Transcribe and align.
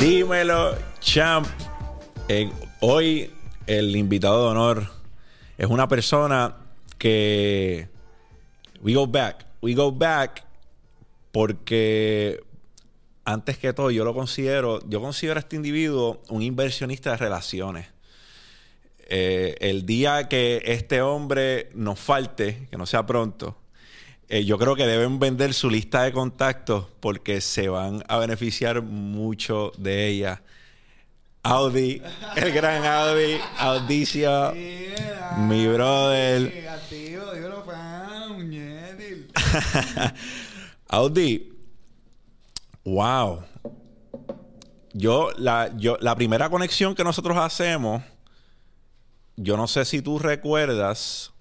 Dímelo, 0.00 0.78
champ. 1.00 1.46
Eh, 2.26 2.50
hoy 2.80 3.30
el 3.66 3.94
invitado 3.94 4.44
de 4.44 4.50
honor 4.50 4.86
es 5.58 5.66
una 5.66 5.88
persona 5.88 6.56
que 6.96 7.86
we 8.80 8.94
go 8.94 9.06
back, 9.06 9.44
we 9.60 9.74
go 9.74 9.92
back 9.92 10.42
porque 11.32 12.42
antes 13.26 13.58
que 13.58 13.74
todo 13.74 13.90
yo 13.90 14.06
lo 14.06 14.14
considero, 14.14 14.80
yo 14.88 15.02
considero 15.02 15.36
a 15.36 15.40
este 15.40 15.56
individuo 15.56 16.22
un 16.30 16.40
inversionista 16.40 17.10
de 17.10 17.16
relaciones. 17.18 17.88
Eh, 19.00 19.56
el 19.60 19.84
día 19.84 20.28
que 20.28 20.62
este 20.64 21.02
hombre 21.02 21.68
nos 21.74 22.00
falte, 22.00 22.68
que 22.70 22.78
no 22.78 22.86
sea 22.86 23.04
pronto, 23.04 23.59
eh, 24.32 24.44
yo 24.44 24.58
creo 24.58 24.76
que 24.76 24.86
deben 24.86 25.18
vender 25.18 25.52
su 25.52 25.68
lista 25.68 26.04
de 26.04 26.12
contactos 26.12 26.86
porque 27.00 27.40
se 27.40 27.68
van 27.68 28.04
a 28.06 28.16
beneficiar 28.18 28.80
mucho 28.80 29.72
de 29.76 30.06
ella. 30.06 30.40
Audi, 31.42 32.00
el 32.36 32.52
gran 32.52 32.84
Audi, 32.84 33.38
Audicio, 33.58 34.54
mi 35.36 35.66
brother. 35.66 36.68
Audi, 40.86 41.52
wow. 42.84 43.42
Yo 44.92 45.32
la, 45.38 45.72
yo, 45.76 45.96
la 46.00 46.14
primera 46.14 46.48
conexión 46.48 46.94
que 46.94 47.02
nosotros 47.02 47.36
hacemos, 47.36 48.00
yo 49.34 49.56
no 49.56 49.66
sé 49.66 49.84
si 49.84 50.02
tú 50.02 50.20
recuerdas, 50.20 51.32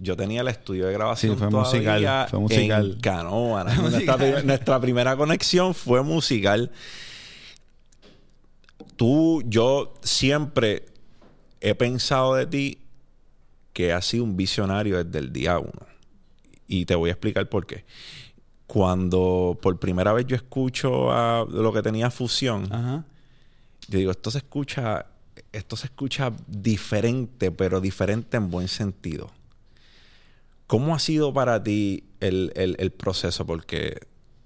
yo 0.00 0.16
tenía 0.16 0.40
el 0.42 0.48
estudio 0.48 0.86
de 0.86 0.92
grabación 0.92 1.32
Sí, 1.34 1.38
fue 1.38 1.48
todavía 1.50 1.70
musical, 1.80 2.28
fue 2.30 2.38
musical. 2.40 2.90
en 2.92 3.00
Canoa. 3.00 3.64
Nuestra, 3.90 4.16
pri- 4.16 4.42
nuestra 4.44 4.80
primera 4.80 5.16
conexión 5.16 5.74
fue 5.74 6.02
musical. 6.02 6.70
Tú, 8.96 9.42
yo 9.46 9.94
siempre 10.02 10.86
he 11.60 11.74
pensado 11.74 12.34
de 12.34 12.46
ti 12.46 12.78
que 13.72 13.92
has 13.92 14.06
sido 14.06 14.24
un 14.24 14.36
visionario 14.36 15.02
desde 15.02 15.18
el 15.18 15.32
día 15.32 15.58
uno. 15.58 15.86
Y 16.66 16.84
te 16.84 16.94
voy 16.94 17.10
a 17.10 17.12
explicar 17.12 17.48
por 17.48 17.66
qué. 17.66 17.84
Cuando 18.66 19.58
por 19.62 19.78
primera 19.78 20.12
vez 20.12 20.26
yo 20.26 20.36
escucho 20.36 21.10
a 21.12 21.46
lo 21.48 21.72
que 21.72 21.80
tenía 21.82 22.10
fusión, 22.10 22.68
Ajá. 22.72 23.04
yo 23.88 23.98
digo, 23.98 24.10
esto 24.10 24.30
se 24.30 24.38
escucha, 24.38 25.06
esto 25.52 25.76
se 25.76 25.86
escucha 25.86 26.32
diferente, 26.46 27.50
pero 27.50 27.80
diferente 27.80 28.36
en 28.36 28.50
buen 28.50 28.68
sentido. 28.68 29.30
¿Cómo 30.68 30.94
ha 30.94 31.00
sido 31.00 31.34
para 31.34 31.62
ti 31.64 32.04
el, 32.20 32.52
el- 32.54 32.76
el 32.78 32.92
proceso? 32.92 33.44
Porque 33.46 33.98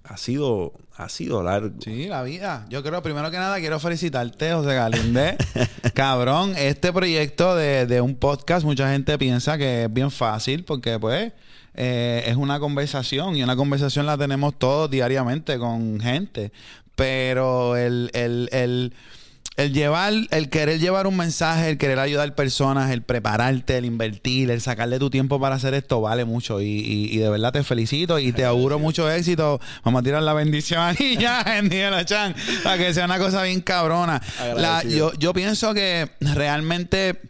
ha 0.04 0.16
sido, 0.16 0.72
ha 0.96 1.08
sido 1.08 1.42
largo. 1.42 1.74
Sí, 1.82 2.06
la 2.06 2.22
vida. 2.22 2.64
Yo 2.70 2.82
creo, 2.82 3.02
primero 3.02 3.30
que 3.30 3.36
nada, 3.36 3.58
quiero 3.60 3.78
felicitarte, 3.78 4.52
José 4.52 4.74
Galíndez. 4.74 5.36
Cabrón, 5.94 6.54
este 6.56 6.92
proyecto 6.92 7.54
de, 7.56 7.86
de 7.86 8.00
un 8.00 8.14
podcast, 8.14 8.64
mucha 8.64 8.90
gente 8.90 9.18
piensa 9.18 9.58
que 9.58 9.84
es 9.84 9.92
bien 9.92 10.10
fácil 10.10 10.64
porque, 10.64 10.98
pues, 10.98 11.32
eh, 11.74 12.24
es 12.26 12.36
una 12.36 12.58
conversación 12.60 13.36
y 13.36 13.42
una 13.42 13.56
conversación 13.56 14.06
la 14.06 14.16
tenemos 14.18 14.58
todos 14.58 14.90
diariamente 14.90 15.58
con 15.58 16.00
gente. 16.00 16.52
Pero 16.94 17.76
el, 17.76 18.10
el, 18.12 18.48
el, 18.52 18.92
el 19.56 19.72
llevar, 19.74 20.12
el 20.30 20.48
querer 20.48 20.80
llevar 20.80 21.06
un 21.06 21.16
mensaje, 21.16 21.68
el 21.70 21.78
querer 21.78 21.98
ayudar 21.98 22.34
personas, 22.34 22.90
el 22.90 23.02
prepararte, 23.02 23.76
el 23.76 23.84
invertir, 23.84 24.50
el 24.50 24.60
sacarle 24.60 24.98
tu 24.98 25.10
tiempo 25.10 25.38
para 25.38 25.56
hacer 25.56 25.74
esto 25.74 26.00
vale 26.00 26.24
mucho. 26.24 26.60
Y, 26.60 26.64
y, 26.66 27.10
y 27.14 27.18
de 27.18 27.28
verdad 27.28 27.52
te 27.52 27.62
felicito 27.62 28.18
y 28.18 28.32
te 28.32 28.44
auguro 28.44 28.78
mucho 28.78 29.10
éxito. 29.10 29.60
Vamos 29.84 30.00
a 30.00 30.02
tirar 30.04 30.22
la 30.22 30.32
bendición 30.32 30.96
y 30.98 31.16
ya, 31.18 31.44
en 31.58 31.68
Diana 31.68 32.04
Chan, 32.04 32.34
para 32.64 32.78
que 32.78 32.94
sea 32.94 33.04
una 33.04 33.18
cosa 33.18 33.42
bien 33.42 33.60
cabrona. 33.60 34.22
La- 34.56 34.82
yo, 34.84 35.12
yo 35.14 35.32
pienso 35.34 35.74
que 35.74 36.08
realmente 36.20 37.20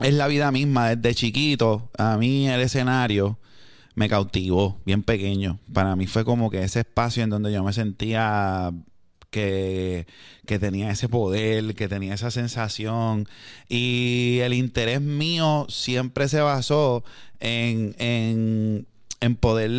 es 0.00 0.14
la 0.14 0.26
vida 0.28 0.50
misma. 0.52 0.94
Desde 0.94 1.14
chiquito, 1.14 1.90
a 1.98 2.16
mí 2.16 2.48
el 2.48 2.60
escenario 2.60 3.38
me 3.94 4.08
cautivó, 4.08 4.78
bien 4.86 5.02
pequeño. 5.02 5.58
Para 5.72 5.96
mí 5.96 6.06
fue 6.06 6.24
como 6.24 6.50
que 6.50 6.62
ese 6.62 6.80
espacio 6.80 7.24
en 7.24 7.30
donde 7.30 7.52
yo 7.52 7.64
me 7.64 7.72
sentía 7.72 8.70
que, 9.30 10.06
que 10.46 10.58
tenía 10.58 10.90
ese 10.90 11.08
poder, 11.08 11.74
que 11.74 11.88
tenía 11.88 12.14
esa 12.14 12.30
sensación. 12.30 13.28
Y 13.68 14.38
el 14.42 14.54
interés 14.54 15.00
mío 15.00 15.66
siempre 15.68 16.28
se 16.28 16.40
basó 16.40 17.04
en, 17.40 17.94
en, 17.98 18.86
en 19.20 19.36
poder 19.36 19.70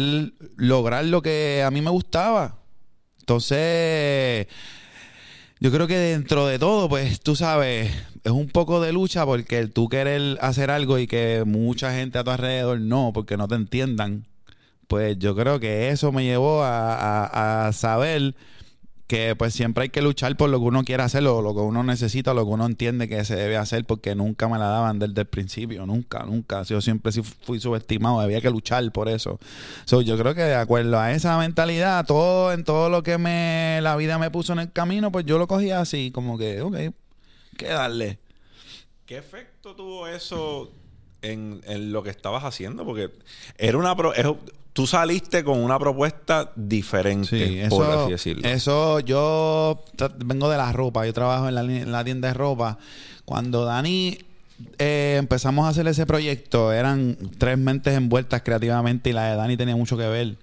lograr 0.55 1.05
lo 1.05 1.21
que 1.21 1.63
a 1.65 1.71
mí 1.71 1.81
me 1.81 1.89
gustaba. 1.91 2.57
Entonces, 3.19 4.47
yo 5.59 5.71
creo 5.71 5.87
que 5.87 5.97
dentro 5.97 6.47
de 6.47 6.57
todo, 6.57 6.87
pues 6.87 7.19
tú 7.19 7.35
sabes, 7.35 7.91
es 8.23 8.31
un 8.31 8.47
poco 8.47 8.79
de 8.81 8.93
lucha 8.93 9.25
porque 9.25 9.67
tú 9.67 9.89
querer 9.89 10.37
hacer 10.41 10.71
algo 10.71 10.97
y 10.99 11.07
que 11.07 11.43
mucha 11.45 11.93
gente 11.93 12.17
a 12.17 12.23
tu 12.23 12.31
alrededor 12.31 12.79
no, 12.79 13.11
porque 13.13 13.35
no 13.37 13.47
te 13.47 13.55
entiendan, 13.55 14.25
pues 14.87 15.19
yo 15.19 15.35
creo 15.35 15.59
que 15.59 15.89
eso 15.89 16.11
me 16.11 16.23
llevó 16.23 16.63
a, 16.63 16.95
a- 16.95 17.67
a 17.67 17.73
saber 17.73 18.35
que 19.09 19.35
pues 19.35 19.55
siempre 19.55 19.81
hay 19.81 19.89
que 19.89 20.03
luchar 20.03 20.37
por 20.37 20.51
lo 20.51 20.59
que 20.59 20.65
uno 20.65 20.83
quiere 20.83 21.01
hacer, 21.01 21.25
o 21.25 21.41
lo 21.41 21.55
que 21.55 21.61
uno 21.61 21.81
necesita, 21.81 22.35
lo 22.35 22.45
que 22.45 22.51
uno 22.51 22.67
entiende 22.67 23.09
que 23.09 23.25
se 23.25 23.35
debe 23.35 23.57
hacer, 23.57 23.83
porque 23.83 24.13
nunca 24.13 24.47
me 24.47 24.59
la 24.59 24.67
daban 24.67 24.99
desde 24.99 25.21
el 25.21 25.25
principio, 25.27 25.87
nunca, 25.87 26.23
nunca. 26.25 26.61
Yo 26.61 26.79
siempre 26.79 27.11
sí 27.11 27.23
fui 27.23 27.59
subestimado, 27.59 28.19
había 28.19 28.39
que 28.39 28.51
luchar 28.51 28.89
por 28.91 29.09
eso. 29.09 29.39
So, 29.85 30.01
yo 30.01 30.15
creo 30.15 30.35
que 30.35 30.43
de 30.43 30.53
acuerdo 30.53 30.99
a 30.99 31.11
esa 31.11 31.39
mentalidad, 31.39 32.05
todo 32.05 32.53
en 32.53 32.63
todo 32.63 32.91
lo 32.91 33.01
que 33.01 33.17
me 33.17 33.79
la 33.81 33.95
vida 33.95 34.19
me 34.19 34.29
puso 34.29 34.53
en 34.53 34.59
el 34.59 34.71
camino, 34.71 35.11
pues 35.11 35.25
yo 35.25 35.39
lo 35.39 35.47
cogía 35.47 35.79
así, 35.79 36.11
como 36.11 36.37
que, 36.37 36.61
ok, 36.61 36.75
que 37.57 37.65
darle. 37.67 38.19
¿Qué 39.07 39.17
efecto 39.17 39.73
tuvo 39.75 40.05
eso 40.07 40.71
en, 41.23 41.61
en 41.65 41.91
lo 41.91 42.03
que 42.03 42.11
estabas 42.11 42.43
haciendo? 42.43 42.85
Porque 42.85 43.09
era 43.57 43.75
una 43.79 43.95
pro- 43.95 44.13
tú 44.79 44.87
saliste 44.87 45.43
con 45.43 45.59
una 45.59 45.77
propuesta 45.77 46.51
diferente, 46.55 47.27
Sí, 47.27 47.69
por 47.69 47.85
así 47.85 48.11
decirlo. 48.11 48.47
eso 48.47 49.01
yo 49.01 49.83
vengo 50.23 50.49
de 50.49 50.55
la 50.55 50.71
ropa, 50.71 51.05
yo 51.05 51.11
trabajo 51.13 51.49
en 51.49 51.55
la, 51.55 51.61
en 51.61 51.91
la 51.91 52.01
tienda 52.05 52.29
de 52.29 52.33
ropa. 52.33 52.77
Cuando 53.25 53.65
Dani 53.65 54.17
eh, 54.77 55.17
empezamos 55.19 55.65
a 55.65 55.69
hacer 55.69 55.85
ese 55.87 56.05
proyecto, 56.05 56.71
eran 56.71 57.17
tres 57.37 57.57
mentes 57.57 57.93
envueltas 57.93 58.41
creativamente 58.41 59.09
y 59.09 59.13
la 59.13 59.29
de 59.31 59.35
Dani 59.35 59.57
tenía 59.57 59.75
mucho 59.75 59.97
que 59.97 60.07
ver. 60.07 60.37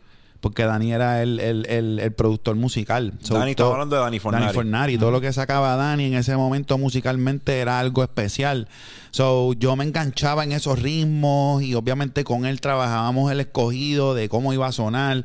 Porque 0.46 0.62
Dani 0.62 0.92
era 0.92 1.24
el, 1.24 1.40
el, 1.40 1.66
el, 1.66 1.98
el 1.98 2.12
productor 2.12 2.54
musical. 2.54 3.14
So, 3.20 3.34
Dani, 3.34 3.50
estamos 3.50 3.72
hablando 3.72 3.96
de 3.96 4.02
Dani 4.02 4.20
Fornari. 4.20 4.44
Dani 4.44 4.54
Fornari. 4.54 4.96
Todo 4.96 5.10
lo 5.10 5.20
que 5.20 5.32
sacaba 5.32 5.74
Dani 5.74 6.04
en 6.04 6.14
ese 6.14 6.36
momento 6.36 6.78
musicalmente 6.78 7.58
era 7.58 7.80
algo 7.80 8.04
especial. 8.04 8.68
So, 9.10 9.54
yo 9.54 9.74
me 9.74 9.82
enganchaba 9.82 10.44
en 10.44 10.52
esos 10.52 10.80
ritmos 10.80 11.64
y 11.64 11.74
obviamente 11.74 12.22
con 12.22 12.46
él 12.46 12.60
trabajábamos 12.60 13.32
el 13.32 13.40
escogido 13.40 14.14
de 14.14 14.28
cómo 14.28 14.52
iba 14.52 14.68
a 14.68 14.70
sonar. 14.70 15.24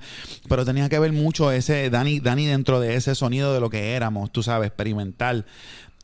Pero 0.50 0.66
tenía 0.66 0.90
que 0.90 0.98
ver 0.98 1.14
mucho 1.14 1.52
ese 1.52 1.92
Dani, 1.92 2.20
Dani 2.20 2.48
dentro 2.48 2.80
de 2.80 2.96
ese 2.96 3.14
sonido 3.14 3.54
de 3.54 3.60
lo 3.60 3.70
que 3.70 3.94
éramos, 3.94 4.32
tú 4.32 4.42
sabes, 4.42 4.70
experimental. 4.70 5.46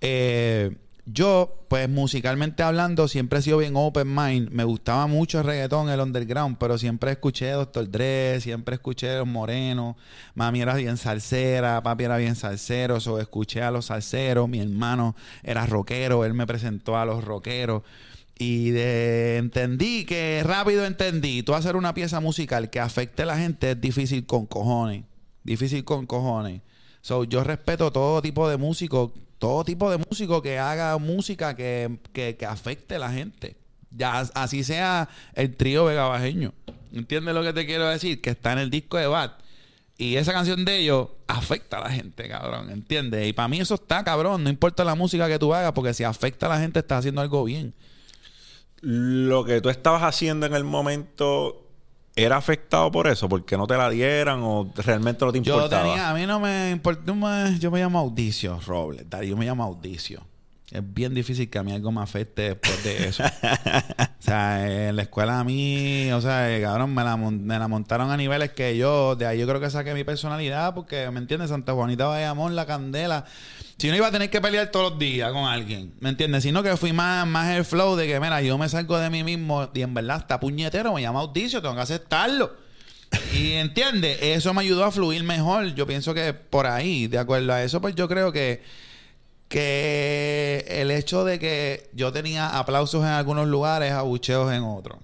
Eh, 0.02 0.78
yo, 1.10 1.64
pues 1.70 1.88
musicalmente 1.88 2.64
hablando, 2.64 3.08
siempre 3.08 3.40
he 3.40 3.42
sido 3.42 3.60
bien 3.60 3.78
open 3.78 4.14
mind. 4.14 4.50
Me 4.52 4.66
gustaba 4.66 5.08
mucho 5.08 5.40
el 5.40 5.46
reggaetón, 5.46 5.90
el 5.90 6.02
underground, 6.02 6.58
pero 6.60 6.78
siempre 6.78 7.12
escuché 7.12 7.52
Dr. 7.52 7.90
Dre, 7.90 8.42
siempre 8.42 8.76
escuché 8.76 9.18
Los 9.18 9.28
Morenos. 9.28 9.96
Mami 10.36 10.62
era 10.62 10.76
bien 10.76 10.98
salsera, 10.98 11.82
papi 11.82 12.04
era 12.04 12.18
bien 12.18 12.36
salsero, 12.36 13.00
so 13.00 13.20
escuché 13.20 13.62
a 13.64 13.72
los 13.72 13.86
salseros. 13.86 14.50
Mi 14.50 14.60
hermano 14.60 15.16
era 15.44 15.66
rockero, 15.66 16.26
él 16.26 16.34
me 16.34 16.46
presentó 16.46 16.98
a 16.98 17.06
los 17.06 17.24
rockeros. 17.24 17.84
Y 18.38 18.78
entendí 18.78 20.04
que 20.04 20.44
rápido 20.46 20.86
entendí, 20.86 21.42
tú 21.42 21.56
hacer 21.56 21.78
una 21.78 21.94
pieza 21.94 22.20
musical 22.20 22.70
que 22.70 22.82
afecte 22.82 23.24
a 23.24 23.28
la 23.28 23.38
gente 23.38 23.72
es 23.72 23.82
difícil 23.82 24.26
con 24.26 24.46
cojones. 24.46 25.06
Difícil 25.44 25.86
con 25.86 26.06
cojones. 26.06 26.62
So, 27.00 27.24
yo 27.24 27.46
respeto 27.46 27.92
todo 27.94 28.22
tipo 28.22 28.50
de 28.50 28.58
músico, 28.58 29.14
todo 29.40 29.64
tipo 29.64 29.90
de 29.92 29.98
músico 29.98 30.42
que 30.42 30.60
haga 30.60 30.98
música 30.98 31.56
que, 31.56 32.00
que, 32.14 32.36
que 32.38 32.46
afecte 32.46 32.96
a 32.96 33.00
la 33.00 33.12
gente. 33.12 33.56
Ya 33.92 34.20
así 34.20 34.64
sea 34.64 35.10
el 35.34 35.56
trío 35.56 35.86
Vega 35.86 36.08
Bajeño. 36.08 36.54
¿Entiendes 36.94 37.34
lo 37.34 37.44
que 37.44 37.54
te 37.54 37.66
quiero 37.66 37.88
decir? 37.88 38.22
Que 38.22 38.32
está 38.32 38.54
en 38.54 38.60
el 38.60 38.70
disco 38.70 38.98
de 38.98 39.08
Bat. 39.08 39.40
Y 39.98 40.16
esa 40.16 40.32
canción 40.32 40.64
de 40.64 40.78
ellos 40.78 41.10
afecta 41.28 41.78
a 41.78 41.82
la 41.82 41.90
gente, 41.90 42.28
cabrón. 42.30 42.70
¿Entiendes? 42.70 43.28
Y 43.28 43.34
para 43.34 43.48
mí 43.48 43.60
eso 43.60 43.76
está, 43.76 44.04
cabrón. 44.04 44.44
No 44.44 44.50
importa 44.50 44.84
la 44.84 44.96
música 44.96 45.28
que 45.28 45.40
tú 45.40 45.54
hagas, 45.54 45.72
porque 45.72 45.94
si 45.94 46.04
afecta 46.04 46.46
a 46.46 46.50
la 46.50 46.60
gente, 46.60 46.80
estás 46.80 47.00
haciendo 47.00 47.22
algo 47.22 47.44
bien. 47.44 47.74
Lo 48.82 49.44
que 49.44 49.60
tú 49.60 49.70
estabas 49.70 50.04
haciendo 50.04 50.46
en 50.46 50.54
el 50.54 50.64
momento 50.64 51.67
era 52.18 52.36
afectado 52.38 52.92
por 52.92 53.08
eso, 53.08 53.30
porque 53.30 53.56
no 53.56 53.66
te 53.68 53.78
la 53.78 53.90
dieran 53.90 54.40
o 54.42 54.70
realmente 54.76 55.24
no 55.24 55.32
te 55.32 55.42
Yo 55.42 55.54
importaba. 55.56 55.84
tenía, 55.84 56.10
a 56.10 56.14
mí 56.14 56.26
no 56.26 56.40
me 56.40 56.72
importa, 56.72 57.02
no 57.06 57.16
me- 57.16 57.58
yo 57.60 57.72
me 57.72 57.80
llamo 57.80 58.00
Audicio, 58.00 58.60
Robles, 58.66 59.06
yo 59.26 59.38
me 59.38 59.46
llamo 59.46 59.64
Audicio. 59.64 60.22
Es 60.70 60.82
bien 60.84 61.14
difícil 61.14 61.50
que 61.50 61.58
a 61.60 61.64
mí 61.64 61.72
algo 61.72 61.94
me 61.94 62.02
afecte 62.02 62.42
después 62.42 62.84
de 62.84 63.08
eso. 63.08 63.24
o 63.24 64.22
sea, 64.22 64.90
en 64.90 64.96
la 64.98 65.04
escuela 65.04 65.40
a 65.40 65.44
mí, 65.46 66.12
o 66.12 66.20
sea, 66.20 66.54
eh, 66.54 66.62
cabrón, 66.62 66.94
me 66.94 67.06
la, 67.06 67.16
me 67.16 67.58
la 67.58 67.68
montaron 67.70 68.12
a 68.12 68.18
niveles 68.18 68.52
que 68.52 68.76
yo, 68.78 69.16
de 69.16 69.26
ahí 69.28 69.40
yo 69.40 69.48
creo 69.48 69.62
que 69.62 69.70
saqué 69.70 69.94
mi 69.94 70.04
personalidad, 70.04 70.74
porque, 70.76 71.10
¿me 71.10 71.20
entiendes? 71.20 71.52
Santa 71.52 71.72
Juanita 71.74 72.08
Bayamón, 72.08 72.58
La 72.58 72.66
Candela, 72.66 73.24
Si 73.78 73.90
no 73.90 73.96
iba 73.96 74.08
a 74.08 74.12
tener 74.12 74.32
que 74.32 74.42
pelear 74.42 74.72
todos 74.72 74.92
los 74.92 75.00
días 75.00 75.32
con 75.32 75.46
alguien, 75.46 75.94
¿me 76.00 76.10
entiendes? 76.10 76.42
Sino 76.42 76.64
que 76.64 76.76
fui 76.78 76.94
más, 76.94 77.28
más 77.28 77.56
el 77.56 77.64
flow 77.64 77.96
de 77.96 78.08
que, 78.08 78.20
mira, 78.20 78.42
yo 78.42 78.58
me 78.58 78.68
salgo 78.70 78.98
de 78.98 79.12
mí 79.12 79.24
mismo 79.24 79.70
y 79.72 79.82
en 79.84 79.94
verdad 79.94 80.18
está 80.18 80.40
puñetero, 80.40 80.94
me 80.94 81.04
llama 81.04 81.20
audicio, 81.20 81.62
tengo 81.62 81.76
que 81.76 81.82
aceptarlo. 81.82 82.56
Y 83.36 83.52
entiende, 83.54 84.34
eso 84.34 84.52
me 84.56 84.62
ayudó 84.62 84.84
a 84.84 84.92
fluir 84.92 85.24
mejor. 85.24 85.76
Yo 85.76 85.86
pienso 85.86 86.16
que 86.16 86.34
por 86.34 86.66
ahí, 86.66 87.06
de 87.06 87.20
acuerdo 87.20 87.54
a 87.54 87.64
eso, 87.64 87.80
pues 87.80 87.94
yo 87.94 88.08
creo 88.08 88.32
que, 88.32 88.64
que 89.48 90.66
el 90.68 90.90
hecho 90.90 91.24
de 91.24 91.38
que 91.38 91.92
yo 91.94 92.12
tenía 92.12 92.58
aplausos 92.58 93.04
en 93.04 93.12
algunos 93.12 93.48
lugares, 93.48 93.92
abucheos 93.92 94.52
en 94.54 94.64
otros. 94.64 94.98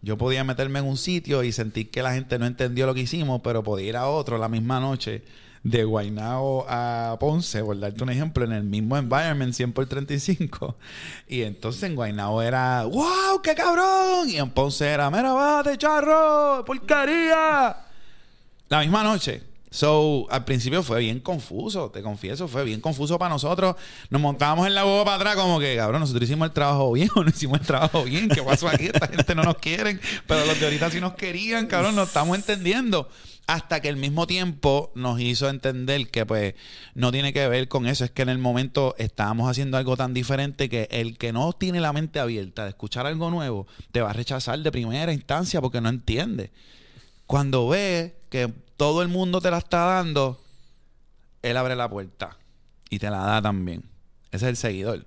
Yo 0.00 0.16
podía 0.16 0.42
meterme 0.42 0.78
en 0.78 0.86
un 0.86 0.96
sitio 0.96 1.42
y 1.42 1.52
sentir 1.52 1.90
que 1.90 2.00
la 2.00 2.14
gente 2.14 2.38
no 2.38 2.46
entendió 2.46 2.86
lo 2.86 2.94
que 2.94 3.00
hicimos, 3.00 3.42
pero 3.44 3.62
podía 3.62 3.88
ir 3.88 3.96
a 3.96 4.06
otro 4.06 4.38
la 4.38 4.48
misma 4.48 4.80
noche 4.80 5.22
de 5.70 5.82
Guaynao 5.82 6.64
a 6.68 7.16
Ponce, 7.18 7.62
por 7.64 7.78
darte 7.78 8.02
un 8.02 8.10
ejemplo, 8.10 8.44
en 8.44 8.52
el 8.52 8.62
mismo 8.62 8.96
environment 8.96 9.52
100 9.52 9.72
por 9.72 9.86
35. 9.86 10.76
Y 11.28 11.42
entonces 11.42 11.82
en 11.82 11.96
Guaynao 11.96 12.40
era, 12.40 12.84
¡Wow, 12.84 13.42
qué 13.42 13.54
cabrón! 13.54 14.28
Y 14.28 14.36
en 14.36 14.50
Ponce 14.50 14.86
era, 14.86 15.10
¡Mira, 15.10 15.32
bate, 15.32 15.76
charro! 15.76 16.64
¡Porquería! 16.64 17.76
La 18.68 18.80
misma 18.80 19.02
noche. 19.02 19.42
So, 19.70 20.26
al 20.30 20.44
principio 20.44 20.82
fue 20.82 21.00
bien 21.00 21.20
confuso, 21.20 21.90
te 21.90 22.00
confieso, 22.00 22.46
fue 22.46 22.64
bien 22.64 22.80
confuso 22.80 23.18
para 23.18 23.30
nosotros. 23.30 23.76
Nos 24.10 24.20
montábamos 24.20 24.66
en 24.66 24.74
la 24.74 24.84
boba 24.84 25.04
para 25.04 25.16
atrás 25.16 25.36
como 25.36 25.58
que, 25.58 25.76
cabrón, 25.76 26.00
nosotros 26.00 26.22
hicimos 26.28 26.48
el 26.48 26.54
trabajo 26.54 26.92
bien 26.92 27.10
o 27.16 27.24
no 27.24 27.30
hicimos 27.30 27.60
el 27.60 27.66
trabajo 27.66 28.04
bien. 28.04 28.28
¿Qué 28.28 28.42
pasó 28.42 28.68
aquí? 28.68 28.86
Esta 28.86 29.08
gente 29.08 29.34
no 29.34 29.42
nos 29.42 29.56
quieren, 29.56 30.00
pero 30.26 30.46
los 30.46 30.58
de 30.58 30.66
ahorita 30.66 30.90
sí 30.90 31.00
nos 31.00 31.14
querían, 31.14 31.66
cabrón, 31.66 31.96
nos 31.96 32.08
estamos 32.08 32.36
entendiendo. 32.36 33.08
Hasta 33.48 33.80
que 33.80 33.88
el 33.88 33.96
mismo 33.96 34.26
tiempo 34.26 34.90
nos 34.96 35.20
hizo 35.20 35.48
entender 35.48 36.08
que 36.08 36.26
pues 36.26 36.54
no 36.94 37.12
tiene 37.12 37.32
que 37.32 37.46
ver 37.46 37.68
con 37.68 37.86
eso, 37.86 38.04
es 38.04 38.10
que 38.10 38.22
en 38.22 38.28
el 38.28 38.38
momento 38.38 38.96
estábamos 38.98 39.48
haciendo 39.48 39.76
algo 39.76 39.96
tan 39.96 40.14
diferente 40.14 40.68
que 40.68 40.88
el 40.90 41.16
que 41.16 41.32
no 41.32 41.52
tiene 41.52 41.80
la 41.80 41.92
mente 41.92 42.18
abierta 42.18 42.64
de 42.64 42.70
escuchar 42.70 43.06
algo 43.06 43.30
nuevo 43.30 43.68
te 43.92 44.00
va 44.00 44.10
a 44.10 44.14
rechazar 44.14 44.58
de 44.58 44.72
primera 44.72 45.12
instancia 45.12 45.60
porque 45.60 45.80
no 45.80 45.88
entiende. 45.88 46.50
Cuando 47.26 47.68
ve 47.68 48.16
que 48.36 48.52
todo 48.76 49.00
el 49.00 49.08
mundo 49.08 49.40
te 49.40 49.50
la 49.50 49.58
está 49.58 49.84
dando, 49.86 50.38
él 51.40 51.56
abre 51.56 51.74
la 51.74 51.88
puerta 51.88 52.36
y 52.90 52.98
te 52.98 53.08
la 53.08 53.18
da 53.18 53.40
también. 53.40 53.82
Ese 54.30 54.44
es 54.44 54.50
el 54.50 54.56
seguidor. 54.56 55.06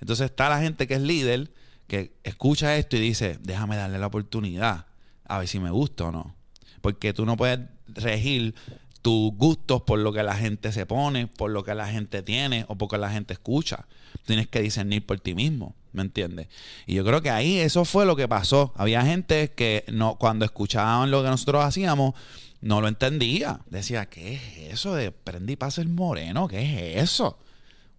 Entonces 0.00 0.30
está 0.30 0.48
la 0.48 0.60
gente 0.60 0.86
que 0.86 0.94
es 0.94 1.02
líder, 1.02 1.50
que 1.86 2.16
escucha 2.24 2.76
esto 2.76 2.96
y 2.96 3.00
dice, 3.00 3.38
déjame 3.42 3.76
darle 3.76 3.98
la 3.98 4.06
oportunidad, 4.06 4.86
a 5.26 5.38
ver 5.38 5.48
si 5.48 5.58
me 5.58 5.70
gusta 5.70 6.04
o 6.04 6.12
no. 6.12 6.34
Porque 6.80 7.12
tú 7.12 7.26
no 7.26 7.36
puedes 7.36 7.60
regir 7.88 8.54
tus 9.02 9.32
gustos 9.34 9.82
por 9.82 9.98
lo 9.98 10.12
que 10.12 10.22
la 10.22 10.34
gente 10.34 10.72
se 10.72 10.86
pone, 10.86 11.26
por 11.26 11.50
lo 11.50 11.62
que 11.62 11.74
la 11.74 11.88
gente 11.88 12.22
tiene 12.22 12.64
o 12.68 12.76
porque 12.76 12.96
la 12.96 13.10
gente 13.10 13.34
escucha. 13.34 13.86
Tienes 14.24 14.48
que 14.48 14.62
discernir 14.62 15.04
por 15.04 15.20
ti 15.20 15.34
mismo, 15.34 15.74
¿me 15.92 16.02
entiendes? 16.02 16.48
Y 16.86 16.94
yo 16.94 17.04
creo 17.04 17.20
que 17.20 17.30
ahí 17.30 17.58
eso 17.58 17.84
fue 17.84 18.06
lo 18.06 18.16
que 18.16 18.26
pasó. 18.26 18.72
Había 18.76 19.02
gente 19.02 19.52
que 19.52 19.84
no, 19.92 20.16
cuando 20.16 20.44
escuchaban 20.44 21.10
lo 21.10 21.22
que 21.22 21.28
nosotros 21.28 21.64
hacíamos, 21.64 22.14
no 22.60 22.80
lo 22.80 22.88
entendía. 22.88 23.60
Decía, 23.66 24.06
¿qué 24.06 24.34
es 24.34 24.72
eso 24.72 24.94
de 24.94 25.12
y 25.46 25.56
pasa 25.56 25.80
el 25.80 25.88
moreno? 25.88 26.48
¿Qué 26.48 26.62
es 26.94 27.02
eso? 27.02 27.38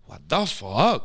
What 0.08 0.22
the 0.28 0.46
fuck? 0.48 1.04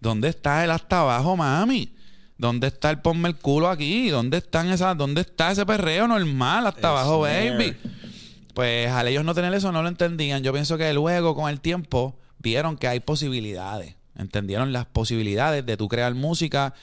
¿Dónde 0.00 0.28
está 0.28 0.64
el 0.64 0.70
hasta 0.70 1.00
abajo, 1.00 1.36
mami? 1.36 1.94
¿Dónde 2.36 2.66
está 2.66 2.90
el 2.90 3.00
ponme 3.00 3.28
el 3.28 3.36
culo 3.36 3.68
aquí? 3.68 4.08
¿Dónde 4.10 4.38
están 4.38 4.68
esas, 4.70 4.96
dónde 4.96 5.22
está 5.22 5.52
ese 5.52 5.64
perreo 5.64 6.08
normal 6.08 6.66
hasta 6.66 6.90
abajo, 6.90 7.20
baby? 7.20 7.76
Pues 8.54 8.90
al 8.90 9.08
ellos 9.08 9.24
no 9.24 9.34
tener 9.34 9.52
eso 9.54 9.72
no 9.72 9.82
lo 9.82 9.88
entendían. 9.88 10.42
Yo 10.42 10.52
pienso 10.52 10.78
que 10.78 10.92
luego 10.92 11.34
con 11.34 11.50
el 11.50 11.60
tiempo 11.60 12.18
vieron 12.38 12.76
que 12.76 12.88
hay 12.88 13.00
posibilidades. 13.00 13.96
Entendieron 14.16 14.72
las 14.72 14.86
posibilidades 14.86 15.66
de 15.66 15.76
tú 15.76 15.88
crear 15.88 16.14
música 16.14 16.74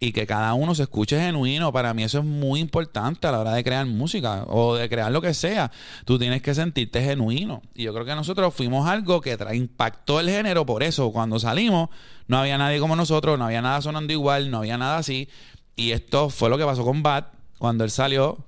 y 0.00 0.12
que 0.12 0.26
cada 0.26 0.54
uno 0.54 0.74
se 0.74 0.84
escuche 0.84 1.18
genuino. 1.18 1.72
Para 1.72 1.92
mí 1.94 2.04
eso 2.04 2.18
es 2.18 2.24
muy 2.24 2.60
importante 2.60 3.26
a 3.26 3.32
la 3.32 3.40
hora 3.40 3.52
de 3.52 3.64
crear 3.64 3.84
música 3.86 4.44
o 4.46 4.76
de 4.76 4.88
crear 4.88 5.10
lo 5.10 5.20
que 5.20 5.34
sea. 5.34 5.70
Tú 6.04 6.18
tienes 6.18 6.42
que 6.42 6.54
sentirte 6.54 7.02
genuino. 7.02 7.62
Y 7.74 7.84
yo 7.84 7.92
creo 7.92 8.04
que 8.04 8.14
nosotros 8.14 8.54
fuimos 8.54 8.88
algo 8.88 9.20
que 9.20 9.36
impactó 9.54 10.20
el 10.20 10.28
género 10.28 10.64
por 10.64 10.82
eso. 10.82 11.10
Cuando 11.12 11.38
salimos 11.38 11.88
no 12.26 12.38
había 12.38 12.58
nadie 12.58 12.78
como 12.78 12.94
nosotros, 12.94 13.38
no 13.38 13.46
había 13.46 13.62
nada 13.62 13.80
sonando 13.80 14.12
igual, 14.12 14.50
no 14.50 14.58
había 14.58 14.78
nada 14.78 14.98
así. 14.98 15.28
Y 15.74 15.92
esto 15.92 16.30
fue 16.30 16.50
lo 16.50 16.58
que 16.58 16.64
pasó 16.64 16.84
con 16.84 17.02
Bat. 17.02 17.32
Cuando 17.58 17.82
él 17.82 17.90
salió, 17.90 18.38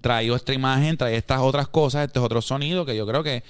trajo 0.00 0.36
esta 0.36 0.54
imagen, 0.54 0.96
traía 0.96 1.18
estas 1.18 1.40
otras 1.40 1.68
cosas, 1.68 2.06
este 2.06 2.18
otro 2.18 2.40
sonido 2.40 2.86
que 2.86 2.96
yo 2.96 3.06
creo 3.06 3.22
que 3.22 3.44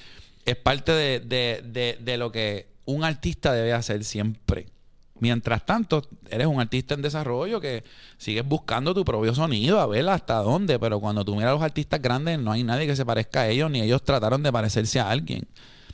es 0.45 0.57
parte 0.57 0.93
de, 0.93 1.21
de, 1.21 1.99
de 2.01 2.17
lo 2.17 2.33
que 2.33 2.67
un 2.85 3.05
artista 3.05 3.53
debe 3.53 3.73
hacer 3.73 4.05
siempre 4.05 4.74
Mientras 5.21 5.65
tanto, 5.65 6.03
eres 6.29 6.47
un 6.49 6.61
artista 6.61 6.95
en 6.95 7.03
desarrollo 7.03 7.61
que 7.61 7.85
sigues 8.19 8.47
buscando 8.47 8.95
tu 8.95 9.05
propio 9.05 9.35
sonido, 9.35 9.81
a 9.81 9.87
ver 9.87 10.09
hasta 10.09 10.37
dónde, 10.39 10.79
pero 10.79 10.99
cuando 10.99 11.25
tú 11.25 11.37
miras 11.37 11.51
a 11.51 11.55
los 11.55 11.63
artistas 11.63 12.03
grandes, 12.03 12.39
no 12.39 12.51
hay 12.51 12.65
nadie 12.65 12.87
que 12.87 12.97
se 12.97 13.07
parezca 13.07 13.43
a 13.43 13.49
ellos, 13.49 13.71
ni 13.71 13.81
ellos 13.81 14.03
trataron 14.03 14.43
de 14.43 14.53
parecerse 14.53 14.99
a 14.99 15.09
alguien. 15.09 15.47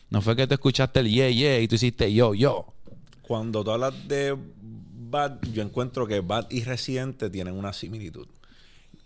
No 0.08 0.22
fue 0.22 0.34
que 0.36 0.46
tú 0.46 0.54
escuchaste 0.54 1.00
el 1.00 1.10
yeah, 1.10 1.28
yeah 1.28 1.60
y 1.60 1.68
tú 1.68 1.74
hiciste 1.74 2.12
yo, 2.12 2.34
yo. 2.34 2.72
Cuando 3.22 3.62
tú 3.62 3.70
hablas 3.70 4.08
de 4.08 4.36
Bad, 5.10 5.40
yo 5.52 5.62
encuentro 5.62 6.06
que 6.06 6.20
Bad 6.20 6.50
y 6.50 6.64
Residente 6.64 7.30
tienen 7.30 7.54
una 7.54 7.72
similitud. 7.72 8.26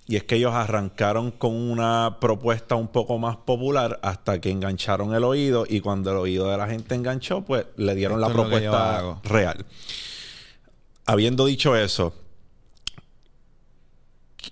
Y 0.07 0.17
es 0.17 0.25
que 0.25 0.37
ellos 0.37 0.53
arrancaron 0.53 1.31
con 1.31 1.55
una 1.55 2.19
propuesta 2.21 2.75
un 2.75 2.89
poco 2.89 3.19
más 3.19 3.37
popular 3.37 3.99
hasta 4.03 4.39
que 4.41 4.51
engancharon 4.51 5.15
el 5.15 5.25
oído 5.25 5.65
y 5.69 5.81
cuando 5.81 6.11
el 6.11 6.19
oído 6.19 6.51
de 6.51 6.59
la 6.59 6.69
gente 6.69 6.95
enganchó, 6.95 7.43
pues 7.43 7.67
le 7.77 7.95
dieron 7.95 8.21
la 8.21 8.29
propuesta 8.29 9.21
real. 9.25 9.65
Habiendo 11.07 11.47
dicho 11.47 11.75
eso, 11.75 12.15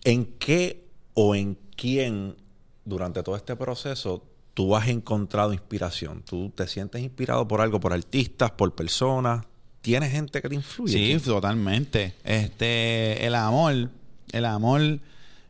¿en 0.04 0.24
qué 0.38 0.88
o 1.12 1.34
en 1.34 1.58
quién 1.76 2.36
durante 2.84 3.22
todo 3.22 3.36
este 3.36 3.54
proceso 3.54 4.24
tú 4.54 4.74
has 4.74 4.88
encontrado 4.88 5.52
inspiración? 5.52 6.22
¿Tú 6.22 6.50
te 6.54 6.66
sientes 6.66 7.02
inspirado 7.02 7.46
por 7.46 7.60
algo, 7.60 7.78
por 7.78 7.92
artistas, 7.92 8.52
por 8.52 8.74
personas? 8.74 9.44
¿Tienes 9.82 10.12
gente 10.12 10.40
que 10.40 10.48
te 10.48 10.54
influye? 10.54 11.18
Sí, 11.18 11.24
totalmente. 11.24 12.14
Este, 12.24 13.26
el 13.26 13.34
amor, 13.34 13.90
el 14.32 14.44
amor 14.46 15.00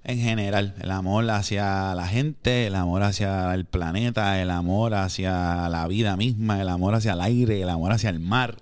en 0.05 0.19
general, 0.19 0.75
el 0.81 0.91
amor 0.91 1.31
hacia 1.31 1.95
la 1.95 2.09
gente, 2.09 2.67
el 2.67 2.75
amor 2.75 3.03
hacia 3.03 3.55
el 3.55 3.65
planeta, 3.65 4.43
el 4.43 4.51
amor 4.51 4.95
hacia 4.95 5.69
la 5.69 5.87
vida 5.87 6.17
misma, 6.17 6.61
el 6.61 6.69
amor 6.69 6.95
hacia 6.95 7.13
el 7.13 7.21
aire, 7.21 7.63
el 7.63 7.69
amor 7.69 7.93
hacia 7.93 8.11
el 8.11 8.19
mar. 8.19 8.57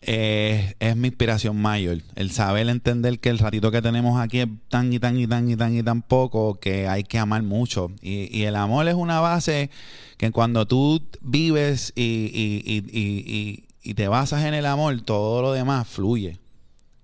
es 0.00 0.96
mi 0.96 1.08
inspiración 1.08 1.56
mayor. 1.60 1.98
El 2.16 2.30
saber 2.30 2.68
entender 2.68 3.18
que 3.18 3.28
el 3.28 3.38
ratito 3.38 3.70
que 3.70 3.82
tenemos 3.82 4.18
aquí 4.18 4.40
es 4.40 4.48
tan 4.68 4.92
y 4.92 4.98
tan 4.98 5.18
y 5.18 5.26
tan 5.26 5.50
y 5.50 5.56
tan 5.56 5.76
y 5.76 5.82
tan 5.82 6.00
poco 6.02 6.58
que 6.58 6.88
hay 6.88 7.04
que 7.04 7.18
amar 7.18 7.42
mucho. 7.42 7.90
Y, 8.00 8.36
y 8.36 8.44
el 8.44 8.56
amor 8.56 8.88
es 8.88 8.94
una 8.94 9.20
base 9.20 9.70
que 10.16 10.30
cuando 10.30 10.66
tú 10.66 11.02
vives 11.20 11.92
y, 11.94 12.30
y, 12.34 13.64
y 13.82 13.94
te 13.94 14.08
basas 14.08 14.44
en 14.44 14.54
el 14.54 14.64
amor, 14.66 15.00
todo 15.02 15.42
lo 15.42 15.52
demás 15.52 15.86
fluye. 15.86 16.38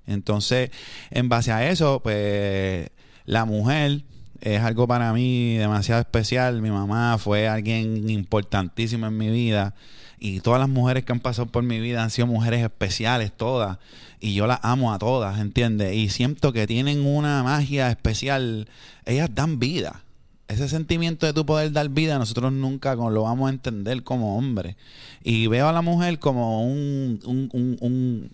Entonces, 0.06 0.70
en 1.10 1.28
base 1.28 1.52
a 1.52 1.68
eso, 1.70 2.00
pues 2.02 2.90
la 3.28 3.44
mujer 3.44 4.04
es 4.40 4.62
algo 4.62 4.88
para 4.88 5.12
mí 5.12 5.56
demasiado 5.56 6.00
especial. 6.00 6.62
Mi 6.62 6.70
mamá 6.70 7.18
fue 7.18 7.46
alguien 7.46 8.08
importantísimo 8.08 9.06
en 9.06 9.18
mi 9.18 9.28
vida. 9.28 9.74
Y 10.18 10.40
todas 10.40 10.58
las 10.58 10.70
mujeres 10.70 11.04
que 11.04 11.12
han 11.12 11.20
pasado 11.20 11.46
por 11.46 11.62
mi 11.62 11.78
vida 11.78 12.02
han 12.02 12.08
sido 12.08 12.26
mujeres 12.26 12.62
especiales, 12.64 13.30
todas. 13.36 13.76
Y 14.18 14.32
yo 14.32 14.46
las 14.46 14.60
amo 14.62 14.94
a 14.94 14.98
todas, 14.98 15.38
¿entiendes? 15.40 15.94
Y 15.94 16.08
siento 16.08 16.54
que 16.54 16.66
tienen 16.66 17.04
una 17.04 17.42
magia 17.42 17.90
especial. 17.90 18.66
Ellas 19.04 19.28
dan 19.34 19.58
vida. 19.58 20.04
Ese 20.48 20.66
sentimiento 20.66 21.26
de 21.26 21.34
tu 21.34 21.44
poder 21.44 21.70
dar 21.72 21.90
vida, 21.90 22.18
nosotros 22.18 22.50
nunca 22.50 22.94
lo 22.94 23.24
vamos 23.24 23.50
a 23.50 23.52
entender 23.52 24.04
como 24.04 24.38
hombres. 24.38 24.76
Y 25.22 25.48
veo 25.48 25.68
a 25.68 25.72
la 25.74 25.82
mujer 25.82 26.18
como 26.18 26.66
un, 26.66 27.20
un, 27.26 27.78
un, 27.82 28.30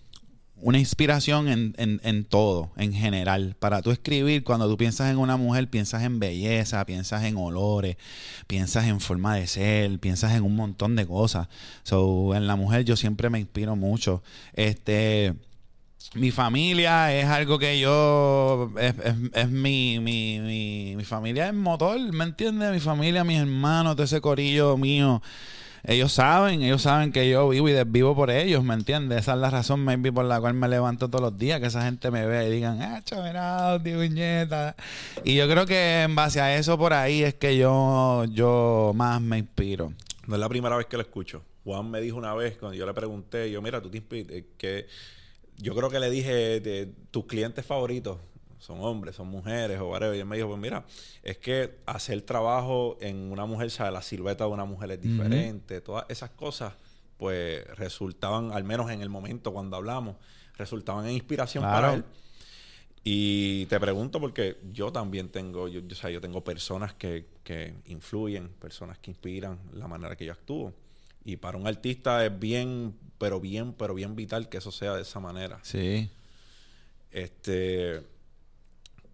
una 0.57 0.79
inspiración 0.79 1.47
en, 1.47 1.75
en, 1.77 2.25
todo, 2.25 2.71
en 2.77 2.93
general. 2.93 3.55
Para 3.59 3.81
tú 3.81 3.91
escribir, 3.91 4.43
cuando 4.43 4.69
tú 4.69 4.77
piensas 4.77 5.11
en 5.11 5.17
una 5.17 5.37
mujer, 5.37 5.69
piensas 5.69 6.03
en 6.03 6.19
belleza, 6.19 6.85
piensas 6.85 7.23
en 7.25 7.37
olores, 7.37 7.97
piensas 8.47 8.85
en 8.85 8.99
forma 8.99 9.35
de 9.35 9.47
ser, 9.47 9.99
piensas 9.99 10.33
en 10.33 10.43
un 10.43 10.55
montón 10.55 10.95
de 10.95 11.05
cosas. 11.05 11.49
So, 11.83 12.33
en 12.35 12.47
la 12.47 12.55
mujer 12.55 12.85
yo 12.85 12.95
siempre 12.95 13.29
me 13.29 13.39
inspiro 13.39 13.75
mucho. 13.75 14.23
Este, 14.53 15.33
mi 16.13 16.31
familia 16.31 17.13
es 17.13 17.25
algo 17.25 17.59
que 17.59 17.79
yo, 17.79 18.71
es, 18.79 18.95
es, 19.33 19.49
mi, 19.49 19.99
mi, 19.99 20.39
mi, 20.39 20.95
mi 20.95 21.03
familia 21.03 21.47
es 21.47 21.53
motor, 21.53 21.99
¿me 22.13 22.23
entiendes? 22.23 22.71
Mi 22.71 22.79
familia, 22.79 23.23
mis 23.25 23.39
hermanos, 23.39 23.97
de 23.97 24.05
ese 24.05 24.21
corillo 24.21 24.77
mío 24.77 25.21
ellos 25.87 26.11
saben, 26.11 26.63
ellos 26.63 26.81
saben 26.81 27.11
que 27.11 27.29
yo 27.29 27.49
vivo 27.49 27.69
y 27.69 27.73
desvivo 27.73 28.15
por 28.15 28.31
ellos, 28.31 28.63
¿me 28.63 28.73
entiendes? 28.73 29.19
Esa 29.19 29.33
es 29.33 29.39
la 29.39 29.49
razón, 29.49 29.81
maybe, 29.83 30.11
por 30.11 30.25
la 30.25 30.39
cual 30.39 30.53
me 30.53 30.67
levanto 30.67 31.09
todos 31.09 31.21
los 31.21 31.37
días, 31.37 31.59
que 31.59 31.67
esa 31.67 31.83
gente 31.83 32.09
me 32.11 32.25
vea 32.25 32.47
y 32.47 32.51
digan, 32.51 32.81
ah, 32.81 33.01
chaverado, 33.03 33.81
tío 33.81 33.99
viñeta. 33.99 34.75
Y 35.23 35.35
yo 35.35 35.47
creo 35.47 35.65
que 35.65 36.03
en 36.03 36.15
base 36.15 36.41
a 36.41 36.55
eso 36.57 36.77
por 36.77 36.93
ahí 36.93 37.23
es 37.23 37.35
que 37.35 37.57
yo, 37.57 38.25
yo 38.25 38.93
más 38.95 39.21
me 39.21 39.37
inspiro. 39.37 39.93
No 40.27 40.35
es 40.35 40.41
la 40.41 40.49
primera 40.49 40.75
vez 40.75 40.87
que 40.87 40.97
lo 40.97 41.03
escucho. 41.03 41.43
Juan 41.63 41.89
me 41.89 42.01
dijo 42.01 42.17
una 42.17 42.33
vez, 42.33 42.57
cuando 42.57 42.75
yo 42.75 42.85
le 42.85 42.93
pregunté, 42.93 43.51
yo, 43.51 43.61
mira, 43.61 43.81
tú 43.81 43.89
te 43.89 43.97
inspiras, 43.97 44.43
que 44.57 44.87
yo 45.57 45.75
creo 45.75 45.89
que 45.89 45.99
le 45.99 46.09
dije, 46.09 46.59
de, 46.59 46.91
tus 47.11 47.25
clientes 47.25 47.65
favoritos 47.65 48.17
son 48.59 48.79
hombres, 48.81 49.15
son 49.15 49.27
mujeres 49.27 49.79
o 49.79 49.89
whatever. 49.89 50.15
Y 50.15 50.19
él 50.19 50.25
me 50.25 50.35
dijo, 50.35 50.47
pues 50.47 50.59
mira, 50.59 50.85
es 51.23 51.37
que 51.37 51.77
hacer 51.85 52.21
trabajo 52.21 52.97
en 53.01 53.31
una 53.31 53.45
mujer, 53.45 53.71
sea, 53.71 53.91
la 53.91 54.01
silueta 54.01 54.45
de 54.45 54.51
una 54.51 54.65
mujer 54.65 54.91
es 54.91 55.01
diferente, 55.01 55.81
todas 55.81 56.05
esas 56.09 56.31
cosas, 56.31 56.73
pues 57.17 57.65
resultaban, 57.75 58.51
al 58.51 58.63
menos 58.63 58.91
en 58.91 59.01
el 59.01 59.09
momento 59.09 59.53
cuando 59.53 59.77
hablamos, 59.77 60.15
resultaban 60.57 61.05
en 61.05 61.11
inspiración 61.13 61.63
para 61.63 61.93
él. 61.93 62.03
Y 63.07 63.67
te 63.67 63.79
pregunto 63.79 64.19
porque 64.19 64.57
yo 64.73 64.91
también 64.91 65.29
tengo, 65.29 65.67
yo, 65.67 65.79
o 65.79 65.95
sea, 65.95 66.09
yo 66.09 66.19
tengo 66.19 66.43
personas 66.43 66.95
que, 66.95 67.27
que 67.43 67.75
influyen, 67.85 68.49
personas 68.49 68.97
que 68.97 69.11
inspiran 69.11 69.59
la 69.73 69.87
manera 69.87 70.15
que 70.15 70.25
yo 70.25 70.31
actúo. 70.31 70.73
Y 71.23 71.37
para 71.37 71.57
un 71.57 71.67
artista 71.67 72.25
es 72.25 72.39
bien, 72.39 72.95
pero 73.19 73.39
bien, 73.39 73.73
pero 73.73 73.93
bien 73.93 74.15
vital 74.15 74.49
que 74.49 74.57
eso 74.57 74.71
sea 74.71 74.95
de 74.95 75.03
esa 75.03 75.19
manera. 75.19 75.59
Sí. 75.61 76.09
Este, 77.11 78.01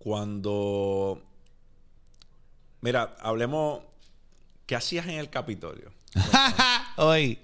cuando, 0.03 1.21
mira, 2.81 3.15
hablemos, 3.19 3.81
¿qué 4.65 4.75
hacías 4.75 5.05
en 5.05 5.19
el 5.19 5.29
Capitolio? 5.29 5.91
hoy, 6.97 7.39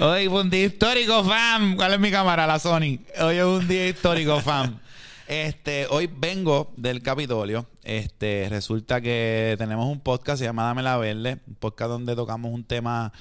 hoy 0.00 0.28
fue 0.28 0.40
un 0.40 0.48
día 0.48 0.64
histórico, 0.64 1.22
fam. 1.22 1.76
¿Cuál 1.76 1.92
es 1.92 2.00
mi 2.00 2.10
cámara? 2.10 2.46
La 2.46 2.58
Sony. 2.58 2.98
Hoy 3.20 3.36
es 3.36 3.44
un 3.44 3.68
día 3.68 3.88
histórico, 3.88 4.40
fam. 4.40 4.80
Este, 5.28 5.86
hoy 5.90 6.08
vengo 6.10 6.72
del 6.78 7.02
Capitolio. 7.02 7.66
Este, 7.82 8.46
resulta 8.48 9.02
que 9.02 9.54
tenemos 9.58 9.86
un 9.86 10.00
podcast 10.00 10.38
se 10.38 10.46
llama 10.46 10.64
Dame 10.64 10.82
la 10.82 10.96
Verde, 10.96 11.40
un 11.46 11.56
podcast 11.56 11.90
donde 11.90 12.16
tocamos 12.16 12.52
un 12.52 12.64
tema, 12.64 13.12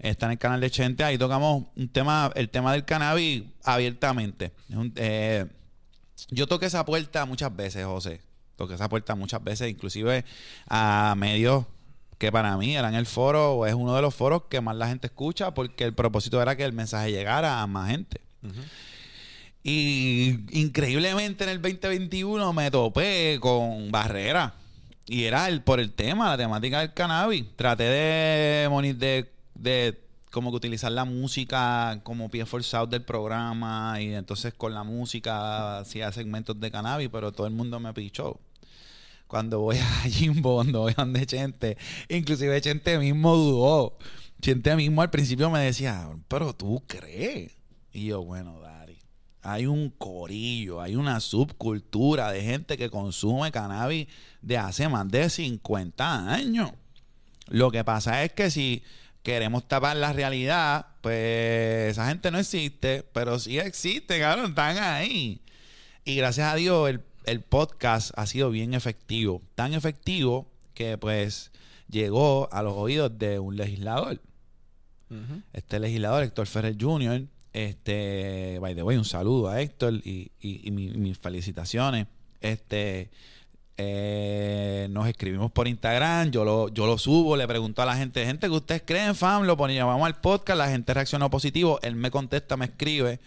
está 0.00 0.26
en 0.26 0.32
el 0.32 0.38
canal 0.38 0.60
de 0.60 0.70
Chente, 0.70 1.04
ahí 1.04 1.16
tocamos 1.16 1.64
un 1.76 1.88
tema, 1.88 2.32
el 2.34 2.50
tema 2.50 2.72
del 2.72 2.84
cannabis 2.84 3.44
abiertamente. 3.62 4.52
Eh, 4.96 5.46
yo 6.30 6.46
toqué 6.46 6.66
esa 6.66 6.84
puerta 6.84 7.24
muchas 7.24 7.54
veces, 7.54 7.84
José. 7.84 8.20
Toqué 8.56 8.74
esa 8.74 8.88
puerta 8.88 9.14
muchas 9.14 9.42
veces, 9.44 9.70
inclusive 9.70 10.24
a 10.68 11.14
medios 11.16 11.66
que 12.18 12.32
para 12.32 12.56
mí 12.56 12.74
eran 12.74 12.94
el 12.94 13.06
foro, 13.06 13.66
es 13.66 13.74
uno 13.74 13.94
de 13.94 14.02
los 14.02 14.14
foros 14.14 14.44
que 14.48 14.60
más 14.60 14.76
la 14.76 14.88
gente 14.88 15.08
escucha, 15.08 15.52
porque 15.52 15.84
el 15.84 15.92
propósito 15.92 16.40
era 16.40 16.56
que 16.56 16.64
el 16.64 16.72
mensaje 16.72 17.12
llegara 17.12 17.60
a 17.60 17.66
más 17.66 17.90
gente. 17.90 18.20
Y 19.62 20.38
increíblemente 20.52 21.44
en 21.44 21.50
el 21.50 21.60
2021 21.60 22.52
me 22.52 22.70
topé 22.70 23.38
con 23.40 23.90
barrera. 23.90 24.54
Y 25.06 25.24
era 25.24 25.48
el, 25.48 25.62
por 25.62 25.80
el 25.80 25.92
tema, 25.92 26.30
la 26.30 26.36
temática 26.36 26.80
del 26.80 26.94
cannabis. 26.94 27.44
Traté 27.56 27.84
de, 27.84 28.94
de, 28.96 29.32
de 29.54 30.05
como 30.36 30.50
que 30.50 30.58
utilizar 30.58 30.92
la 30.92 31.06
música 31.06 31.98
como 32.02 32.28
pie 32.28 32.44
forzado 32.44 32.86
del 32.86 33.00
programa. 33.00 33.98
Y 34.02 34.12
entonces 34.12 34.52
con 34.52 34.74
la 34.74 34.84
música 34.84 35.78
hacía 35.78 36.12
segmentos 36.12 36.60
de 36.60 36.70
cannabis, 36.70 37.08
pero 37.10 37.32
todo 37.32 37.46
el 37.46 37.54
mundo 37.54 37.80
me 37.80 37.94
pichó. 37.94 38.38
Cuando 39.26 39.60
voy 39.60 39.78
a 39.78 39.86
Jimbo, 40.10 40.56
cuando 40.56 40.80
voy 40.80 40.92
a 40.94 41.00
donde 41.00 41.24
Chente, 41.24 41.78
inclusive 42.10 42.60
Chente 42.60 42.98
mismo 42.98 43.34
dudó. 43.34 43.96
Chente 44.42 44.76
mismo 44.76 45.00
al 45.00 45.08
principio 45.08 45.48
me 45.48 45.60
decía, 45.60 46.06
pero 46.28 46.54
tú 46.54 46.84
crees. 46.86 47.56
Y 47.94 48.04
yo, 48.08 48.22
bueno, 48.22 48.60
dale 48.60 48.98
hay 49.42 49.64
un 49.64 49.88
corillo, 49.90 50.82
hay 50.82 50.96
una 50.96 51.20
subcultura 51.20 52.30
de 52.30 52.42
gente 52.42 52.76
que 52.76 52.90
consume 52.90 53.52
cannabis 53.52 54.08
de 54.42 54.58
hace 54.58 54.86
más 54.88 55.08
de 55.08 55.30
50 55.30 56.30
años. 56.30 56.72
Lo 57.46 57.70
que 57.70 57.84
pasa 57.84 58.24
es 58.24 58.32
que 58.32 58.50
si 58.50 58.82
queremos 59.26 59.66
tapar 59.66 59.96
la 59.96 60.12
realidad, 60.12 60.86
pues 61.00 61.90
esa 61.90 62.06
gente 62.06 62.30
no 62.30 62.38
existe, 62.38 63.02
pero 63.12 63.40
sí 63.40 63.58
existe, 63.58 64.20
cabrón, 64.20 64.50
están 64.50 64.78
ahí. 64.78 65.42
Y 66.04 66.14
gracias 66.14 66.52
a 66.52 66.54
Dios 66.54 66.88
el, 66.88 67.00
el 67.24 67.40
podcast 67.40 68.12
ha 68.16 68.24
sido 68.28 68.50
bien 68.50 68.72
efectivo, 68.72 69.42
tan 69.56 69.74
efectivo 69.74 70.48
que 70.74 70.96
pues 70.96 71.50
llegó 71.88 72.48
a 72.52 72.62
los 72.62 72.74
oídos 72.74 73.18
de 73.18 73.40
un 73.40 73.56
legislador. 73.56 74.22
Este 75.52 75.80
legislador, 75.80 76.22
Héctor 76.22 76.46
Ferrer 76.46 76.76
Jr., 76.80 77.22
este, 77.52 78.60
by 78.60 78.76
the 78.76 78.84
way, 78.84 78.96
un 78.96 79.04
saludo 79.04 79.48
a 79.48 79.60
Héctor 79.60 79.94
y, 80.04 80.30
mis 80.70 81.18
felicitaciones. 81.18 82.06
Este, 82.40 83.10
eh, 83.76 84.88
nos 84.90 85.06
escribimos 85.06 85.50
por 85.52 85.68
Instagram, 85.68 86.30
yo 86.30 86.44
lo, 86.44 86.68
yo 86.68 86.86
lo 86.86 86.98
subo, 86.98 87.36
le 87.36 87.46
pregunto 87.46 87.82
a 87.82 87.86
la 87.86 87.96
gente, 87.96 88.24
gente 88.24 88.46
que 88.48 88.54
ustedes 88.54 88.82
creen, 88.84 89.14
fam, 89.14 89.44
lo 89.44 89.56
ponía, 89.56 89.84
vamos 89.84 90.06
al 90.06 90.20
podcast, 90.20 90.58
la 90.58 90.68
gente 90.68 90.94
reaccionó 90.94 91.30
positivo, 91.30 91.78
él 91.82 91.94
me 91.94 92.10
contesta, 92.10 92.56
me 92.56 92.66
escribe 92.66 93.20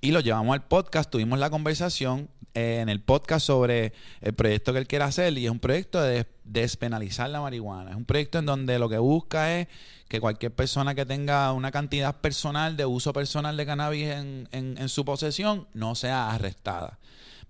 y 0.00 0.10
lo 0.10 0.20
llevamos 0.20 0.54
al 0.54 0.64
podcast, 0.64 1.10
tuvimos 1.10 1.38
la 1.38 1.50
conversación 1.50 2.28
eh, 2.54 2.80
en 2.80 2.88
el 2.88 3.00
podcast 3.00 3.46
sobre 3.46 3.92
el 4.20 4.34
proyecto 4.34 4.72
que 4.72 4.78
él 4.80 4.86
quiere 4.86 5.04
hacer 5.04 5.36
y 5.38 5.46
es 5.46 5.50
un 5.50 5.60
proyecto 5.60 6.02
de 6.02 6.26
despenalizar 6.44 7.30
la 7.30 7.40
marihuana, 7.40 7.90
es 7.90 7.96
un 7.96 8.04
proyecto 8.04 8.38
en 8.38 8.46
donde 8.46 8.78
lo 8.78 8.88
que 8.88 8.98
busca 8.98 9.58
es 9.58 9.68
que 10.08 10.20
cualquier 10.20 10.52
persona 10.52 10.94
que 10.94 11.06
tenga 11.06 11.50
una 11.52 11.70
cantidad 11.70 12.20
personal 12.20 12.76
de 12.76 12.84
uso 12.84 13.14
personal 13.14 13.56
de 13.56 13.64
cannabis 13.64 14.08
en, 14.08 14.48
en, 14.52 14.88
su 14.90 15.06
posesión 15.06 15.66
no 15.72 15.94
sea 15.94 16.30
arrestada. 16.30 16.98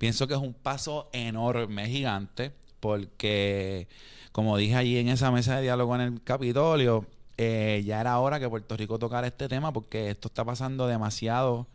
Pienso 0.03 0.27
que 0.27 0.35
es 0.35 0.41
un 0.41 0.53
paso 0.53 1.09
enorme, 1.13 1.87
gigante, 1.87 2.51
porque 2.81 3.87
como 4.33 4.57
dije 4.57 4.75
allí 4.75 4.99
en 4.99 5.09
esa 5.09 5.31
mesa 5.31 5.55
de 5.55 5.63
diálogo 5.63 5.95
en 5.95 6.01
el 6.01 6.23
Capitolio, 6.25 7.07
eh, 7.37 7.85
ya 7.87 8.01
era 8.01 8.19
hora 8.19 8.41
que 8.41 8.49
Puerto 8.49 8.77
Rico 8.77 8.99
tocara 8.99 9.29
este 9.29 9.47
tema 9.47 9.73
porque 9.73 10.11
esto 10.11 10.27
está 10.27 10.45
pasando 10.45 10.89
demasiado 10.89 11.69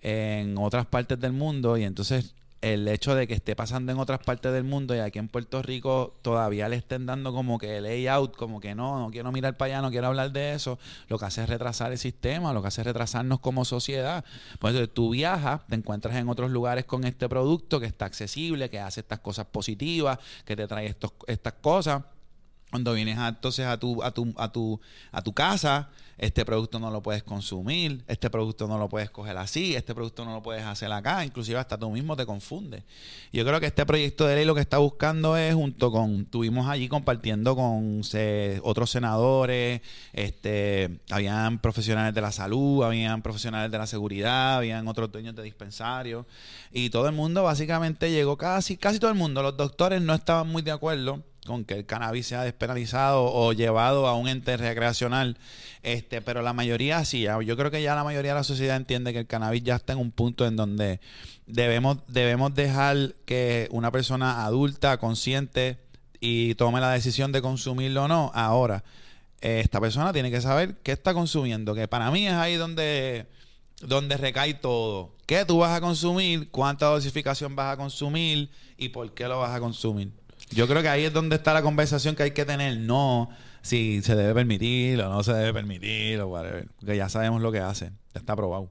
en 0.00 0.58
otras 0.58 0.86
partes 0.86 1.20
del 1.20 1.34
mundo 1.34 1.76
y 1.76 1.84
entonces 1.84 2.34
el 2.60 2.88
hecho 2.88 3.14
de 3.14 3.26
que 3.28 3.34
esté 3.34 3.54
pasando 3.54 3.92
en 3.92 3.98
otras 3.98 4.20
partes 4.20 4.52
del 4.52 4.64
mundo 4.64 4.94
y 4.94 4.98
aquí 4.98 5.18
en 5.18 5.28
Puerto 5.28 5.62
Rico 5.62 6.18
todavía 6.22 6.68
le 6.68 6.76
estén 6.76 7.06
dando 7.06 7.32
como 7.32 7.58
que 7.58 7.80
layout, 7.80 8.36
como 8.36 8.60
que 8.60 8.74
no, 8.74 8.98
no 8.98 9.10
quiero 9.10 9.30
mirar 9.30 9.56
para 9.56 9.74
allá, 9.74 9.82
no 9.82 9.90
quiero 9.90 10.08
hablar 10.08 10.32
de 10.32 10.54
eso, 10.54 10.78
lo 11.08 11.18
que 11.18 11.26
hace 11.26 11.42
es 11.42 11.48
retrasar 11.48 11.92
el 11.92 11.98
sistema, 11.98 12.52
lo 12.52 12.60
que 12.62 12.68
hace 12.68 12.80
es 12.80 12.86
retrasarnos 12.86 13.40
como 13.40 13.64
sociedad. 13.64 14.24
Pues 14.58 14.76
tú 14.92 15.10
viajas, 15.10 15.66
te 15.68 15.76
encuentras 15.76 16.16
en 16.16 16.28
otros 16.28 16.50
lugares 16.50 16.84
con 16.84 17.04
este 17.04 17.28
producto 17.28 17.78
que 17.78 17.86
está 17.86 18.06
accesible, 18.06 18.70
que 18.70 18.80
hace 18.80 19.00
estas 19.00 19.20
cosas 19.20 19.46
positivas, 19.46 20.18
que 20.44 20.56
te 20.56 20.66
trae 20.66 20.86
estos, 20.86 21.12
estas 21.26 21.54
cosas. 21.54 22.02
Cuando 22.70 22.92
vienes 22.92 23.18
entonces 23.18 23.66
a 23.66 23.78
tu, 23.78 24.02
a 24.02 24.10
tu, 24.12 24.34
a 24.36 24.52
tu, 24.52 24.80
a 25.10 25.22
tu 25.22 25.32
casa, 25.32 25.88
este 26.18 26.44
producto 26.44 26.80
no 26.80 26.90
lo 26.90 27.00
puedes 27.00 27.22
consumir, 27.22 28.02
este 28.08 28.28
producto 28.28 28.66
no 28.66 28.76
lo 28.76 28.88
puedes 28.88 29.08
coger 29.08 29.38
así, 29.38 29.76
este 29.76 29.94
producto 29.94 30.24
no 30.24 30.34
lo 30.34 30.42
puedes 30.42 30.64
hacer 30.64 30.90
acá, 30.92 31.24
inclusive 31.24 31.58
hasta 31.58 31.78
tú 31.78 31.88
mismo 31.90 32.16
te 32.16 32.26
confundes. 32.26 32.82
Yo 33.32 33.44
creo 33.46 33.60
que 33.60 33.66
este 33.66 33.86
proyecto 33.86 34.26
de 34.26 34.34
ley 34.34 34.44
lo 34.44 34.54
que 34.54 34.60
está 34.60 34.78
buscando 34.78 35.36
es, 35.36 35.54
junto 35.54 35.92
con, 35.92 36.26
tuvimos 36.26 36.68
allí 36.68 36.88
compartiendo 36.88 37.54
con 37.54 38.02
otros 38.62 38.90
senadores, 38.90 39.80
este, 40.12 40.98
habían 41.08 41.60
profesionales 41.60 42.12
de 42.12 42.20
la 42.20 42.32
salud, 42.32 42.82
habían 42.84 43.22
profesionales 43.22 43.70
de 43.70 43.78
la 43.78 43.86
seguridad, 43.86 44.56
habían 44.56 44.88
otros 44.88 45.12
dueños 45.12 45.36
de 45.36 45.44
dispensarios, 45.44 46.26
y 46.72 46.90
todo 46.90 47.06
el 47.06 47.14
mundo 47.14 47.44
básicamente 47.44 48.10
llegó 48.10 48.36
casi, 48.36 48.76
casi 48.76 48.98
todo 48.98 49.12
el 49.12 49.16
mundo, 49.16 49.40
los 49.40 49.56
doctores 49.56 50.02
no 50.02 50.14
estaban 50.14 50.48
muy 50.48 50.62
de 50.62 50.72
acuerdo 50.72 51.22
con 51.48 51.64
que 51.64 51.74
el 51.74 51.86
cannabis 51.86 52.28
sea 52.28 52.42
despenalizado 52.42 53.24
o 53.24 53.52
llevado 53.52 54.06
a 54.06 54.14
un 54.14 54.28
ente 54.28 54.56
recreacional. 54.56 55.36
Este, 55.82 56.22
pero 56.22 56.42
la 56.42 56.52
mayoría 56.52 57.04
sí, 57.04 57.22
yo 57.22 57.56
creo 57.56 57.70
que 57.70 57.82
ya 57.82 57.96
la 57.96 58.04
mayoría 58.04 58.32
de 58.32 58.38
la 58.38 58.44
sociedad 58.44 58.76
entiende 58.76 59.12
que 59.12 59.20
el 59.20 59.26
cannabis 59.26 59.64
ya 59.64 59.76
está 59.76 59.94
en 59.94 59.98
un 59.98 60.12
punto 60.12 60.46
en 60.46 60.54
donde 60.54 61.00
debemos, 61.46 61.98
debemos 62.06 62.54
dejar 62.54 63.14
que 63.24 63.68
una 63.72 63.90
persona 63.90 64.44
adulta, 64.44 64.98
consciente 64.98 65.78
y 66.20 66.54
tome 66.54 66.80
la 66.80 66.92
decisión 66.92 67.32
de 67.32 67.42
consumirlo 67.42 68.04
o 68.04 68.08
no. 68.08 68.30
Ahora, 68.34 68.84
esta 69.40 69.80
persona 69.80 70.12
tiene 70.12 70.30
que 70.30 70.40
saber 70.40 70.76
qué 70.82 70.92
está 70.92 71.14
consumiendo, 71.14 71.74
que 71.74 71.88
para 71.88 72.10
mí 72.10 72.26
es 72.26 72.34
ahí 72.34 72.56
donde, 72.56 73.26
donde 73.80 74.16
recae 74.16 74.54
todo. 74.54 75.16
¿Qué 75.26 75.44
tú 75.44 75.58
vas 75.58 75.76
a 75.76 75.80
consumir? 75.80 76.50
¿Cuánta 76.50 76.86
dosificación 76.86 77.54
vas 77.54 77.74
a 77.74 77.76
consumir? 77.76 78.50
¿Y 78.76 78.88
por 78.88 79.12
qué 79.14 79.28
lo 79.28 79.38
vas 79.38 79.54
a 79.54 79.60
consumir? 79.60 80.12
Yo 80.50 80.66
creo 80.66 80.82
que 80.82 80.88
ahí 80.88 81.04
es 81.04 81.12
donde 81.12 81.36
está 81.36 81.52
la 81.52 81.62
conversación 81.62 82.16
que 82.16 82.22
hay 82.22 82.30
que 82.30 82.44
tener, 82.44 82.78
no 82.78 83.30
si 83.62 84.00
se 84.02 84.16
debe 84.16 84.34
permitir 84.34 85.00
o 85.00 85.08
no 85.10 85.22
se 85.22 85.32
debe 85.32 85.52
permitir 85.52 86.20
o 86.20 86.28
whatever. 86.28 86.68
Porque 86.78 86.96
ya 86.96 87.08
sabemos 87.08 87.42
lo 87.42 87.52
que 87.52 87.60
hace, 87.60 87.86
ya 88.14 88.20
está 88.20 88.32
aprobado. 88.32 88.70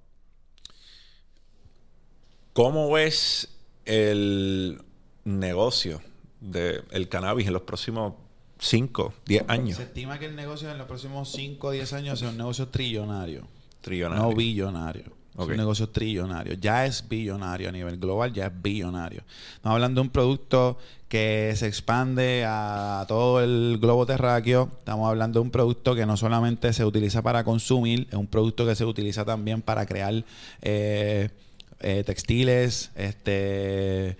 ¿Cómo 2.53 2.91
ves 2.91 3.49
el 3.85 4.81
negocio 5.23 6.01
del 6.39 7.09
cannabis 7.09 7.47
en 7.47 7.53
los 7.53 7.61
próximos 7.63 8.13
5, 8.59 9.13
10 9.25 9.45
años? 9.47 9.77
Se 9.77 9.83
estima 9.83 10.17
que 10.17 10.25
el 10.25 10.35
negocio 10.35 10.71
en 10.71 10.77
los 10.79 10.87
próximos 10.87 11.31
5 11.31 11.67
o 11.67 11.71
10 11.71 11.93
años 11.93 12.19
sea 12.19 12.29
un 12.29 12.37
negocio 12.37 12.69
trillonario. 12.69 13.47
Trillonario. 13.81 14.23
No 14.23 14.33
billonario. 14.33 15.16
Es 15.37 15.47
un 15.47 15.57
negocio 15.57 15.89
trillonario. 15.89 16.53
Ya 16.55 16.85
es 16.85 17.07
billonario 17.07 17.69
a 17.69 17.71
nivel 17.71 17.97
global, 17.97 18.33
ya 18.33 18.47
es 18.47 18.61
billonario. 18.61 19.21
Estamos 19.55 19.75
hablando 19.75 20.01
de 20.01 20.07
un 20.07 20.11
producto 20.11 20.77
que 21.07 21.53
se 21.55 21.67
expande 21.67 22.43
a 22.45 23.05
todo 23.07 23.41
el 23.43 23.77
globo 23.79 24.05
terráqueo. 24.05 24.69
Estamos 24.79 25.07
hablando 25.07 25.39
de 25.39 25.43
un 25.45 25.51
producto 25.51 25.95
que 25.95 26.05
no 26.05 26.17
solamente 26.17 26.73
se 26.73 26.83
utiliza 26.83 27.21
para 27.21 27.43
consumir, 27.43 28.07
es 28.09 28.17
un 28.17 28.27
producto 28.27 28.65
que 28.65 28.75
se 28.75 28.83
utiliza 28.83 29.23
también 29.25 29.61
para 29.61 29.85
crear 29.85 30.23
eh, 30.61 31.29
eh, 31.79 32.03
textiles, 32.03 32.91
este 32.95 34.17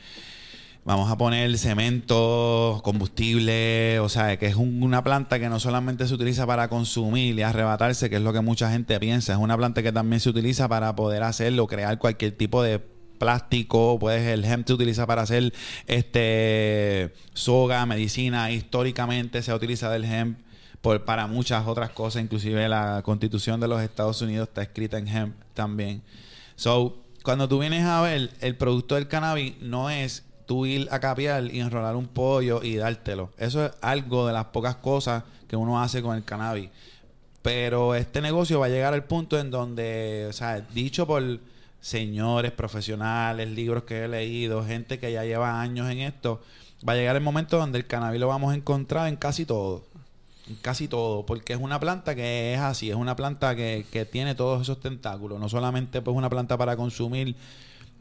vamos 0.88 1.12
a 1.12 1.18
poner 1.18 1.58
cemento, 1.58 2.80
combustible, 2.82 4.00
o 4.00 4.08
sea, 4.08 4.40
que 4.40 4.46
es 4.46 4.56
una 4.56 5.04
planta 5.04 5.38
que 5.38 5.50
no 5.50 5.60
solamente 5.60 6.08
se 6.08 6.14
utiliza 6.14 6.48
para 6.48 6.70
consumir 6.70 7.38
y 7.38 7.42
arrebatarse, 7.42 8.10
que 8.10 8.16
es 8.16 8.22
lo 8.22 8.32
que 8.32 8.40
mucha 8.40 8.72
gente 8.72 8.98
piensa, 8.98 9.34
es 9.34 9.38
una 9.38 9.58
planta 9.58 9.84
que 9.84 9.92
también 9.92 10.22
se 10.22 10.30
utiliza 10.30 10.70
para 10.70 10.96
poder 10.96 11.24
hacerlo, 11.24 11.68
crear 11.68 12.00
cualquier 12.00 12.38
tipo 12.38 12.64
de 12.64 12.80
plástico, 12.80 14.00
puedes 14.00 14.26
el 14.28 14.46
hemp 14.46 14.66
se 14.66 14.76
utiliza 14.76 15.06
para 15.06 15.24
hacer 15.24 15.54
este 15.88 17.14
soga, 17.34 17.86
medicina, 17.86 18.50
históricamente 18.52 19.42
se 19.42 19.52
ha 19.52 19.56
utilizado 19.56 19.94
el 19.94 20.06
hemp 20.06 20.40
por, 20.80 21.04
para 21.04 21.28
muchas 21.28 21.68
otras 21.68 21.90
cosas, 21.90 22.24
inclusive 22.24 22.70
la 22.70 23.02
constitución 23.04 23.60
de 23.60 23.68
los 23.68 23.82
Estados 23.82 24.22
Unidos 24.22 24.48
está 24.48 24.62
escrita 24.62 24.98
en 24.98 25.10
hemp 25.10 25.36
también. 25.54 26.02
So, 26.56 27.04
cuando 27.24 27.50
tú 27.50 27.60
vienes 27.60 27.84
a 27.84 28.00
ver, 28.00 28.32
el 28.40 28.56
producto 28.56 28.96
del 28.96 29.10
cannabis 29.10 29.60
no 29.60 29.90
es 29.90 30.24
tú 30.48 30.66
ir 30.66 30.88
a 30.90 31.00
capiar 31.00 31.44
y 31.54 31.60
enrolar 31.60 31.96
un 31.96 32.08
pollo 32.08 32.64
y 32.64 32.78
dártelo. 32.78 33.30
Eso 33.38 33.66
es 33.66 33.72
algo 33.82 34.26
de 34.26 34.34
las 34.34 34.46
pocas 34.46 34.78
cosas 34.78 35.24
que 35.48 35.56
uno 35.56 35.82
hace 35.82 36.02
con 36.02 36.16
el 36.16 36.24
cannabis. 36.24 36.70
Pero 37.44 37.94
este 37.94 38.22
negocio 38.22 38.60
va 38.60 38.66
a 38.66 38.70
llegar 38.70 38.94
al 38.94 39.04
punto 39.04 39.40
en 39.40 39.52
donde, 39.52 40.26
o 40.30 40.34
sea, 40.34 40.62
dicho 40.62 41.06
por 41.06 41.40
señores 41.80 42.52
profesionales, 42.52 43.50
libros 43.50 43.84
que 43.84 44.06
he 44.06 44.08
leído, 44.08 44.66
gente 44.66 45.00
que 45.00 45.12
ya 45.12 45.24
lleva 45.24 45.62
años 45.62 45.90
en 45.90 46.00
esto, 46.00 46.42
va 46.88 46.94
a 46.94 46.96
llegar 46.96 47.16
el 47.16 47.24
momento 47.24 47.58
donde 47.58 47.78
el 47.78 47.86
cannabis 47.86 48.20
lo 48.20 48.28
vamos 48.28 48.54
a 48.54 48.56
encontrar 48.56 49.08
en 49.08 49.18
casi 49.18 49.46
todo. 49.46 49.84
En 50.50 50.56
casi 50.56 50.88
todo, 50.88 51.26
porque 51.26 51.54
es 51.54 51.60
una 51.60 51.78
planta 51.78 52.16
que 52.16 52.54
es 52.54 52.60
así, 52.62 52.90
es 52.90 52.96
una 52.96 53.18
planta 53.18 53.54
que, 53.56 53.86
que 53.92 54.06
tiene 54.06 54.34
todos 54.34 54.62
esos 54.62 54.80
tentáculos, 54.80 55.40
no 55.42 55.50
solamente 55.50 56.02
pues 56.02 56.16
una 56.16 56.30
planta 56.30 56.58
para 56.58 56.78
consumir 56.78 57.36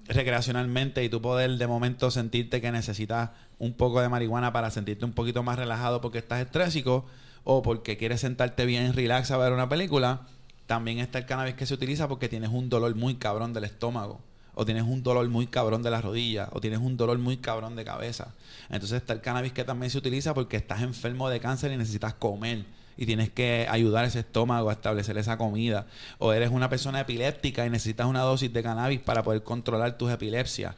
recreacionalmente 0.08 1.02
y 1.04 1.08
tú 1.08 1.20
poder 1.20 1.50
de 1.56 1.66
momento 1.66 2.10
sentirte 2.10 2.60
que 2.60 2.72
necesitas 2.72 3.30
un 3.58 3.72
poco 3.72 4.00
de 4.00 4.08
marihuana 4.08 4.52
para 4.52 4.70
sentirte 4.70 5.04
un 5.04 5.12
poquito 5.12 5.42
más 5.42 5.58
relajado 5.58 6.00
porque 6.00 6.18
estás 6.18 6.40
estrésico 6.40 7.06
o 7.44 7.62
porque 7.62 7.96
quieres 7.96 8.20
sentarte 8.20 8.66
bien 8.66 8.92
relax 8.92 9.30
a 9.30 9.36
ver 9.36 9.52
una 9.52 9.68
película, 9.68 10.22
también 10.66 10.98
está 10.98 11.18
el 11.18 11.26
cannabis 11.26 11.54
que 11.54 11.66
se 11.66 11.74
utiliza 11.74 12.08
porque 12.08 12.28
tienes 12.28 12.50
un 12.50 12.68
dolor 12.68 12.94
muy 12.94 13.16
cabrón 13.16 13.52
del 13.52 13.64
estómago 13.64 14.20
o 14.54 14.64
tienes 14.64 14.84
un 14.84 15.02
dolor 15.02 15.28
muy 15.28 15.46
cabrón 15.46 15.82
de 15.82 15.90
las 15.90 16.02
rodillas 16.02 16.48
o 16.52 16.60
tienes 16.60 16.80
un 16.80 16.96
dolor 16.96 17.18
muy 17.18 17.36
cabrón 17.36 17.76
de 17.76 17.84
cabeza. 17.84 18.34
Entonces 18.70 19.02
está 19.02 19.12
el 19.12 19.20
cannabis 19.20 19.52
que 19.52 19.64
también 19.64 19.90
se 19.90 19.98
utiliza 19.98 20.34
porque 20.34 20.56
estás 20.56 20.82
enfermo 20.82 21.28
de 21.28 21.40
cáncer 21.40 21.72
y 21.72 21.76
necesitas 21.76 22.14
comer 22.14 22.64
y 22.96 23.06
tienes 23.06 23.30
que 23.30 23.66
ayudar 23.68 24.04
ese 24.04 24.20
estómago 24.20 24.70
a 24.70 24.74
establecer 24.74 25.18
esa 25.18 25.36
comida. 25.36 25.86
O 26.18 26.32
eres 26.32 26.50
una 26.50 26.68
persona 26.68 27.00
epiléptica 27.00 27.66
y 27.66 27.70
necesitas 27.70 28.06
una 28.06 28.20
dosis 28.20 28.52
de 28.52 28.62
cannabis 28.62 29.00
para 29.00 29.22
poder 29.22 29.42
controlar 29.42 29.98
tus 29.98 30.10
epilepsias. 30.10 30.74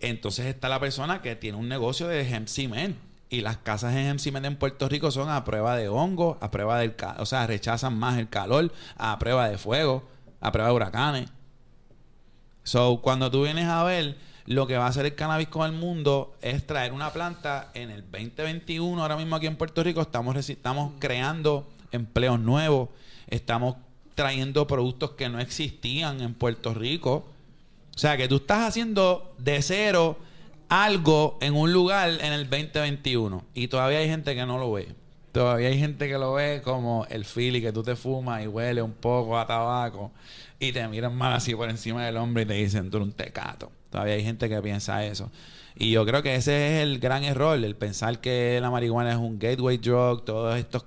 Entonces 0.00 0.46
está 0.46 0.68
la 0.68 0.80
persona 0.80 1.22
que 1.22 1.36
tiene 1.36 1.58
un 1.58 1.68
negocio 1.68 2.08
de 2.08 2.28
hemp 2.28 2.48
cement. 2.48 2.96
Y 3.28 3.42
las 3.42 3.58
casas 3.58 3.94
en 3.94 4.06
hemp 4.06 4.18
cement 4.18 4.46
en 4.46 4.56
Puerto 4.56 4.88
Rico 4.88 5.10
son 5.10 5.28
a 5.28 5.44
prueba 5.44 5.76
de 5.76 5.88
hongo, 5.88 6.38
a 6.40 6.50
prueba 6.50 6.78
del... 6.78 6.94
O 7.18 7.26
sea, 7.26 7.46
rechazan 7.46 7.96
más 7.96 8.18
el 8.18 8.28
calor, 8.28 8.72
a 8.96 9.18
prueba 9.18 9.48
de 9.48 9.58
fuego, 9.58 10.08
a 10.40 10.50
prueba 10.52 10.70
de 10.70 10.74
huracanes. 10.74 11.30
So, 12.62 13.00
cuando 13.02 13.30
tú 13.30 13.44
vienes 13.44 13.66
a 13.66 13.82
ver 13.84 14.16
lo 14.46 14.66
que 14.66 14.76
va 14.76 14.86
a 14.86 14.88
hacer 14.88 15.06
el 15.06 15.14
cannabis 15.14 15.48
con 15.48 15.66
el 15.66 15.76
mundo 15.76 16.36
es 16.40 16.66
traer 16.66 16.92
una 16.92 17.12
planta 17.12 17.70
en 17.74 17.90
el 17.90 18.02
2021. 18.02 19.00
Ahora 19.00 19.16
mismo 19.16 19.36
aquí 19.36 19.46
en 19.46 19.56
Puerto 19.56 19.82
Rico 19.82 20.00
estamos, 20.00 20.36
estamos 20.48 20.92
creando 20.98 21.68
empleos 21.92 22.40
nuevos, 22.40 22.88
estamos 23.28 23.76
trayendo 24.14 24.66
productos 24.66 25.12
que 25.12 25.28
no 25.28 25.40
existían 25.40 26.20
en 26.20 26.34
Puerto 26.34 26.74
Rico. 26.74 27.28
O 27.94 27.98
sea, 27.98 28.16
que 28.16 28.28
tú 28.28 28.36
estás 28.36 28.68
haciendo 28.68 29.34
de 29.38 29.62
cero 29.62 30.18
algo 30.68 31.36
en 31.40 31.54
un 31.54 31.72
lugar 31.72 32.10
en 32.20 32.32
el 32.32 32.48
2021 32.48 33.44
y 33.54 33.68
todavía 33.68 33.98
hay 33.98 34.08
gente 34.08 34.34
que 34.34 34.46
no 34.46 34.58
lo 34.58 34.72
ve. 34.72 34.88
Todavía 35.32 35.68
hay 35.68 35.78
gente 35.78 36.08
que 36.08 36.18
lo 36.18 36.34
ve 36.34 36.60
como 36.62 37.06
el 37.08 37.24
fili 37.24 37.60
que 37.60 37.72
tú 37.72 37.82
te 37.82 37.94
fumas 37.94 38.42
y 38.42 38.46
huele 38.48 38.82
un 38.82 38.92
poco 38.92 39.38
a 39.38 39.46
tabaco 39.46 40.10
y 40.58 40.72
te 40.72 40.86
miran 40.88 41.16
mal 41.16 41.32
así 41.32 41.54
por 41.54 41.70
encima 41.70 42.04
del 42.04 42.16
hombre 42.16 42.42
y 42.42 42.46
te 42.46 42.54
dicen 42.54 42.90
tú 42.90 42.98
eres 42.98 43.08
un 43.08 43.14
tecato. 43.14 43.70
Todavía 43.90 44.14
hay 44.14 44.24
gente 44.24 44.48
que 44.48 44.62
piensa 44.62 45.04
eso. 45.04 45.30
Y 45.76 45.90
yo 45.90 46.04
creo 46.04 46.22
que 46.22 46.34
ese 46.34 46.76
es 46.78 46.82
el 46.82 46.98
gran 46.98 47.24
error, 47.24 47.62
el 47.62 47.76
pensar 47.76 48.20
que 48.20 48.58
la 48.60 48.70
marihuana 48.70 49.10
es 49.10 49.16
un 49.16 49.38
gateway 49.38 49.78
drug, 49.78 50.24
todos 50.24 50.56
estos 50.56 50.84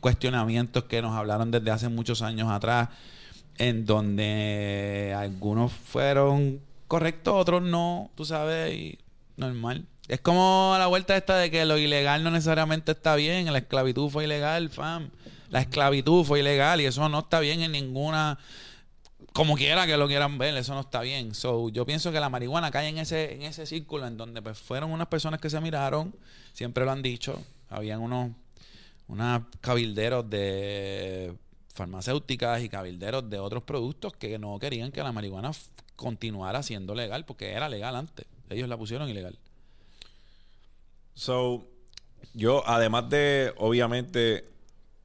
cuestionamientos 0.00 0.84
que 0.84 1.02
nos 1.02 1.16
hablaron 1.16 1.50
desde 1.50 1.70
hace 1.70 1.88
muchos 1.88 2.22
años 2.22 2.50
atrás, 2.50 2.88
en 3.56 3.84
donde 3.84 5.14
algunos 5.16 5.72
fueron 5.72 6.60
correctos, 6.86 7.34
otros 7.34 7.62
no, 7.62 8.10
tú 8.14 8.24
sabes, 8.24 8.72
y 8.74 8.98
normal. 9.36 9.86
Es 10.08 10.20
como 10.20 10.74
la 10.78 10.86
vuelta 10.86 11.16
esta 11.16 11.36
de 11.36 11.50
que 11.50 11.64
lo 11.66 11.76
ilegal 11.76 12.24
no 12.24 12.30
necesariamente 12.30 12.92
está 12.92 13.14
bien, 13.14 13.52
la 13.52 13.58
esclavitud 13.58 14.08
fue 14.08 14.24
ilegal, 14.24 14.70
fam. 14.70 15.10
La 15.50 15.60
esclavitud 15.60 16.24
fue 16.24 16.40
ilegal 16.40 16.80
y 16.80 16.86
eso 16.86 17.08
no 17.08 17.20
está 17.20 17.40
bien 17.40 17.62
en 17.62 17.72
ninguna 17.72 18.38
como 19.38 19.54
quiera 19.54 19.86
que 19.86 19.96
lo 19.96 20.08
quieran 20.08 20.36
ver, 20.36 20.56
eso 20.56 20.74
no 20.74 20.80
está 20.80 21.00
bien. 21.00 21.32
So, 21.32 21.68
yo 21.68 21.86
pienso 21.86 22.10
que 22.10 22.18
la 22.18 22.28
marihuana 22.28 22.72
cae 22.72 22.88
en 22.88 22.98
ese, 22.98 23.34
en 23.34 23.42
ese 23.42 23.66
círculo 23.66 24.04
en 24.04 24.16
donde 24.16 24.42
pues, 24.42 24.58
fueron 24.58 24.90
unas 24.90 25.06
personas 25.06 25.40
que 25.40 25.48
se 25.48 25.60
miraron, 25.60 26.12
siempre 26.54 26.84
lo 26.84 26.90
han 26.90 27.02
dicho, 27.02 27.40
habían 27.68 28.00
unos, 28.00 28.32
unos 29.06 29.42
cabilderos 29.60 30.28
de 30.28 31.36
farmacéuticas 31.72 32.64
y 32.64 32.68
cabilderos 32.68 33.30
de 33.30 33.38
otros 33.38 33.62
productos 33.62 34.12
que 34.14 34.40
no 34.40 34.58
querían 34.58 34.90
que 34.90 35.04
la 35.04 35.12
marihuana 35.12 35.52
continuara 35.94 36.64
siendo 36.64 36.96
legal, 36.96 37.24
porque 37.24 37.52
era 37.52 37.68
legal 37.68 37.94
antes. 37.94 38.26
Ellos 38.50 38.68
la 38.68 38.76
pusieron 38.76 39.08
ilegal. 39.08 39.38
So, 41.14 41.64
yo, 42.34 42.64
además 42.66 43.08
de, 43.08 43.54
obviamente, 43.58 44.46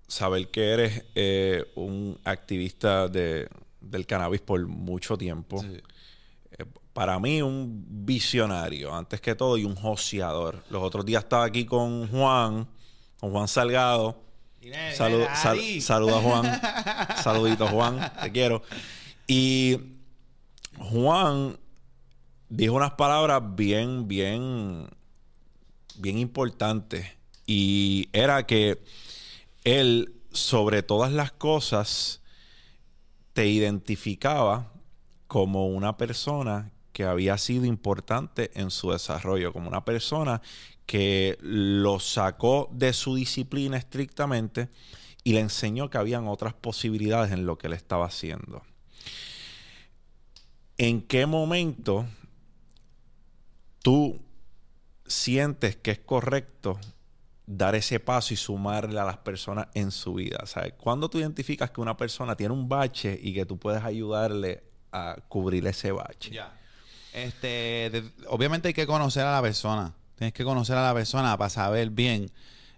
saber 0.07 0.47
que 0.49 0.71
eres 0.71 1.03
eh, 1.13 1.65
un 1.75 2.19
activista 2.23 3.07
de, 3.07 3.47
del 3.83 4.05
cannabis 4.05 4.41
por 4.41 4.65
mucho 4.67 5.17
tiempo. 5.17 5.63
Eh, 5.63 6.65
para 6.93 7.19
mí, 7.19 7.41
un 7.41 7.85
visionario, 8.05 8.93
antes 8.93 9.19
que 9.19 9.35
todo, 9.35 9.57
y 9.57 9.65
un 9.65 9.75
joseador. 9.75 10.63
Los 10.69 10.83
otros 10.83 11.05
días 11.05 11.23
estaba 11.23 11.45
aquí 11.45 11.65
con 11.65 12.07
Juan, 12.07 12.67
con 13.19 13.31
Juan 13.31 13.47
Salgado. 13.47 14.21
Salud, 14.93 15.25
saluda 15.81 16.21
Juan. 16.21 16.61
Saludito, 17.23 17.67
Juan. 17.67 18.11
Te 18.21 18.31
quiero. 18.31 18.61
Y 19.27 19.77
Juan 20.77 21.57
dijo 22.49 22.75
unas 22.75 22.91
palabras 22.91 23.41
bien, 23.55 24.07
bien, 24.07 24.87
bien 25.95 26.17
importantes. 26.17 27.07
Y 27.45 28.07
era 28.13 28.45
que 28.45 28.81
él, 29.63 30.13
sobre 30.31 30.83
todas 30.83 31.11
las 31.11 31.31
cosas, 31.31 32.21
te 33.33 33.47
identificaba 33.47 34.71
como 35.27 35.67
una 35.67 35.97
persona 35.97 36.71
que 36.91 37.03
había 37.03 37.37
sido 37.37 37.65
importante 37.65 38.51
en 38.53 38.69
su 38.69 38.91
desarrollo, 38.91 39.51
como 39.51 39.67
una 39.67 39.83
persona 39.83 40.41
que 40.85 41.37
lo 41.41 41.99
sacó 41.99 42.69
de 42.71 42.93
su 42.93 43.15
disciplina 43.15 43.77
estrictamente 43.77 44.69
y 45.23 45.33
le 45.33 45.39
enseñó 45.39 45.89
que 45.89 45.97
habían 45.97 46.27
otras 46.27 46.53
posibilidades 46.53 47.31
en 47.31 47.45
lo 47.45 47.57
que 47.57 47.67
él 47.67 47.73
estaba 47.73 48.05
haciendo. 48.05 48.61
¿En 50.77 51.01
qué 51.01 51.25
momento 51.25 52.05
tú 53.81 54.19
sientes 55.07 55.75
que 55.75 55.91
es 55.91 55.99
correcto 55.99 56.79
dar 57.45 57.75
ese 57.75 57.99
paso 57.99 58.33
y 58.33 58.37
sumarle 58.37 58.99
a 58.99 59.03
las 59.03 59.17
personas 59.17 59.67
en 59.73 59.91
su 59.91 60.15
vida. 60.15 60.45
¿Sabes? 60.45 60.73
Cuando 60.77 61.09
tú 61.09 61.19
identificas 61.19 61.71
que 61.71 61.81
una 61.81 61.97
persona 61.97 62.35
tiene 62.35 62.53
un 62.53 62.69
bache 62.69 63.19
y 63.21 63.33
que 63.33 63.45
tú 63.45 63.57
puedes 63.57 63.83
ayudarle 63.83 64.63
a 64.91 65.17
cubrir 65.27 65.65
ese 65.67 65.91
bache. 65.91 66.31
Ya. 66.31 66.53
Este, 67.13 68.03
obviamente 68.27 68.69
hay 68.69 68.73
que 68.73 68.87
conocer 68.87 69.25
a 69.25 69.31
la 69.31 69.41
persona. 69.41 69.93
Tienes 70.15 70.33
que 70.33 70.43
conocer 70.43 70.77
a 70.77 70.83
la 70.83 70.93
persona 70.93 71.37
para 71.37 71.49
saber 71.49 71.89
bien. 71.89 72.31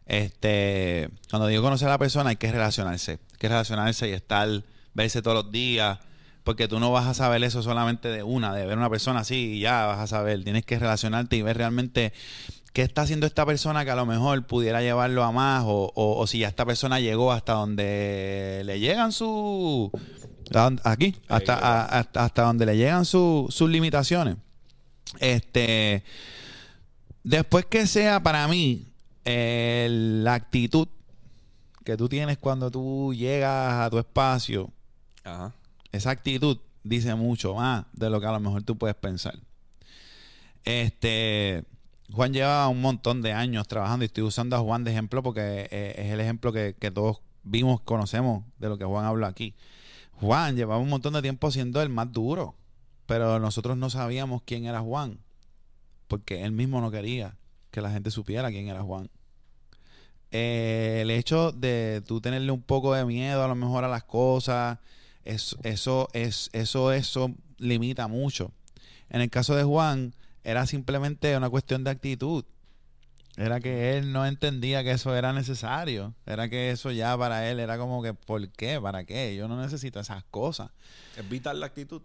Este, 0.05 1.09
cuando 1.29 1.47
digo 1.47 1.63
conocer 1.63 1.87
a 1.87 1.91
la 1.91 1.97
persona 1.97 2.31
hay 2.31 2.35
que 2.35 2.51
relacionarse. 2.51 3.13
Hay 3.13 3.37
que 3.37 3.47
relacionarse 3.49 4.09
y 4.09 4.13
estar, 4.13 4.63
verse 4.93 5.21
todos 5.21 5.43
los 5.43 5.51
días. 5.51 5.99
Porque 6.43 6.67
tú 6.67 6.79
no 6.79 6.91
vas 6.91 7.07
a 7.07 7.13
saber 7.13 7.43
eso 7.43 7.63
solamente 7.63 8.07
de 8.09 8.21
una, 8.21 8.53
de 8.53 8.67
ver 8.67 8.77
una 8.77 8.89
persona 8.89 9.21
así 9.21 9.53
y 9.53 9.59
ya 9.61 9.85
vas 9.87 9.99
a 9.99 10.07
saber. 10.07 10.43
Tienes 10.43 10.63
que 10.63 10.77
relacionarte 10.77 11.37
y 11.37 11.41
ver 11.41 11.57
realmente 11.57 12.13
qué 12.75 12.81
está 12.81 13.03
haciendo 13.03 13.25
esta 13.25 13.45
persona 13.45 13.85
que 13.85 13.91
a 13.91 13.95
lo 13.95 14.05
mejor 14.05 14.45
pudiera 14.47 14.81
llevarlo 14.81 15.23
a 15.23 15.31
más 15.31 15.63
o, 15.65 15.93
o, 15.95 16.27
si 16.27 16.39
ya 16.39 16.49
esta 16.49 16.65
persona 16.65 16.99
llegó 16.99 17.31
hasta 17.31 17.53
donde 17.53 18.63
le 18.65 18.81
llegan 18.81 19.13
su. 19.13 19.89
Aquí, 20.83 21.15
hasta, 21.29 21.53
a- 21.55 21.85
hasta, 21.85 22.25
hasta 22.25 22.41
donde 22.43 22.65
le 22.65 22.75
llegan 22.75 23.05
su- 23.05 23.47
sus 23.49 23.69
limitaciones. 23.69 24.35
Este, 25.21 26.03
después 27.23 27.65
que 27.65 27.87
sea 27.87 28.21
para 28.21 28.45
mí 28.49 28.87
eh, 29.23 29.87
la 29.89 30.33
actitud 30.33 30.89
que 31.85 31.95
tú 31.95 32.09
tienes 32.09 32.37
cuando 32.37 32.69
tú 32.69 33.13
llegas 33.13 33.85
a 33.85 33.89
tu 33.89 33.99
espacio, 33.99 34.69
Ajá. 35.23 35.53
esa 35.93 36.09
actitud 36.09 36.57
dice 36.83 37.15
mucho 37.15 37.55
más 37.55 37.85
de 37.93 38.09
lo 38.09 38.19
que 38.19 38.27
a 38.27 38.33
lo 38.33 38.41
mejor 38.41 38.63
tú 38.63 38.77
puedes 38.77 38.97
pensar. 38.97 39.39
Este, 40.65 41.63
Juan 42.11 42.33
lleva 42.33 42.67
un 42.67 42.81
montón 42.81 43.21
de 43.21 43.33
años 43.33 43.67
trabajando 43.67 44.03
y 44.05 44.07
estoy 44.07 44.23
usando 44.23 44.55
a 44.55 44.59
Juan 44.59 44.83
de 44.83 44.91
ejemplo 44.91 45.23
porque 45.23 45.67
eh, 45.71 45.95
es 45.97 46.11
el 46.11 46.19
ejemplo 46.19 46.53
que, 46.53 46.73
todos 46.93 47.19
vimos, 47.43 47.81
conocemos 47.81 48.43
de 48.59 48.69
lo 48.69 48.77
que 48.77 48.85
Juan 48.85 49.05
habla 49.05 49.27
aquí. 49.27 49.55
Juan 50.13 50.55
llevaba 50.55 50.79
un 50.79 50.89
montón 50.89 51.13
de 51.13 51.21
tiempo 51.21 51.51
siendo 51.51 51.81
el 51.81 51.89
más 51.89 52.11
duro, 52.11 52.55
pero 53.05 53.39
nosotros 53.39 53.75
no 53.77 53.89
sabíamos 53.89 54.43
quién 54.45 54.65
era 54.65 54.81
Juan, 54.81 55.19
porque 56.07 56.43
él 56.43 56.51
mismo 56.51 56.79
no 56.79 56.91
quería 56.91 57.35
que 57.71 57.81
la 57.81 57.91
gente 57.91 58.11
supiera 58.11 58.49
quién 58.49 58.67
era 58.67 58.81
Juan. 58.83 59.09
Eh, 60.31 60.99
el 61.01 61.11
hecho 61.11 61.51
de 61.51 62.01
tú 62.05 62.21
tenerle 62.21 62.51
un 62.51 62.61
poco 62.61 62.93
de 62.93 63.05
miedo 63.05 63.43
a 63.43 63.47
lo 63.47 63.55
mejor 63.55 63.83
a 63.83 63.87
las 63.87 64.03
cosas, 64.03 64.79
es- 65.23 65.55
eso, 65.63 66.07
es, 66.13 66.49
eso, 66.53 66.91
eso 66.91 67.31
limita 67.57 68.07
mucho. 68.07 68.51
En 69.09 69.21
el 69.21 69.29
caso 69.29 69.55
de 69.55 69.63
Juan, 69.63 70.13
era 70.45 70.67
simplemente 70.67 71.35
una 71.35 71.49
cuestión 71.49 71.83
de 71.83 71.89
actitud. 71.89 72.45
Era 73.35 73.59
que 73.59 73.97
él 73.97 74.13
no 74.13 74.25
entendía 74.25 74.83
que 74.83 74.91
eso 74.91 75.13
era 75.15 75.33
necesario. 75.33 76.13
Era 76.25 76.47
que 76.47 76.69
eso 76.69 76.91
ya 76.91 77.17
para 77.17 77.49
él 77.49 77.59
era 77.59 77.77
como 77.77 78.01
que, 78.01 78.13
¿por 78.13 78.47
qué? 78.49 78.79
¿Para 78.79 79.03
qué? 79.03 79.35
Yo 79.35 79.47
no 79.47 79.59
necesito 79.59 79.99
esas 79.99 80.23
cosas. 80.25 80.69
Es 81.17 81.27
vital 81.27 81.59
la 81.59 81.65
actitud. 81.65 82.01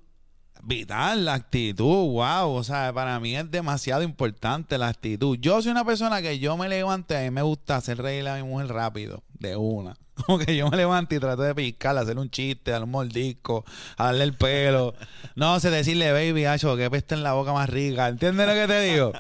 Vital, 0.63 1.27
la 1.27 1.35
actitud, 1.35 2.13
wow. 2.13 2.51
O 2.51 2.65
sea, 2.65 2.93
para 2.93 3.21
mí 3.21 3.37
es 3.37 3.49
demasiado 3.51 4.03
importante 4.03 4.79
la 4.79 4.89
actitud. 4.89 5.39
Yo 5.39 5.61
soy 5.61 5.71
una 5.71 5.85
persona 5.85 6.21
que 6.23 6.39
yo 6.39 6.57
me 6.57 6.69
levanto 6.69 7.23
y 7.23 7.31
me 7.31 7.43
gusta 7.43 7.77
hacer 7.77 7.99
reír 7.99 8.27
a 8.27 8.37
mi 8.37 8.43
mujer 8.43 8.69
rápido, 8.69 9.23
de 9.39 9.55
una. 9.55 9.97
Como 10.27 10.39
que 10.39 10.57
yo 10.57 10.69
me 10.69 10.77
levanto 10.77 11.15
y 11.15 11.19
trato 11.19 11.43
de 11.43 11.55
picarla, 11.55 12.03
hacer 12.03 12.19
un 12.19 12.31
chiste, 12.31 12.71
darle 12.71 12.85
un 12.85 12.91
mordisco, 12.91 13.65
darle 13.99 14.25
el 14.25 14.35
pelo. 14.35 14.95
No 15.35 15.59
sé, 15.61 15.71
decirle, 15.71 16.13
baby, 16.13 16.45
hacho, 16.45 16.77
que 16.77 16.91
peste 16.91 17.15
en 17.15 17.23
la 17.23 17.33
boca 17.33 17.53
más 17.53 17.69
rica. 17.69 18.09
¿Entiendes 18.09 18.47
lo 18.47 18.55
que 18.55 18.67
te 18.67 18.81
digo? 18.81 19.13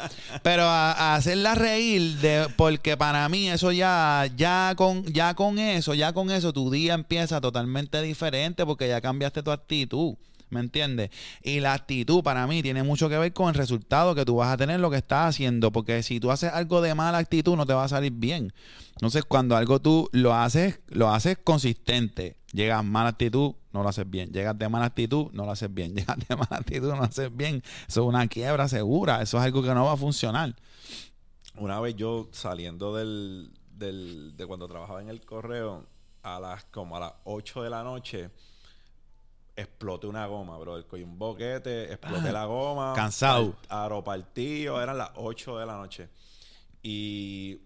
Pero 0.42 0.64
a, 0.64 0.92
a 0.92 1.14
hacerla 1.14 1.54
reír, 1.54 2.18
de, 2.18 2.48
porque 2.56 2.96
para 2.96 3.28
mí 3.28 3.48
eso 3.48 3.72
ya, 3.72 4.28
ya 4.36 4.74
con, 4.76 5.04
ya 5.04 5.34
con 5.34 5.58
eso, 5.58 5.94
ya 5.94 6.12
con 6.12 6.30
eso, 6.30 6.52
tu 6.52 6.70
día 6.70 6.94
empieza 6.94 7.40
totalmente 7.40 8.00
diferente 8.02 8.66
porque 8.66 8.88
ya 8.88 9.00
cambiaste 9.00 9.42
tu 9.42 9.50
actitud. 9.50 10.16
¿Me 10.50 10.60
entiendes? 10.60 11.10
Y 11.42 11.60
la 11.60 11.74
actitud 11.74 12.22
para 12.22 12.46
mí 12.46 12.62
tiene 12.62 12.82
mucho 12.82 13.08
que 13.08 13.16
ver 13.18 13.32
con 13.32 13.48
el 13.48 13.54
resultado 13.54 14.14
que 14.14 14.24
tú 14.24 14.36
vas 14.36 14.52
a 14.52 14.56
tener 14.56 14.80
lo 14.80 14.90
que 14.90 14.96
estás 14.96 15.28
haciendo. 15.28 15.70
Porque 15.72 16.02
si 16.02 16.18
tú 16.20 16.30
haces 16.30 16.52
algo 16.52 16.80
de 16.82 16.94
mala 16.94 17.18
actitud, 17.18 17.56
no 17.56 17.66
te 17.66 17.72
va 17.72 17.84
a 17.84 17.88
salir 17.88 18.12
bien. 18.12 18.52
Entonces, 18.94 19.24
cuando 19.24 19.56
algo 19.56 19.80
tú 19.80 20.08
lo 20.12 20.34
haces, 20.34 20.80
lo 20.88 21.10
haces 21.10 21.38
consistente. 21.42 22.36
Llegas 22.52 22.84
mala 22.84 23.10
actitud, 23.10 23.54
no 23.72 23.82
lo 23.84 23.88
haces 23.88 24.10
bien. 24.10 24.32
Llegas 24.32 24.58
de 24.58 24.68
mala 24.68 24.86
actitud, 24.86 25.28
no 25.32 25.44
lo 25.46 25.52
haces 25.52 25.72
bien. 25.72 25.94
Llegas 25.94 26.18
de 26.28 26.34
mala 26.36 26.56
actitud, 26.56 26.88
no 26.90 26.96
lo 26.96 27.04
haces 27.04 27.34
bien. 27.34 27.62
Eso 27.88 28.00
es 28.02 28.06
una 28.08 28.26
quiebra 28.26 28.66
segura. 28.68 29.22
Eso 29.22 29.38
es 29.38 29.44
algo 29.44 29.62
que 29.62 29.72
no 29.72 29.84
va 29.84 29.92
a 29.92 29.96
funcionar. 29.96 30.54
Una 31.56 31.78
vez 31.80 31.94
yo 31.96 32.28
saliendo 32.32 32.94
del, 32.94 33.52
del- 33.76 34.36
de 34.36 34.46
cuando 34.46 34.66
trabajaba 34.68 35.00
en 35.00 35.08
el 35.10 35.20
correo, 35.24 35.86
a 36.22 36.38
las 36.38 36.64
como 36.64 36.96
a 36.96 37.00
las 37.00 37.12
8 37.24 37.62
de 37.62 37.70
la 37.70 37.82
noche, 37.82 38.30
exploté 39.60 40.06
una 40.06 40.26
goma, 40.26 40.58
bro. 40.58 40.86
Cogí 40.88 41.02
un 41.02 41.18
boquete, 41.18 41.92
exploté 41.92 42.32
la 42.32 42.44
goma. 42.46 42.92
Ah, 42.92 42.96
cansado. 42.96 43.52
par- 43.68 43.84
Aro 43.84 44.02
partido, 44.04 44.80
eran 44.82 44.98
las 44.98 45.10
8 45.16 45.58
de 45.58 45.66
la 45.66 45.76
noche. 45.76 46.08
Y 46.82 47.60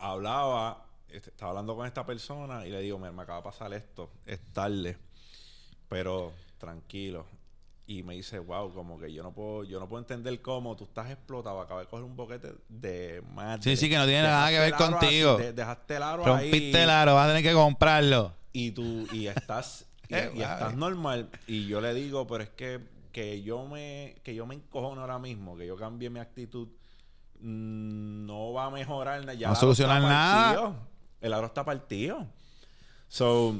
hablaba, 0.00 0.84
este, 1.08 1.30
estaba 1.30 1.50
hablando 1.50 1.76
con 1.76 1.86
esta 1.86 2.04
persona 2.04 2.66
y 2.66 2.70
le 2.70 2.80
digo, 2.80 2.98
"Mira, 2.98 3.12
me 3.12 3.22
acaba 3.22 3.38
de 3.38 3.44
pasar 3.44 3.72
esto, 3.72 4.10
es 4.26 4.40
tarde, 4.52 4.98
pero 5.88 6.32
tranquilo. 6.58 7.26
Y 7.88 8.02
me 8.02 8.14
dice, 8.14 8.40
wow, 8.40 8.74
como 8.74 8.98
que 8.98 9.12
yo 9.12 9.22
no 9.22 9.32
puedo, 9.32 9.62
yo 9.62 9.78
no 9.78 9.88
puedo 9.88 10.00
entender 10.00 10.42
cómo 10.42 10.74
tú 10.74 10.84
estás 10.84 11.08
explotado, 11.08 11.60
acabas 11.60 11.84
de 11.84 11.88
coger 11.90 12.04
un 12.04 12.16
boquete 12.16 12.52
de 12.68 13.22
madre. 13.32 13.62
Sí, 13.62 13.76
sí, 13.76 13.88
que 13.88 13.96
no 13.96 14.06
tiene 14.06 14.22
nada 14.22 14.50
que 14.50 14.58
ver 14.58 14.74
contigo. 14.74 15.34
así, 15.34 15.42
de- 15.44 15.52
dejaste 15.52 15.96
el 15.96 16.02
aro 16.02 16.22
ahí. 16.34 16.50
Rompiste 16.50 16.82
el 16.82 16.90
aro, 16.90 17.14
vas 17.14 17.26
a 17.26 17.28
tener 17.28 17.44
que 17.44 17.52
comprarlo. 17.52 18.34
Y 18.52 18.72
tú, 18.72 19.06
y 19.12 19.28
estás, 19.28 19.85
y, 20.08 20.14
Eh, 20.14 20.30
y 20.34 20.42
estás 20.42 20.74
normal. 20.76 21.28
Y 21.46 21.66
yo 21.66 21.80
le 21.80 21.94
digo, 21.94 22.26
pero 22.26 22.42
es 22.44 22.50
que, 22.50 22.80
que 23.12 23.42
yo 23.42 23.66
me, 23.66 24.16
que 24.22 24.34
yo 24.34 24.46
me 24.46 24.54
encojono 24.54 25.00
ahora 25.00 25.18
mismo, 25.18 25.56
que 25.56 25.66
yo 25.66 25.76
cambie 25.76 26.10
mi 26.10 26.20
actitud, 26.20 26.68
mm, 27.40 28.26
no 28.26 28.52
va 28.52 28.66
a 28.66 28.70
mejorar 28.70 29.20
nada. 29.20 29.34
Ya 29.34 29.48
No 29.48 29.52
el 29.52 29.56
aro 29.56 29.60
solucionar 29.60 30.02
nada. 30.02 30.76
El 31.20 31.32
aro 31.32 31.46
está 31.46 31.64
partido. 31.64 32.26
So, 33.08 33.54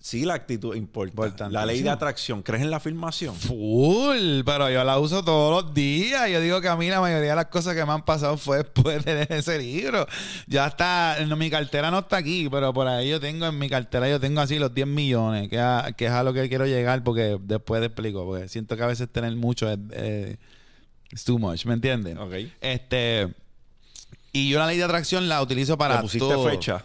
sí, 0.00 0.24
la 0.24 0.34
actitud 0.34 0.74
importa. 0.74 1.10
Importantísimo. 1.10 1.60
La 1.60 1.66
ley 1.66 1.82
de 1.82 1.90
atracción. 1.90 2.42
¿Crees 2.42 2.62
en 2.62 2.70
la 2.70 2.78
afirmación? 2.78 3.34
Full, 3.36 4.40
pero 4.44 4.70
yo 4.70 4.82
la 4.82 4.98
uso 4.98 5.22
todos 5.22 5.62
los 5.64 5.74
días. 5.74 6.28
Yo 6.30 6.40
digo 6.40 6.60
que 6.60 6.68
a 6.68 6.76
mí 6.76 6.88
la 6.88 7.00
mayoría 7.00 7.30
de 7.30 7.36
las 7.36 7.46
cosas 7.46 7.74
que 7.74 7.84
me 7.84 7.92
han 7.92 8.04
pasado 8.04 8.36
fue 8.38 8.58
después 8.58 9.04
de 9.04 9.14
leer 9.14 9.32
ese 9.32 9.58
libro. 9.58 10.06
Ya 10.46 10.66
está, 10.66 11.16
no, 11.26 11.36
mi 11.36 11.50
cartera 11.50 11.90
no 11.90 11.98
está 12.00 12.16
aquí, 12.16 12.48
pero 12.50 12.72
por 12.72 12.88
ahí 12.88 13.10
yo 13.10 13.20
tengo, 13.20 13.46
en 13.46 13.58
mi 13.58 13.68
cartera 13.68 14.08
yo 14.08 14.18
tengo 14.18 14.40
así 14.40 14.58
los 14.58 14.72
10 14.74 14.86
millones, 14.86 15.48
que, 15.48 15.58
a- 15.58 15.92
que 15.96 16.06
es 16.06 16.10
a 16.12 16.22
lo 16.22 16.32
que 16.32 16.48
quiero 16.48 16.66
llegar 16.66 17.04
porque 17.04 17.38
después 17.40 17.80
te 17.80 17.86
explico, 17.86 18.24
porque 18.24 18.48
siento 18.48 18.76
que 18.76 18.82
a 18.82 18.86
veces 18.86 19.08
tener 19.12 19.34
mucho 19.36 19.70
es, 19.70 19.78
eh, 19.92 20.36
es 21.10 21.24
too 21.24 21.38
much, 21.38 21.64
¿me 21.66 21.74
entiendes? 21.74 22.16
Ok. 22.18 22.34
Este, 22.60 23.28
y 24.32 24.48
yo 24.48 24.58
la 24.58 24.66
ley 24.66 24.78
de 24.78 24.84
atracción 24.84 25.28
la 25.28 25.42
utilizo 25.42 25.76
para 25.76 25.96
¿Le 25.96 26.02
pusiste 26.02 26.26
todo. 26.28 26.48
fecha? 26.48 26.84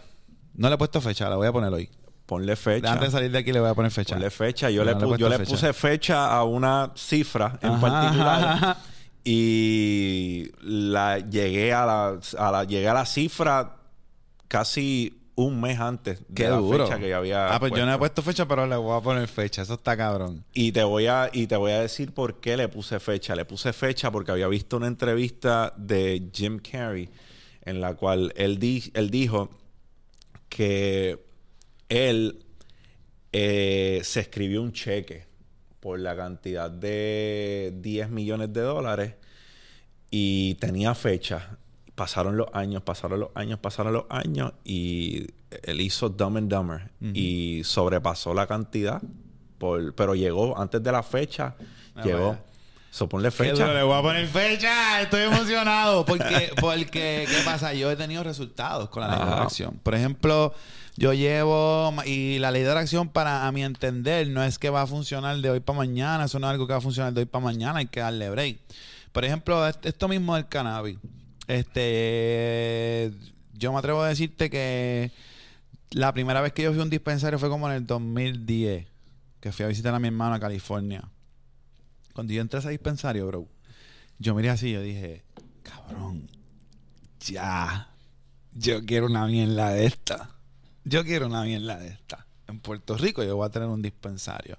No 0.54 0.68
le 0.68 0.74
he 0.74 0.78
puesto 0.78 1.00
fecha, 1.00 1.28
la 1.30 1.36
voy 1.36 1.46
a 1.46 1.52
poner 1.52 1.72
hoy. 1.72 1.88
Ponle 2.26 2.56
fecha. 2.56 2.92
Antes 2.92 3.08
de 3.08 3.12
salir 3.12 3.30
de 3.30 3.38
aquí 3.38 3.52
le 3.52 3.60
voy 3.60 3.70
a 3.70 3.74
poner 3.74 3.90
fecha. 3.92 4.14
Ponle 4.16 4.30
fecha. 4.30 4.68
Yo, 4.70 4.84
No, 4.84 4.90
le, 4.92 4.96
pu- 4.96 5.16
yo 5.16 5.28
le 5.28 5.38
fecha. 5.38 5.50
puse 5.50 5.72
fecha 5.72 6.32
a 6.36 6.42
una 6.44 6.90
cifra 6.96 7.58
en 7.62 7.70
Ajá, 7.70 7.80
particular. 7.80 8.44
ajá. 8.50 8.76
Y 9.24 10.50
la 10.62 11.18
llegué 11.18 11.72
a 11.72 11.84
la, 11.86 12.18
a 12.38 12.50
la 12.50 12.64
llegué 12.64 12.88
a 12.88 12.94
la 12.94 13.04
cifra 13.06 13.76
casi 14.48 15.20
un 15.34 15.60
mes 15.60 15.78
antes 15.78 16.20
de 16.28 16.34
Qué 16.34 16.48
la 16.48 16.56
duro. 16.56 16.86
fecha 16.86 16.98
que 16.98 17.08
yo 17.10 17.16
había 17.18 17.54
ah, 17.54 17.60
pues 17.60 17.72
yo 17.72 17.84
no 17.84 17.92
he 17.92 17.98
puesto. 17.98 18.22
puesto 18.22 18.22
fecha, 18.22 18.48
pero 18.48 18.66
le 18.66 18.76
voy 18.76 18.96
a 18.96 19.00
poner 19.02 19.28
fecha. 19.28 19.62
Eso 19.62 19.74
está 19.74 19.96
cabrón. 19.96 20.44
Y 20.54 20.72
te 20.72 20.82
voy 20.84 21.06
a 21.08 21.28
y 21.32 21.46
te 21.46 21.56
voy 21.56 21.72
a 21.72 21.80
decir 21.80 22.12
por 22.14 22.40
qué 22.40 22.56
le 22.56 22.68
puse 22.68 22.98
fecha. 23.00 23.36
Le 23.36 23.44
puse 23.44 23.72
fecha 23.72 24.10
porque 24.10 24.30
había 24.32 24.48
visto 24.48 24.76
una 24.76 24.86
entrevista 24.86 25.74
de 25.76 26.28
Jim 26.32 26.58
Carrey 26.60 27.08
en 27.62 27.80
la 27.80 27.94
cual 27.94 28.32
él, 28.36 28.58
di- 28.58 28.90
él 28.94 29.10
dijo 29.10 29.50
que 30.48 31.25
él 31.88 32.44
eh, 33.32 34.00
se 34.04 34.20
escribió 34.20 34.62
un 34.62 34.72
cheque 34.72 35.26
por 35.80 36.00
la 36.00 36.16
cantidad 36.16 36.70
de 36.70 37.72
10 37.76 38.10
millones 38.10 38.52
de 38.52 38.60
dólares 38.62 39.14
y 40.10 40.54
tenía 40.54 40.94
fecha. 40.94 41.58
Pasaron 41.94 42.36
los 42.36 42.48
años, 42.52 42.82
pasaron 42.82 43.20
los 43.20 43.30
años, 43.34 43.58
pasaron 43.58 43.92
los 43.92 44.04
años 44.10 44.52
y 44.64 45.26
él 45.62 45.80
hizo 45.80 46.08
Dumb 46.08 46.36
and 46.38 46.50
Dumber 46.52 46.90
y 47.14 47.62
sobrepasó 47.64 48.34
la 48.34 48.46
cantidad, 48.46 49.00
por, 49.58 49.94
pero 49.94 50.14
llegó 50.14 50.58
antes 50.58 50.82
de 50.82 50.92
la 50.92 51.02
fecha, 51.02 51.54
Ah, 51.94 52.02
llegó. 52.04 52.28
vaya. 52.30 52.42
So, 52.90 53.08
ponle 53.08 53.30
fecha. 53.30 53.72
le 53.74 53.82
voy 53.82 53.98
a 53.98 54.02
poner 54.02 54.26
fecha. 54.26 55.00
Estoy 55.02 55.22
emocionado. 55.22 56.04
Porque, 56.06 56.50
porque, 56.60 57.26
¿qué 57.28 57.42
pasa? 57.44 57.74
Yo 57.74 57.90
he 57.90 57.96
tenido 57.96 58.22
resultados 58.22 58.88
con 58.88 59.02
la 59.02 59.12
atracción. 59.14 59.78
Por 59.82 59.94
ejemplo, 59.94 60.54
yo 60.96 61.12
llevo. 61.12 61.92
Y 62.04 62.38
la 62.38 62.50
ley 62.50 62.62
de 62.62 62.70
atracción, 62.70 63.08
para 63.08 63.46
a 63.46 63.52
mi 63.52 63.62
entender, 63.64 64.28
no 64.28 64.42
es 64.42 64.58
que 64.58 64.70
va 64.70 64.82
a 64.82 64.86
funcionar 64.86 65.36
de 65.38 65.50
hoy 65.50 65.60
para 65.60 65.78
mañana. 65.78 66.24
Eso 66.24 66.38
no 66.38 66.46
es 66.46 66.52
algo 66.52 66.66
que 66.66 66.72
va 66.72 66.78
a 66.78 66.82
funcionar 66.82 67.12
de 67.12 67.20
hoy 67.20 67.26
para 67.26 67.44
mañana. 67.44 67.78
Hay 67.78 67.86
que 67.86 68.00
darle 68.00 68.30
break. 68.30 68.58
Por 69.12 69.24
ejemplo, 69.24 69.66
est- 69.66 69.84
esto 69.86 70.08
mismo 70.08 70.34
del 70.34 70.46
cannabis. 70.48 70.98
Este. 71.46 73.12
Yo 73.54 73.72
me 73.72 73.78
atrevo 73.78 74.02
a 74.02 74.08
decirte 74.08 74.50
que 74.50 75.10
la 75.90 76.12
primera 76.12 76.40
vez 76.40 76.52
que 76.52 76.62
yo 76.62 76.70
fui 76.72 76.80
a 76.80 76.84
un 76.84 76.90
dispensario 76.90 77.38
fue 77.38 77.48
como 77.48 77.68
en 77.68 77.76
el 77.76 77.86
2010. 77.86 78.86
Que 79.40 79.52
fui 79.52 79.64
a 79.64 79.68
visitar 79.68 79.94
a 79.94 79.98
mi 79.98 80.08
hermano 80.08 80.34
a 80.34 80.40
California. 80.40 81.02
Cuando 82.12 82.32
yo 82.32 82.40
entré 82.42 82.58
a 82.58 82.60
ese 82.60 82.70
dispensario, 82.70 83.26
bro, 83.26 83.46
yo 84.18 84.34
miré 84.34 84.50
así, 84.50 84.72
yo 84.72 84.80
dije, 84.80 85.22
cabrón, 85.62 86.28
ya, 87.20 87.90
yo 88.54 88.84
quiero 88.84 89.06
una 89.06 89.26
mierda 89.26 89.70
de 89.70 89.84
esta. 89.86 90.30
Yo 90.88 91.04
quiero 91.04 91.26
una 91.26 91.42
mierda 91.42 91.78
de 91.78 91.88
esta. 91.88 92.24
En 92.46 92.60
Puerto 92.60 92.96
Rico 92.96 93.24
yo 93.24 93.34
voy 93.34 93.46
a 93.46 93.50
tener 93.50 93.66
un 93.66 93.82
dispensario. 93.82 94.56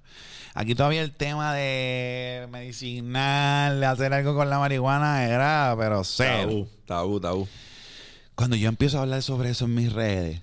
Aquí 0.54 0.76
todavía 0.76 1.02
el 1.02 1.16
tema 1.16 1.54
de 1.54 2.50
medicinal, 2.52 3.80
de 3.80 3.86
hacer 3.86 4.13
algo 4.13 4.36
con 4.36 4.50
la 4.50 4.60
marihuana 4.60 5.24
era, 5.24 5.74
pero 5.80 6.04
cero. 6.04 6.50
Tabú, 6.50 6.68
tabú, 6.86 7.20
tabú. 7.22 7.48
Cuando 8.36 8.58
yo 8.58 8.68
empiezo 8.68 9.00
a 9.00 9.04
hablar 9.04 9.24
sobre 9.24 9.52
eso 9.52 9.66
en 9.66 9.76
mis 9.76 9.94
redes, 9.94 10.42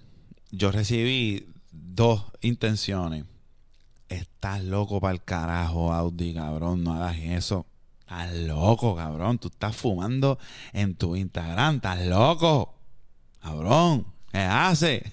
yo 0.51 0.73
recibí 0.73 1.53
dos 1.71 2.25
intenciones. 2.41 3.27
Estás 4.09 4.65
loco 4.65 5.03
para 5.03 5.13
el 5.13 5.23
carajo, 5.23 5.93
Audi, 5.93 6.33
cabrón. 6.33 6.83
No 6.83 6.95
hagas 6.95 7.19
eso. 7.19 7.67
Estás 8.01 8.33
loco, 8.33 8.97
cabrón. 8.97 9.39
Tú 9.39 9.49
estás 9.49 9.77
fumando 9.77 10.39
en 10.73 10.95
tu 10.95 11.15
Instagram. 11.15 11.77
Estás 11.77 12.07
loco. 12.07 12.75
Cabrón. 13.43 14.07
¿Qué 14.33 14.39
hace? 14.39 15.13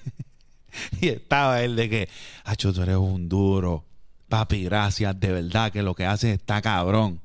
y 1.02 1.10
estaba 1.10 1.62
él 1.64 1.76
de 1.76 1.90
que, 1.90 2.10
Hacho, 2.44 2.74
tú 2.74 2.82
eres 2.82 2.98
un 2.98 3.30
duro. 3.30 3.86
Papi, 4.30 4.64
gracias. 4.64 5.20
De 5.20 5.32
verdad 5.32 5.72
que 5.72 5.84
lo 5.84 5.94
que 5.94 6.06
haces 6.06 6.34
está 6.34 6.62
cabrón. 6.62 7.22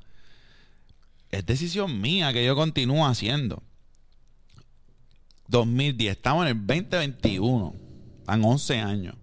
Es 1.30 1.46
decisión 1.46 2.00
mía 2.00 2.32
que 2.32 2.44
yo 2.44 2.56
continúo 2.56 3.06
haciendo. 3.06 3.62
2010. 5.48 6.16
Estamos 6.16 6.46
en 6.46 6.56
el 6.56 6.66
2021. 6.66 7.74
Van 8.24 8.44
11 8.44 8.78
años. 8.80 9.14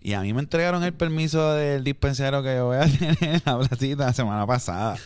Y 0.00 0.12
a 0.12 0.20
mí 0.20 0.32
me 0.32 0.40
entregaron 0.40 0.82
el 0.84 0.94
permiso 0.94 1.54
del 1.54 1.84
dispensero 1.84 2.42
que 2.42 2.54
yo 2.54 2.66
voy 2.66 2.78
a 2.78 2.86
tener 2.98 3.16
en 3.20 3.42
la 3.44 3.58
placita 3.58 4.06
la 4.06 4.12
semana 4.12 4.46
pasada. 4.46 4.96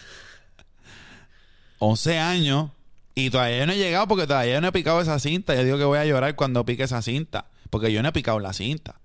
11 1.79 2.18
años. 2.18 2.71
Y 3.14 3.29
todavía 3.29 3.66
no 3.66 3.73
he 3.73 3.77
llegado 3.77 4.09
porque 4.09 4.27
todavía 4.27 4.61
no 4.61 4.68
he 4.68 4.73
picado 4.73 5.01
esa 5.01 5.18
cinta. 5.18 5.55
Yo 5.55 5.64
digo 5.64 5.79
que 5.79 5.85
voy 5.85 5.99
a 5.99 6.07
llorar 6.07 6.35
cuando 6.37 6.64
pique 6.64 6.85
esa 6.85 7.03
cinta. 7.03 7.47
Porque 7.73 7.91
yo 7.91 8.03
no 8.03 8.11
he 8.11 8.13
picado 8.13 8.39
la 8.39 8.53
cinta. 8.53 9.01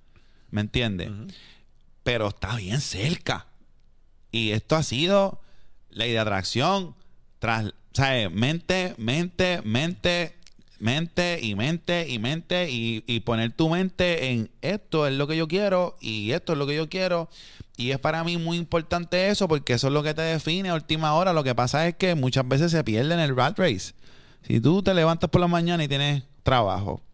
¿Me 0.52 0.60
entiendes? 0.60 1.10
Pero 2.04 2.28
está 2.28 2.58
bien 2.58 2.82
cerca. 2.82 3.48
Y 4.30 4.52
esto 4.52 4.76
ha 4.76 4.84
sido 4.84 5.40
ley 5.90 6.12
de 6.12 6.20
atracción. 6.20 6.94
Tras, 7.40 7.74
¿sabes? 7.94 8.30
Mente, 8.30 8.94
mente, 8.98 9.62
mente, 9.64 10.36
mente 10.80 11.40
y 11.42 11.56
mente 11.56 12.10
y 12.10 12.20
mente 12.20 12.70
y, 12.70 13.06
y, 13.08 13.22
poner 13.22 13.54
tu 13.54 13.70
mente 13.70 14.32
en 14.32 14.52
esto 14.62 15.08
es 15.08 15.14
lo 15.14 15.28
que 15.28 15.38
yo 15.38 15.48
quiero 15.48 15.96
y 16.02 16.32
esto 16.32 16.52
es 16.52 16.60
lo 16.60 16.68
que 16.68 16.76
yo 16.76 16.90
quiero. 16.90 17.30
Y 17.78 17.92
es 17.92 18.00
para 18.00 18.26
mí 18.26 18.36
muy 18.36 18.58
importante 18.58 19.30
eso 19.30 19.48
porque 19.48 19.74
eso 19.74 19.88
es 19.88 19.94
lo 19.94 20.04
que 20.04 20.14
te 20.14 20.24
define 20.24 20.68
a 20.68 20.74
última 20.74 21.14
hora. 21.14 21.32
Lo 21.32 21.46
que 21.46 21.56
pasa 21.56 21.88
es 21.88 21.96
que 21.96 22.16
muchas 22.16 22.46
veces 22.46 22.74
se 22.74 22.84
pierde 22.84 23.14
en 23.14 23.22
el 23.22 23.34
rat 23.34 23.58
race. 23.58 23.94
Si 24.46 24.60
tú 24.60 24.84
te 24.84 24.94
levantas 24.94 25.30
por 25.30 25.40
la 25.40 25.48
mañana 25.48 25.86
y 25.86 25.88
tienes 25.88 26.24
trabajo 26.44 27.07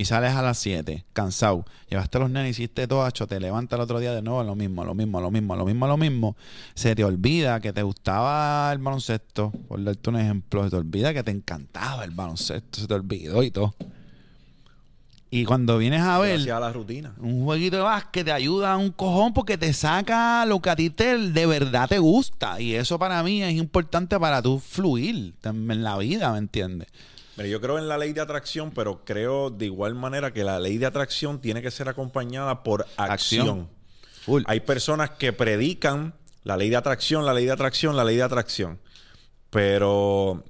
y 0.00 0.06
sales 0.06 0.32
a 0.32 0.40
las 0.40 0.56
7, 0.56 1.04
cansado, 1.12 1.66
llevaste 1.90 2.16
a 2.16 2.22
los 2.22 2.30
nenes, 2.30 2.52
hiciste 2.58 2.88
todo, 2.88 3.06
hecho, 3.06 3.26
te 3.26 3.38
levantas 3.38 3.76
el 3.76 3.82
otro 3.82 4.00
día 4.00 4.14
de 4.14 4.22
nuevo, 4.22 4.42
lo 4.42 4.54
mismo, 4.54 4.82
lo 4.82 4.94
mismo, 4.94 5.20
lo 5.20 5.30
mismo, 5.30 5.56
lo 5.56 5.66
mismo, 5.66 5.86
lo 5.86 5.96
mismo, 5.98 6.36
se 6.72 6.94
te 6.94 7.04
olvida 7.04 7.60
que 7.60 7.74
te 7.74 7.82
gustaba 7.82 8.72
el 8.72 8.78
baloncesto, 8.78 9.52
por 9.68 9.84
darte 9.84 10.08
un 10.08 10.16
ejemplo, 10.16 10.64
se 10.64 10.70
te 10.70 10.76
olvida 10.76 11.12
que 11.12 11.22
te 11.22 11.32
encantaba 11.32 12.02
el 12.04 12.12
baloncesto, 12.12 12.80
se 12.80 12.86
te 12.86 12.94
olvidó 12.94 13.42
y 13.42 13.50
todo. 13.50 13.74
Y 15.30 15.44
cuando 15.44 15.76
vienes 15.76 16.00
a 16.00 16.18
ver 16.18 16.40
la 16.40 16.72
rutina. 16.72 17.12
un 17.18 17.44
jueguito 17.44 17.76
de 17.76 17.82
básquet 17.82 18.24
te 18.24 18.32
ayuda 18.32 18.72
a 18.72 18.76
un 18.78 18.92
cojón 18.92 19.34
porque 19.34 19.58
te 19.58 19.74
saca 19.74 20.46
lo 20.46 20.62
que 20.62 20.70
a 20.70 20.76
ti 20.76 20.88
te, 20.88 21.18
de 21.18 21.44
verdad 21.44 21.90
te 21.90 21.98
gusta. 21.98 22.58
Y 22.58 22.74
eso 22.74 22.98
para 22.98 23.22
mí 23.22 23.42
es 23.42 23.52
importante 23.52 24.18
para 24.18 24.40
tú 24.40 24.60
fluir 24.60 25.34
en 25.44 25.82
la 25.82 25.98
vida, 25.98 26.32
¿me 26.32 26.38
entiendes? 26.38 26.88
Mira, 27.36 27.48
yo 27.48 27.60
creo 27.60 27.78
en 27.78 27.88
la 27.88 27.98
ley 27.98 28.12
de 28.12 28.20
atracción, 28.20 28.70
pero 28.70 29.04
creo 29.04 29.50
de 29.50 29.66
igual 29.66 29.94
manera 29.94 30.32
que 30.32 30.44
la 30.44 30.58
ley 30.58 30.78
de 30.78 30.86
atracción 30.86 31.40
tiene 31.40 31.62
que 31.62 31.70
ser 31.70 31.88
acompañada 31.88 32.62
por 32.62 32.86
acción. 32.96 33.68
Full. 34.24 34.42
Hay 34.46 34.60
personas 34.60 35.10
que 35.10 35.32
predican 35.32 36.14
la 36.44 36.56
ley 36.56 36.70
de 36.70 36.76
atracción, 36.76 37.24
la 37.24 37.32
ley 37.32 37.46
de 37.46 37.52
atracción, 37.52 37.96
la 37.96 38.04
ley 38.04 38.16
de 38.16 38.22
atracción. 38.22 38.78
Pero 39.50 40.44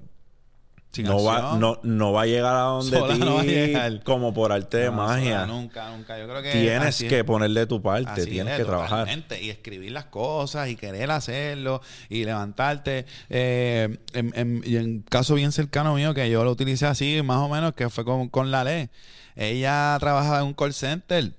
Sin 0.92 1.06
no 1.06 1.22
va, 1.22 1.56
no, 1.56 1.78
no 1.84 2.12
va 2.12 2.22
a 2.22 2.26
llegar 2.26 2.56
a 2.56 2.62
donde 2.62 2.98
Sola 2.98 3.14
ti 3.14 3.20
no 3.20 3.34
va 3.36 3.40
a 3.42 3.44
llegar. 3.44 4.02
como 4.02 4.34
por 4.34 4.50
arte 4.50 4.78
de 4.78 4.90
magia. 4.90 5.46
Nunca, 5.46 5.88
nunca. 5.96 6.18
Yo 6.18 6.26
creo 6.26 6.42
que 6.42 6.50
Tienes 6.50 6.98
que 6.98 7.22
ponerle 7.22 7.64
tu 7.66 7.80
parte, 7.80 8.26
tienes 8.26 8.54
es, 8.54 8.58
que 8.58 8.64
trabajar. 8.64 9.06
Y 9.40 9.50
escribir 9.50 9.92
las 9.92 10.06
cosas 10.06 10.68
y 10.68 10.74
querer 10.74 11.12
hacerlo 11.12 11.80
y 12.08 12.24
levantarte. 12.24 13.06
Eh, 13.28 13.98
en, 14.14 14.32
en- 14.34 14.62
y 14.66 14.76
en 14.76 15.02
caso 15.02 15.36
bien 15.36 15.52
cercano 15.52 15.94
mío, 15.94 16.12
que 16.12 16.28
yo 16.28 16.42
lo 16.42 16.50
utilicé 16.50 16.86
así, 16.86 17.22
más 17.22 17.38
o 17.38 17.48
menos, 17.48 17.74
que 17.74 17.88
fue 17.88 18.04
con, 18.04 18.28
con 18.28 18.50
la 18.50 18.64
ley. 18.64 18.88
Ella 19.36 19.96
trabajaba 20.00 20.40
en 20.40 20.46
un 20.46 20.54
call 20.54 20.74
center 20.74 21.32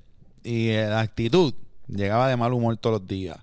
y 0.45 0.71
la 0.71 1.01
actitud 1.01 1.53
llegaba 1.89 2.29
de 2.29 2.37
mal 2.37 2.53
humor 2.53 2.77
todos 2.77 3.01
los 3.01 3.07
días. 3.07 3.37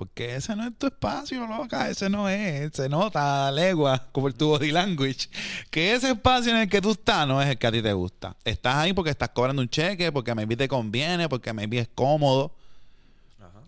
Porque 0.00 0.34
ese 0.34 0.56
no 0.56 0.66
es 0.66 0.78
tu 0.78 0.86
espacio, 0.86 1.46
loca. 1.46 1.90
Ese 1.90 2.08
no 2.08 2.26
es. 2.26 2.70
Se 2.72 2.88
nota 2.88 3.48
a 3.48 3.52
legua, 3.52 4.06
como 4.12 4.28
el 4.28 4.34
tu 4.34 4.46
body 4.46 4.72
language. 4.72 5.28
Que 5.68 5.92
ese 5.92 6.12
espacio 6.12 6.52
en 6.52 6.56
el 6.56 6.70
que 6.70 6.80
tú 6.80 6.92
estás 6.92 7.28
no 7.28 7.42
es 7.42 7.50
el 7.50 7.58
que 7.58 7.66
a 7.66 7.70
ti 7.70 7.82
te 7.82 7.92
gusta. 7.92 8.34
Estás 8.42 8.76
ahí 8.76 8.94
porque 8.94 9.10
estás 9.10 9.28
cobrando 9.28 9.60
un 9.60 9.68
cheque, 9.68 10.10
porque 10.10 10.34
maybe 10.34 10.56
te 10.56 10.68
conviene, 10.68 11.28
porque 11.28 11.52
maybe 11.52 11.80
es 11.80 11.88
cómodo. 11.94 12.50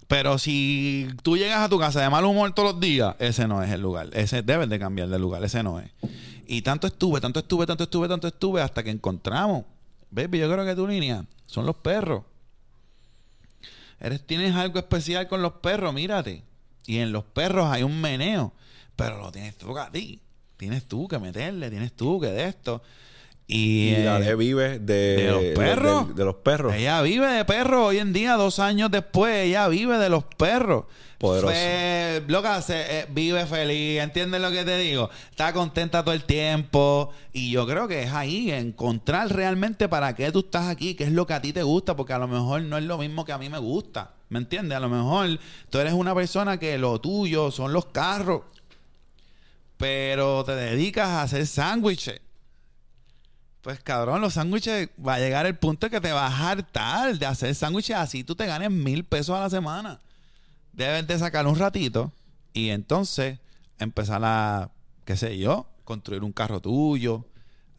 Pero 0.08 0.38
si 0.38 1.06
tú 1.22 1.36
llegas 1.36 1.58
a 1.58 1.68
tu 1.68 1.78
casa 1.78 2.00
de 2.00 2.08
mal 2.08 2.24
humor 2.24 2.54
todos 2.54 2.72
los 2.72 2.80
días, 2.80 3.14
ese 3.18 3.46
no 3.46 3.62
es 3.62 3.70
el 3.70 3.82
lugar. 3.82 4.08
Ese 4.14 4.40
debes 4.40 4.70
de 4.70 4.78
cambiar 4.78 5.08
de 5.08 5.18
lugar. 5.18 5.44
Ese 5.44 5.62
no 5.62 5.80
es. 5.80 5.90
Y 6.46 6.62
tanto 6.62 6.86
estuve, 6.86 7.20
tanto 7.20 7.40
estuve, 7.40 7.66
tanto 7.66 7.84
estuve, 7.84 8.08
tanto 8.08 8.26
estuve 8.26 8.62
hasta 8.62 8.82
que 8.82 8.88
encontramos. 8.88 9.66
Baby, 10.10 10.38
yo 10.38 10.50
creo 10.50 10.64
que 10.64 10.74
tu 10.74 10.86
línea 10.86 11.26
son 11.44 11.66
los 11.66 11.76
perros. 11.76 12.22
Eres, 14.02 14.26
tienes 14.26 14.56
algo 14.56 14.80
especial 14.80 15.28
con 15.28 15.42
los 15.42 15.52
perros, 15.54 15.94
mírate. 15.94 16.42
Y 16.86 16.98
en 16.98 17.12
los 17.12 17.22
perros 17.22 17.68
hay 17.70 17.84
un 17.84 18.00
meneo. 18.00 18.52
Pero 18.96 19.18
lo 19.18 19.30
tienes 19.30 19.56
tú 19.56 19.78
a 19.78 19.92
ti. 19.92 20.20
Tienes 20.56 20.86
tú 20.88 21.06
que 21.06 21.20
meterle, 21.20 21.70
tienes 21.70 21.92
tú 21.92 22.20
que 22.20 22.26
de 22.26 22.46
esto. 22.46 22.82
Y, 23.54 23.90
Y 23.90 23.94
eh, 23.96 24.34
vive 24.34 24.78
de, 24.78 24.94
de 24.94 25.30
los 25.30 25.42
perros. 25.58 26.08
de- 26.08 26.14
de 26.14 26.24
los 26.24 26.36
perros. 26.36 26.74
ella 26.74 27.02
vive 27.02 27.26
de 27.26 27.44
perros 27.44 27.88
hoy 27.88 27.98
en 27.98 28.12
día, 28.14 28.34
dos 28.34 28.58
años 28.58 28.90
después, 28.90 29.44
ella 29.46 29.68
vive 29.68 29.98
de 29.98 30.08
los 30.08 30.24
perros. 30.24 30.84
Poderoso. 31.18 31.52
Fue- 31.52 32.22
loca, 32.28 32.62
se- 32.62 33.00
eh, 33.00 33.06
vive 33.10 33.44
feliz, 33.46 34.00
¿entiendes 34.00 34.40
lo 34.40 34.50
que 34.50 34.64
te 34.64 34.78
digo? 34.78 35.10
Está 35.30 35.52
contenta 35.52 36.02
todo 36.02 36.14
el 36.14 36.24
tiempo. 36.24 37.10
Y 37.34 37.50
yo 37.50 37.66
creo 37.66 37.86
que 37.86 38.02
es 38.04 38.12
ahí, 38.12 38.50
encontrar 38.50 39.28
realmente 39.32 39.86
para 39.88 40.14
qué 40.16 40.32
tú 40.32 40.40
estás 40.40 40.68
aquí, 40.68 40.94
qué 40.94 41.04
es 41.04 41.12
lo 41.12 41.26
que 41.26 41.34
a 41.34 41.42
ti 41.42 41.52
te 41.52 41.62
gusta, 41.62 41.94
porque 41.94 42.14
a 42.14 42.18
lo 42.18 42.26
mejor 42.28 42.62
no 42.62 42.78
es 42.78 42.84
lo 42.84 42.96
mismo 42.96 43.24
que 43.26 43.32
a 43.32 43.38
mí 43.38 43.50
me 43.50 43.58
gusta. 43.58 44.12
¿Me 44.30 44.38
entiendes? 44.38 44.78
A 44.78 44.80
lo 44.80 44.88
mejor 44.88 45.38
tú 45.68 45.78
eres 45.78 45.92
una 45.92 46.14
persona 46.14 46.58
que 46.58 46.78
lo 46.78 46.98
tuyo 47.02 47.50
son 47.50 47.74
los 47.74 47.84
carros, 47.84 48.40
pero 49.76 50.42
te 50.44 50.52
dedicas 50.56 51.06
a 51.08 51.22
hacer 51.22 51.46
sándwiches. 51.46 52.21
Pues 53.62 53.78
cabrón, 53.78 54.20
los 54.20 54.34
sándwiches 54.34 54.88
va 55.06 55.14
a 55.14 55.18
llegar 55.20 55.46
el 55.46 55.56
punto 55.56 55.88
que 55.88 56.00
te 56.00 56.10
vas 56.10 56.32
a 56.32 56.50
hartar 56.50 57.16
de 57.16 57.26
hacer 57.26 57.54
sándwiches 57.54 57.96
así 57.96 58.24
tú 58.24 58.34
te 58.34 58.46
ganes 58.46 58.72
mil 58.72 59.04
pesos 59.04 59.36
a 59.36 59.40
la 59.40 59.50
semana. 59.50 60.00
Debes 60.72 61.06
de 61.06 61.18
sacar 61.18 61.46
un 61.46 61.56
ratito 61.56 62.10
y 62.52 62.70
entonces 62.70 63.38
empezar 63.78 64.20
a, 64.24 64.70
qué 65.04 65.16
sé 65.16 65.38
yo, 65.38 65.66
construir 65.84 66.24
un 66.24 66.32
carro 66.32 66.60
tuyo, 66.60 67.24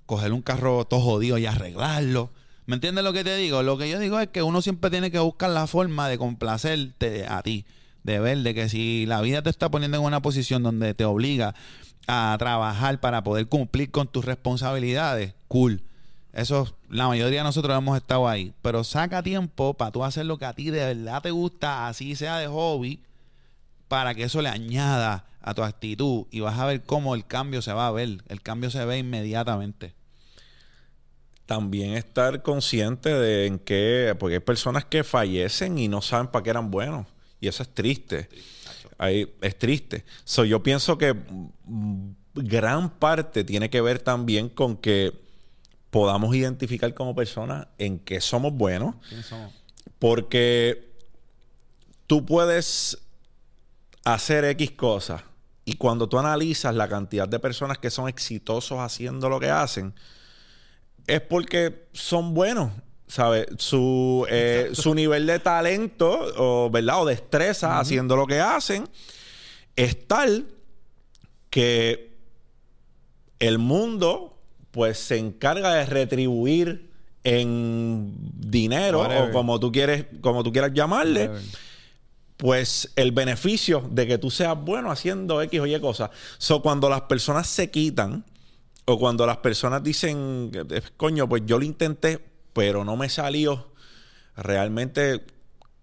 coger 0.06 0.32
un 0.32 0.41
carro 0.41 0.86
todo 0.86 1.02
jodido 1.02 1.38
y 1.38 1.48
arreglarlo. 1.48 2.32
¿Me 2.65 2.76
entiendes 2.76 3.04
lo 3.04 3.12
que 3.12 3.26
te 3.26 3.36
digo? 3.36 3.62
Lo 3.62 3.78
que 3.78 3.89
yo 3.89 4.00
digo 4.00 4.19
es 4.22 4.30
que 4.30 4.41
uno 4.41 4.62
siempre 4.62 4.89
tiene 4.89 5.12
que 5.12 5.19
buscar 5.19 5.50
la 5.50 5.67
forma 5.67 6.08
de 6.08 6.17
complacerte 6.17 7.26
a 7.28 7.41
ti. 7.41 7.65
De 8.04 8.19
ver 8.19 8.38
de 8.39 8.54
que 8.54 8.69
si 8.69 9.06
la 9.06 9.22
vida 9.22 9.41
te 9.41 9.50
está 9.50 9.69
poniendo 9.69 9.98
en 9.98 10.04
una 10.04 10.22
posición 10.22 10.63
donde 10.63 10.93
te 10.93 11.04
obliga 11.04 11.56
a 12.08 12.36
trabajar 12.38 13.00
para 13.00 13.24
poder 13.24 13.48
cumplir 13.48 13.92
con 13.92 14.08
tus 14.08 14.26
responsabilidades, 14.26 15.34
cool. 15.48 15.82
Eso, 16.34 16.76
la 16.89 17.08
mayoría 17.08 17.39
de 17.39 17.44
nosotros 17.44 17.78
hemos 17.78 17.96
estado 17.96 18.28
ahí. 18.28 18.54
Pero 18.62 18.84
saca 18.84 19.22
tiempo 19.22 19.76
para 19.76 19.92
tú 19.92 20.04
hacer 20.04 20.26
lo 20.26 20.38
que 20.38 20.46
a 20.46 20.54
ti 20.54 20.72
de 20.72 20.94
verdad 20.94 21.22
te 21.22 21.32
gusta, 21.32 21.88
así 21.88 22.16
sea 22.16 22.39
de 22.39 22.48
hobby, 22.48 23.00
para 23.88 24.16
que 24.16 24.24
eso 24.24 24.42
le 24.42 24.50
añada 24.50 25.26
a 25.42 25.54
tu 25.54 25.62
actitud 25.62 26.26
y 26.32 26.39
vas 26.39 26.58
a 26.58 26.66
ver 26.66 26.82
cómo 26.82 27.13
el 27.16 27.26
cambio 27.26 27.62
se 27.62 27.74
va 27.74 27.88
a 27.88 27.92
ver. 27.92 28.24
El 28.28 28.42
cambio 28.42 28.72
se 28.72 28.84
ve 28.86 28.98
inmediatamente. 28.98 29.94
También 31.46 31.94
estar 31.94 32.42
consciente 32.42 33.10
de 33.10 33.46
en 33.46 33.60
qué, 33.60 34.16
porque 34.18 34.36
hay 34.36 34.39
personas 34.39 34.86
que 34.86 35.04
fallecen 35.04 35.78
y 35.78 35.88
no 35.88 36.02
saben 36.02 36.28
para 36.28 36.42
qué 36.42 36.50
eran 36.50 36.72
buenos. 36.72 37.06
Y 37.39 37.48
eso 37.48 37.62
es 37.62 37.70
triste. 37.70 38.30
Ahí, 38.98 39.34
es 39.42 39.58
triste. 39.58 40.06
So, 40.24 40.46
yo 40.46 40.64
pienso 40.64 40.98
que 40.98 41.16
gran 42.34 42.90
parte 42.90 43.44
tiene 43.44 43.70
que 43.70 43.82
ver 43.82 44.00
también 44.00 44.50
con 44.50 44.78
que 44.78 45.14
podamos 45.90 46.36
identificar 46.36 46.94
como 46.94 47.16
personas 47.16 47.68
en 47.78 48.00
qué 48.00 48.20
somos 48.20 48.54
buenos. 48.54 48.96
Porque 50.00 50.92
tú 52.08 52.26
puedes 52.26 52.98
hacer 54.04 54.44
X 54.46 54.72
cosas 54.72 55.22
y 55.66 55.76
cuando 55.76 56.10
tú 56.10 56.20
analizas 56.20 56.76
la 56.76 56.90
cantidad 56.90 57.28
de 57.28 57.40
personas 57.40 57.78
que 57.78 57.90
son 57.90 58.10
exitosos 58.10 58.80
haciendo 58.80 59.30
lo 59.30 59.40
que 59.40 59.50
hacen, 59.50 59.94
es 61.08 61.22
porque 61.22 61.88
son 61.94 62.34
buenos. 62.34 62.72
¿Sabes? 63.08 63.48
Su, 63.58 64.26
eh, 64.30 64.70
su 64.74 64.96
nivel 64.96 65.26
de 65.28 65.39
talento 65.39 66.34
o, 66.38 66.70
¿verdad? 66.70 67.02
o 67.02 67.06
destreza 67.06 67.80
haciendo 67.80 68.16
lo 68.16 68.26
que 68.26 68.39
hacen 68.39 68.88
es 69.76 70.08
tal 70.08 70.48
que 71.50 72.13
el 73.39 73.60
mundo 73.60 74.38
pues 74.72 74.98
se 74.98 75.18
encarga 75.18 75.74
de 75.76 75.86
retribuir 75.86 76.89
en 77.24 78.13
dinero 78.36 79.00
Whatever. 79.02 79.30
o 79.30 79.32
como 79.32 79.60
tú 79.60 79.72
quieres 79.72 80.06
como 80.22 80.44
tú 80.44 80.52
quieras 80.52 80.72
llamarle 80.74 81.28
Whatever. 81.28 81.44
pues 82.38 82.92
el 82.96 83.12
beneficio 83.12 83.88
de 83.92 84.08
que 84.08 84.18
tú 84.18 84.32
seas 84.32 84.58
bueno 84.60 84.92
haciendo 84.92 85.42
X 85.42 85.60
o 85.60 85.66
Y 85.68 85.80
cosas. 85.80 86.10
So, 86.38 86.62
cuando 86.62 86.89
las 86.89 87.02
personas 87.02 87.48
se 87.48 87.70
quitan 87.70 88.26
o 88.86 89.00
cuando 89.00 89.26
las 89.26 89.38
personas 89.38 89.82
dicen, 89.84 90.52
coño, 90.98 91.30
pues 91.30 91.44
yo 91.46 91.58
lo 91.58 91.63
intenté, 91.63 92.20
pero 92.54 92.86
no 92.86 92.96
me 92.96 93.10
salió, 93.10 93.72
realmente 94.36 95.26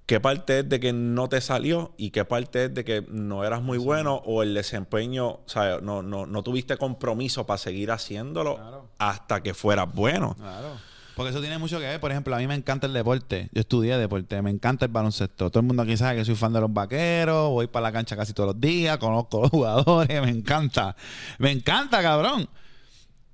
qué 0.06 0.18
parte 0.18 0.60
es 0.60 0.68
de 0.68 0.80
que 0.80 0.92
no 0.92 1.28
te 1.28 1.40
salió 1.40 1.94
y 1.96 2.10
qué 2.10 2.24
parte 2.24 2.64
es 2.64 2.74
de 2.74 2.84
que 2.84 3.04
no 3.08 3.44
eras 3.44 3.62
muy 3.62 3.78
bueno 3.78 4.16
o 4.24 4.42
el 4.42 4.54
desempeño, 4.54 5.28
o 5.28 5.44
sea, 5.46 5.78
no, 5.80 6.02
no, 6.02 6.26
no 6.26 6.42
tuviste 6.42 6.76
compromiso 6.76 7.46
para 7.46 7.58
seguir 7.58 7.92
haciéndolo 7.92 8.88
hasta 8.98 9.42
que 9.42 9.54
fueras 9.54 9.92
bueno. 9.94 10.34
Claro. 10.36 10.90
Porque 11.14 11.30
eso 11.30 11.40
tiene 11.40 11.58
mucho 11.58 11.78
que 11.78 11.84
ver. 11.84 12.00
Por 12.00 12.10
ejemplo, 12.10 12.34
a 12.34 12.38
mí 12.38 12.46
me 12.46 12.54
encanta 12.54 12.86
el 12.86 12.94
deporte. 12.94 13.50
Yo 13.52 13.60
estudié 13.60 13.98
deporte. 13.98 14.40
Me 14.40 14.50
encanta 14.50 14.86
el 14.86 14.90
baloncesto. 14.90 15.50
Todo 15.50 15.60
el 15.60 15.66
mundo 15.66 15.82
aquí 15.82 15.94
sabe 15.96 16.16
que 16.16 16.24
soy 16.24 16.34
fan 16.34 16.52
de 16.52 16.60
los 16.60 16.72
vaqueros. 16.72 17.50
Voy 17.50 17.66
para 17.66 17.82
la 17.84 17.92
cancha 17.92 18.16
casi 18.16 18.32
todos 18.32 18.54
los 18.54 18.60
días. 18.60 18.96
Conozco 18.96 19.42
los 19.42 19.50
jugadores. 19.50 20.22
Me 20.22 20.30
encanta. 20.30 20.96
Me 21.38 21.50
encanta, 21.50 22.00
cabrón. 22.00 22.48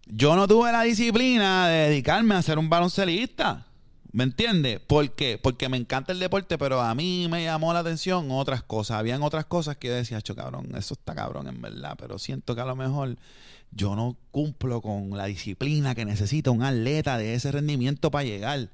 Yo 0.07 0.37
no 0.37 0.47
tuve 0.47 0.71
la 0.71 0.83
disciplina 0.83 1.67
de 1.67 1.89
dedicarme 1.89 2.37
a 2.37 2.43
ser 2.43 2.59
un 2.59 2.71
baloncelista. 2.71 3.67
¿Me 4.13 4.23
entiendes? 4.23 4.79
¿Por 4.79 5.11
qué? 5.11 5.37
Porque 5.37 5.69
me 5.69 5.77
encanta 5.77 6.13
el 6.13 6.21
deporte, 6.21 6.57
pero 6.57 6.81
a 6.81 6.95
mí 6.95 7.27
me 7.29 7.43
llamó 7.43 7.73
la 7.73 7.81
atención 7.81 8.31
otras 8.31 8.63
cosas. 8.63 8.99
Habían 8.99 9.25
otras 9.25 9.47
cosas 9.47 9.77
que 9.77 9.89
yo 9.89 9.95
decía, 9.95 10.23
cho 10.23 10.37
cabrón, 10.37 10.69
eso 10.77 10.95
está 10.95 11.15
cabrón 11.15 11.49
en 11.49 11.61
verdad, 11.61 11.97
pero 11.99 12.21
siento 12.21 12.55
que 12.55 12.61
a 12.61 12.65
lo 12.65 12.77
mejor 12.77 13.17
yo 13.73 13.97
no 13.97 14.17
cumplo 14.31 14.81
con 14.81 15.11
la 15.11 15.27
disciplina 15.27 15.97
que 15.97 16.05
necesita 16.05 16.53
un 16.53 16.63
atleta 16.63 17.19
de 17.19 17.35
ese 17.35 17.51
rendimiento 17.51 18.11
para 18.13 18.25
llegar. 18.25 18.71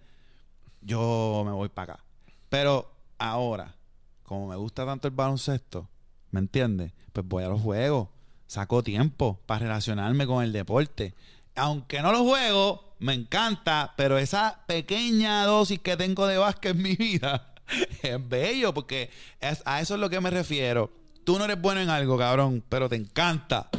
Yo 0.83 1.43
me 1.47 1.53
voy 1.53 1.71
para 1.71 1.95
acá. 1.95 2.05
Pero 2.51 2.93
ahora, 3.17 3.75
como 4.23 4.49
me 4.49 4.57
gusta 4.57 4.85
tanto 4.85 5.09
el 5.09 5.15
baloncesto, 5.15 5.89
¿me 6.31 6.41
entiendes? 6.41 6.93
Pues 7.15 7.27
voy 7.27 7.43
a 7.43 7.49
los 7.49 7.61
juegos, 7.63 8.09
saco 8.53 8.83
tiempo 8.83 9.41
para 9.47 9.61
relacionarme 9.61 10.27
con 10.27 10.45
el 10.45 10.53
deporte. 10.53 11.15
Aunque 11.55 12.03
no 12.03 12.13
lo 12.13 12.23
juego, 12.23 12.95
me 12.99 13.15
encanta, 13.15 13.95
pero 13.97 14.19
esa 14.19 14.61
pequeña 14.67 15.45
dosis 15.47 15.79
que 15.81 15.97
tengo 15.97 16.27
de 16.27 16.37
básquet 16.37 16.77
en 16.77 16.83
mi 16.83 16.95
vida 16.95 17.55
es 18.03 18.29
bello, 18.29 18.75
porque 18.75 19.09
a 19.65 19.81
eso 19.81 19.95
es 19.95 20.01
lo 20.01 20.11
que 20.11 20.21
me 20.21 20.29
refiero. 20.29 20.93
Tú 21.25 21.39
no 21.39 21.47
eres 21.47 21.61
bueno 21.63 21.81
en 21.81 21.89
algo, 21.89 22.19
cabrón, 22.19 22.63
pero 22.69 22.91
te 22.91 22.97
encanta. 22.97 23.71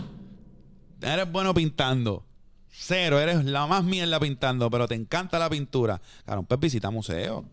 Eres 1.01 1.31
bueno 1.31 1.53
pintando. 1.53 2.25
Cero, 2.71 3.19
eres 3.19 3.45
la 3.45 3.67
más 3.67 3.83
mierda 3.83 4.19
pintando, 4.19 4.71
pero 4.71 4.87
te 4.87 4.95
encanta 4.95 5.37
la 5.37 5.51
pintura. 5.51 6.01
Cabrón, 6.25 6.47
pues 6.47 6.59
visita 6.59 6.89
museos. 6.89 7.43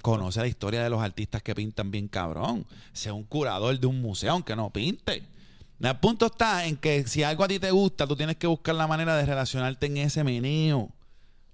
Conoce 0.00 0.40
la 0.40 0.46
historia 0.46 0.82
de 0.82 0.88
los 0.88 1.02
artistas 1.02 1.42
que 1.42 1.54
pintan 1.54 1.90
bien 1.90 2.08
cabrón. 2.08 2.64
Sea 2.94 3.12
un 3.12 3.24
curador 3.24 3.78
de 3.78 3.86
un 3.86 4.00
museo, 4.00 4.32
aunque 4.32 4.56
no 4.56 4.70
pinte. 4.70 5.35
El 5.78 5.98
punto 5.98 6.26
está 6.26 6.66
en 6.66 6.76
que 6.76 7.06
si 7.06 7.22
algo 7.22 7.44
a 7.44 7.48
ti 7.48 7.58
te 7.58 7.70
gusta, 7.70 8.06
tú 8.06 8.16
tienes 8.16 8.36
que 8.36 8.46
buscar 8.46 8.74
la 8.74 8.86
manera 8.86 9.16
de 9.16 9.26
relacionarte 9.26 9.86
en 9.86 9.98
ese 9.98 10.24
menú. 10.24 10.90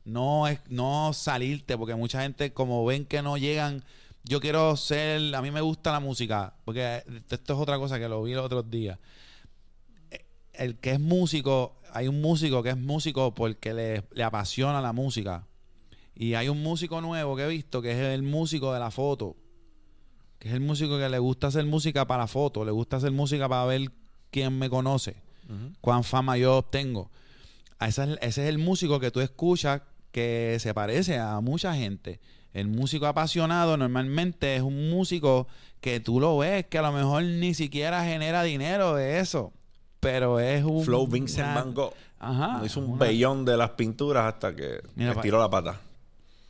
No 0.05 0.47
es 0.47 0.61
no 0.69 1.13
salirte, 1.13 1.77
porque 1.77 1.95
mucha 1.95 2.23
gente, 2.23 2.53
como 2.53 2.85
ven 2.85 3.05
que 3.05 3.23
no 3.23 3.37
llegan, 3.37 3.85
yo 4.25 4.41
quiero 4.41 4.77
ser, 4.77 5.35
a 5.35 5.43
mí 5.43 5.51
me 5.51 5.61
gusta 5.61 5.91
la 5.91 6.01
música, 6.01 6.55
porque 6.65 7.03
esto 7.31 7.55
es 7.55 7.59
otra 7.59 7.79
cosa 7.79 7.99
que 7.99 8.09
lo 8.09 8.23
vi 8.23 8.35
los 8.35 8.45
otros 8.45 8.71
días. 8.71 8.99
El 10.53 10.79
que 10.79 10.93
es 10.93 11.01
músico, 11.01 11.81
hay 11.93 12.07
un 12.07 12.21
músico 12.21 12.63
que 12.63 12.71
es 12.71 12.77
músico 12.77 13.35
porque 13.35 13.75
le, 13.75 14.05
le 14.13 14.23
apasiona 14.23 14.81
la 14.81 14.93
música. 14.93 15.47
Y 16.15 16.35
hay 16.35 16.49
un 16.49 16.63
músico 16.63 17.01
nuevo 17.01 17.35
que 17.35 17.45
he 17.45 17.49
visto 17.49 17.83
que 17.83 17.93
es 17.93 17.99
el 17.99 18.23
músico 18.23 18.73
de 18.73 18.79
la 18.79 18.91
foto. 18.91 19.37
Que 20.39 20.49
es 20.49 20.55
el 20.55 20.61
músico 20.61 20.99
que 20.99 21.09
le 21.09 21.19
gusta 21.19 21.49
hacer 21.49 21.65
música 21.65 22.07
para 22.07 22.25
la 22.25 22.27
foto, 22.29 22.65
le 22.65 22.71
gusta 22.71 22.99
hacer 22.99 23.13
música 23.13 23.49
para 23.49 23.65
ver 23.65 23.91
quién 24.33 24.59
me 24.59 24.69
conoce, 24.69 25.15
cuán 25.81 26.03
fama 26.03 26.37
yo 26.37 26.57
obtengo. 26.57 27.11
Ese 27.79 28.19
es, 28.21 28.39
el 28.39 28.59
músico 28.59 28.99
que 28.99 29.11
tú 29.11 29.21
escuchas 29.21 29.83
que 30.11 30.57
se 30.59 30.75
parece 30.75 31.19
a 31.19 31.41
mucha 31.41 31.75
gente. 31.75 32.19
El 32.53 32.69
músico 32.69 33.07
apasionado 33.07 33.77
normalmente 33.77 34.57
es 34.57 34.63
un 34.63 34.91
músico 34.91 35.47
que 35.81 36.01
tú 36.01 36.21
lo 36.21 36.39
ves 36.39 36.67
que 36.67 36.79
a 36.79 36.83
lo 36.83 36.93
mejor 36.93 37.23
ni 37.25 37.55
siquiera 37.55 38.05
genera 38.05 38.43
dinero 38.43 38.95
de 38.95 39.21
eso, 39.21 39.53
pero 40.01 40.41
es 40.41 40.65
un... 40.65 40.85
Flow 40.85 41.07
Vincent 41.07 41.55
Van 41.55 41.75
Gogh. 41.75 41.95
Ajá. 42.19 42.63
Hizo 42.65 42.81
un 42.81 42.99
bellón 42.99 43.45
de 43.45 43.57
las 43.57 43.71
pinturas 43.71 44.33
hasta 44.33 44.55
que 44.55 44.81
me 44.95 45.15
tiró 45.17 45.39
la 45.39 45.51
pata. 45.51 45.81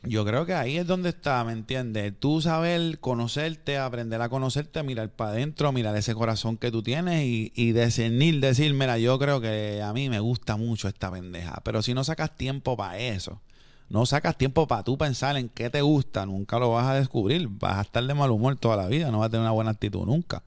Yo 0.05 0.25
creo 0.25 0.45
que 0.45 0.53
ahí 0.53 0.77
es 0.77 0.85
donde 0.85 1.09
está, 1.09 1.41
¿me 1.45 1.53
entiendes? 1.53 2.13
Tú 2.19 2.41
saber 2.41 2.99
conocerte, 2.99 3.77
aprender 3.77 4.21
a 4.21 4.27
conocerte, 4.27 4.83
mirar 4.83 5.09
para 5.09 5.31
adentro, 5.31 5.71
mirar 5.71 5.95
ese 5.95 6.13
corazón 6.13 6.57
que 6.57 6.71
tú 6.71 6.83
tienes 6.83 7.23
y, 7.23 7.53
y 7.55 7.71
discernir, 7.71 8.41
decir, 8.41 8.73
mira, 8.73 8.97
yo 8.97 9.17
creo 9.17 9.39
que 9.39 9.81
a 9.81 9.93
mí 9.93 10.09
me 10.09 10.19
gusta 10.19 10.57
mucho 10.57 10.89
esta 10.89 11.09
pendeja. 11.09 11.61
Pero 11.63 11.81
si 11.81 11.93
no 11.93 12.03
sacas 12.03 12.35
tiempo 12.35 12.75
para 12.75 12.97
eso, 12.99 13.39
no 13.87 14.05
sacas 14.05 14.37
tiempo 14.37 14.67
para 14.67 14.83
tú 14.83 14.97
pensar 14.97 15.37
en 15.37 15.47
qué 15.47 15.69
te 15.69 15.81
gusta, 15.81 16.25
nunca 16.25 16.59
lo 16.59 16.71
vas 16.71 16.87
a 16.87 16.95
descubrir. 16.95 17.47
Vas 17.47 17.77
a 17.77 17.81
estar 17.81 18.03
de 18.03 18.13
mal 18.13 18.31
humor 18.31 18.57
toda 18.57 18.75
la 18.75 18.87
vida, 18.87 19.09
no 19.09 19.19
vas 19.19 19.27
a 19.27 19.29
tener 19.29 19.43
una 19.43 19.51
buena 19.51 19.71
actitud 19.71 20.05
nunca. 20.05 20.43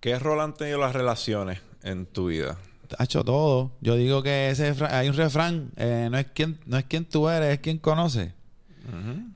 ¿Qué 0.00 0.18
rol 0.18 0.40
han 0.40 0.54
tenido 0.54 0.78
las 0.78 0.92
relaciones 0.92 1.60
en 1.82 2.04
tu 2.04 2.26
vida? 2.26 2.58
Ha 2.98 3.04
hecho 3.04 3.24
todo. 3.24 3.72
Yo 3.80 3.96
digo 3.96 4.22
que 4.22 4.50
ese 4.50 4.74
hay 4.88 5.08
un 5.08 5.16
refrán, 5.16 5.70
eh, 5.76 6.08
no 6.10 6.18
es 6.18 6.26
quien 6.26 6.58
no 6.66 6.78
es 6.78 6.84
quien 6.84 7.04
tú 7.04 7.28
eres, 7.28 7.54
es 7.54 7.60
quien 7.60 7.78
conoce. 7.78 8.32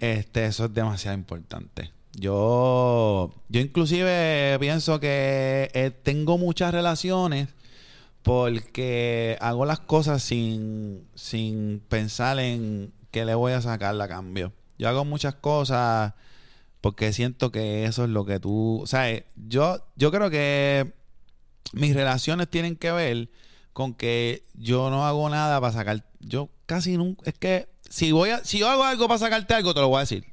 Este, 0.01 0.47
eso 0.47 0.65
es 0.65 0.75
demasiado 0.75 1.17
importante. 1.17 1.93
Yo, 2.17 3.33
yo 3.49 3.61
inclusive 3.61 4.57
pienso 4.59 4.99
que 5.01 5.71
eh, 5.75 5.91
tengo 5.91 6.39
muchas 6.39 6.73
relaciones 6.73 7.49
porque 8.23 9.37
hago 9.41 9.65
las 9.67 9.81
cosas 9.81 10.23
sin, 10.23 11.07
sin 11.15 11.83
pensar 11.89 12.39
en 12.39 12.93
qué 13.11 13.25
le 13.25 13.35
voy 13.35 13.53
a 13.53 13.61
sacar 13.61 14.01
a 14.01 14.09
cambio. 14.09 14.53
Yo 14.79 14.89
hago 14.89 15.05
muchas 15.05 15.35
cosas 15.35 16.15
porque 16.81 17.13
siento 17.13 17.51
que 17.51 17.85
eso 17.85 18.05
es 18.05 18.11
lo 18.11 18.25
que 18.25 18.41
tú, 18.41 18.81
o 18.83 18.87
sea, 18.87 19.07
yo, 19.37 19.85
yo 19.97 20.11
creo 20.11 20.31
que 20.31 20.93
mis 21.73 21.95
relaciones 21.95 22.49
tienen 22.49 22.77
que 22.77 22.93
ver 22.93 23.29
con 23.73 23.95
que 23.95 24.45
yo 24.55 24.91
no 24.91 25.07
hago 25.07 25.29
nada 25.29 25.61
para 25.61 25.73
sacar. 25.73 26.05
Yo 26.21 26.49
casi 26.67 26.97
nunca. 26.97 27.23
Es 27.29 27.35
que 27.35 27.69
si 27.89 28.13
voy 28.13 28.31
a, 28.31 28.45
si 28.45 28.59
yo 28.59 28.69
hago 28.69 28.85
algo 28.85 29.09
para 29.09 29.19
sacarte 29.19 29.55
algo, 29.55 29.75
te 29.75 29.81
lo 29.81 29.89
voy 29.89 29.99
a 29.99 30.01
decir. 30.01 30.25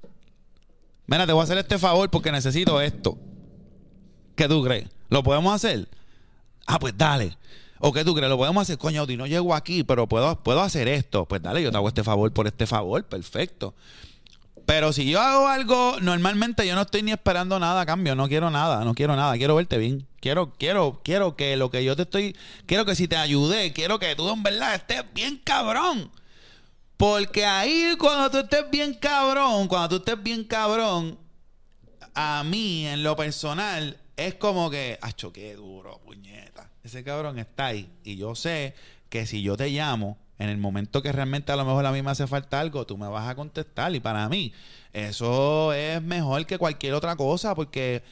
Mira, 1.07 1.25
te 1.25 1.33
voy 1.33 1.41
a 1.41 1.43
hacer 1.43 1.57
este 1.57 1.77
favor 1.77 2.09
porque 2.09 2.31
necesito 2.31 2.79
esto. 2.81 3.17
¿Qué 4.35 4.47
tú 4.47 4.63
crees? 4.63 4.87
¿Lo 5.09 5.23
podemos 5.23 5.53
hacer? 5.53 5.89
Ah, 6.65 6.79
pues 6.79 6.97
dale. 6.97 7.37
¿O 7.79 7.91
qué 7.91 8.05
tú 8.05 8.13
crees? 8.13 8.29
Lo 8.29 8.37
podemos 8.37 8.61
hacer, 8.61 8.77
coño, 8.77 9.05
y 9.09 9.17
no 9.17 9.25
llego 9.25 9.55
aquí, 9.55 9.83
pero 9.83 10.07
puedo, 10.07 10.41
puedo 10.41 10.61
hacer 10.61 10.87
esto. 10.87 11.25
Pues 11.25 11.41
dale, 11.41 11.61
yo 11.63 11.71
te 11.71 11.77
hago 11.77 11.87
este 11.87 12.03
favor 12.03 12.31
por 12.31 12.47
este 12.47 12.67
favor, 12.67 13.03
perfecto. 13.05 13.73
Pero 14.65 14.93
si 14.93 15.09
yo 15.09 15.19
hago 15.19 15.47
algo, 15.47 15.97
normalmente 16.01 16.65
yo 16.67 16.75
no 16.75 16.81
estoy 16.81 17.03
ni 17.03 17.11
esperando 17.11 17.59
nada 17.59 17.81
a 17.81 17.85
cambio, 17.85 18.15
no 18.15 18.27
quiero 18.27 18.49
nada, 18.49 18.85
no 18.85 18.93
quiero 18.93 19.15
nada, 19.15 19.37
quiero 19.37 19.55
verte 19.55 19.77
bien. 19.77 20.07
Quiero, 20.19 20.53
quiero, 20.53 21.01
quiero 21.03 21.35
que 21.35 21.57
lo 21.57 21.71
que 21.71 21.83
yo 21.83 21.95
te 21.95 22.03
estoy, 22.03 22.37
quiero 22.67 22.85
que 22.85 22.95
si 22.95 23.07
te 23.07 23.17
ayudé, 23.17 23.73
quiero 23.73 23.97
que 23.97 24.15
tú 24.15 24.29
en 24.31 24.43
verdad 24.43 24.75
estés 24.75 25.03
bien 25.13 25.41
cabrón. 25.43 26.11
Porque 26.95 27.45
ahí 27.45 27.95
cuando 27.97 28.29
tú 28.29 28.37
estés 28.37 28.69
bien 28.69 28.93
cabrón, 28.93 29.67
cuando 29.67 29.89
tú 29.89 29.95
estés 29.95 30.21
bien 30.21 30.43
cabrón, 30.43 31.17
a 32.13 32.43
mí 32.43 32.85
en 32.85 33.01
lo 33.01 33.15
personal 33.15 33.97
es 34.15 34.35
como 34.35 34.69
que, 34.69 34.99
acho, 35.01 35.33
qué 35.33 35.55
duro, 35.55 35.99
puñeta. 36.05 36.69
Ese 36.83 37.03
cabrón 37.03 37.39
está 37.39 37.67
ahí. 37.67 37.89
Y 38.03 38.17
yo 38.17 38.35
sé 38.35 38.75
que 39.09 39.25
si 39.25 39.41
yo 39.41 39.57
te 39.57 39.69
llamo, 39.69 40.19
en 40.41 40.49
el 40.49 40.57
momento 40.57 41.03
que 41.03 41.11
realmente 41.11 41.51
a 41.51 41.55
lo 41.55 41.65
mejor 41.65 41.85
a 41.85 41.91
mí 41.91 42.01
me 42.01 42.09
hace 42.09 42.25
falta 42.25 42.59
algo, 42.59 42.87
tú 42.87 42.97
me 42.97 43.07
vas 43.07 43.29
a 43.29 43.35
contestar. 43.35 43.93
Y 43.95 43.99
para 43.99 44.27
mí, 44.27 44.53
eso 44.91 45.71
es 45.73 46.01
mejor 46.01 46.47
que 46.47 46.57
cualquier 46.57 46.95
otra 46.95 47.15
cosa, 47.15 47.53
porque 47.53 48.03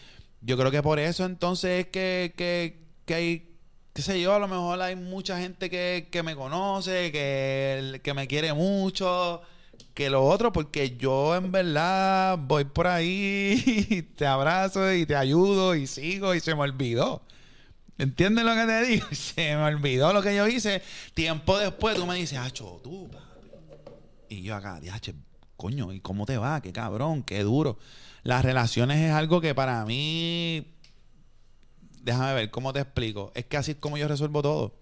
yo 0.41 0.55
creo 0.55 0.69
que 0.69 0.83
por 0.83 0.99
eso 0.99 1.25
entonces 1.25 1.85
es 1.85 1.91
que, 1.91 2.33
que, 2.37 2.77
que 3.05 3.13
hay, 3.15 3.57
qué 3.93 4.01
sé 4.03 4.21
yo, 4.21 4.35
a 4.35 4.39
lo 4.39 4.47
mejor 4.47 4.79
hay 4.81 4.95
mucha 4.95 5.39
gente 5.39 5.71
que, 5.71 6.07
que 6.11 6.21
me 6.21 6.35
conoce, 6.35 7.11
que, 7.11 7.99
que 8.03 8.13
me 8.13 8.27
quiere 8.27 8.53
mucho 8.53 9.41
que 9.95 10.09
lo 10.11 10.23
otro, 10.25 10.53
porque 10.53 10.97
yo 10.97 11.35
en 11.35 11.51
verdad 11.51 12.37
voy 12.39 12.65
por 12.65 12.87
ahí, 12.87 14.07
te 14.15 14.27
abrazo 14.27 14.93
y 14.93 15.05
te 15.07 15.15
ayudo 15.15 15.75
y 15.75 15.87
sigo 15.87 16.35
y 16.35 16.39
se 16.41 16.53
me 16.53 16.61
olvidó. 16.61 17.23
¿Entiendes 17.99 18.45
lo 18.45 18.55
que 18.55 18.65
te 18.65 18.85
digo? 18.85 19.07
Se 19.11 19.55
me 19.57 19.63
olvidó 19.63 20.13
lo 20.13 20.21
que 20.21 20.33
yo 20.33 20.47
hice. 20.47 20.81
Tiempo 21.13 21.59
después 21.59 21.97
tú 21.97 22.05
me 22.05 22.15
dices, 22.15 22.39
hacho, 22.39 22.79
tú, 22.81 23.09
papi. 23.11 23.25
Y 24.29 24.41
yo 24.41 24.55
acá, 24.55 24.79
diache, 24.79 25.13
coño, 25.57 25.91
¿y 25.91 25.99
cómo 25.99 26.25
te 26.25 26.37
va? 26.37 26.61
Qué 26.61 26.71
cabrón, 26.71 27.23
qué 27.23 27.43
duro. 27.43 27.77
Las 28.23 28.45
relaciones 28.45 28.99
es 28.99 29.11
algo 29.11 29.41
que 29.41 29.53
para 29.53 29.85
mí. 29.85 30.75
Déjame 32.01 32.33
ver, 32.33 32.51
¿cómo 32.51 32.71
te 32.71 32.79
explico? 32.79 33.33
Es 33.35 33.45
que 33.45 33.57
así 33.57 33.71
es 33.71 33.77
como 33.77 33.97
yo 33.97 34.07
resuelvo 34.07 34.41
todo. 34.41 34.75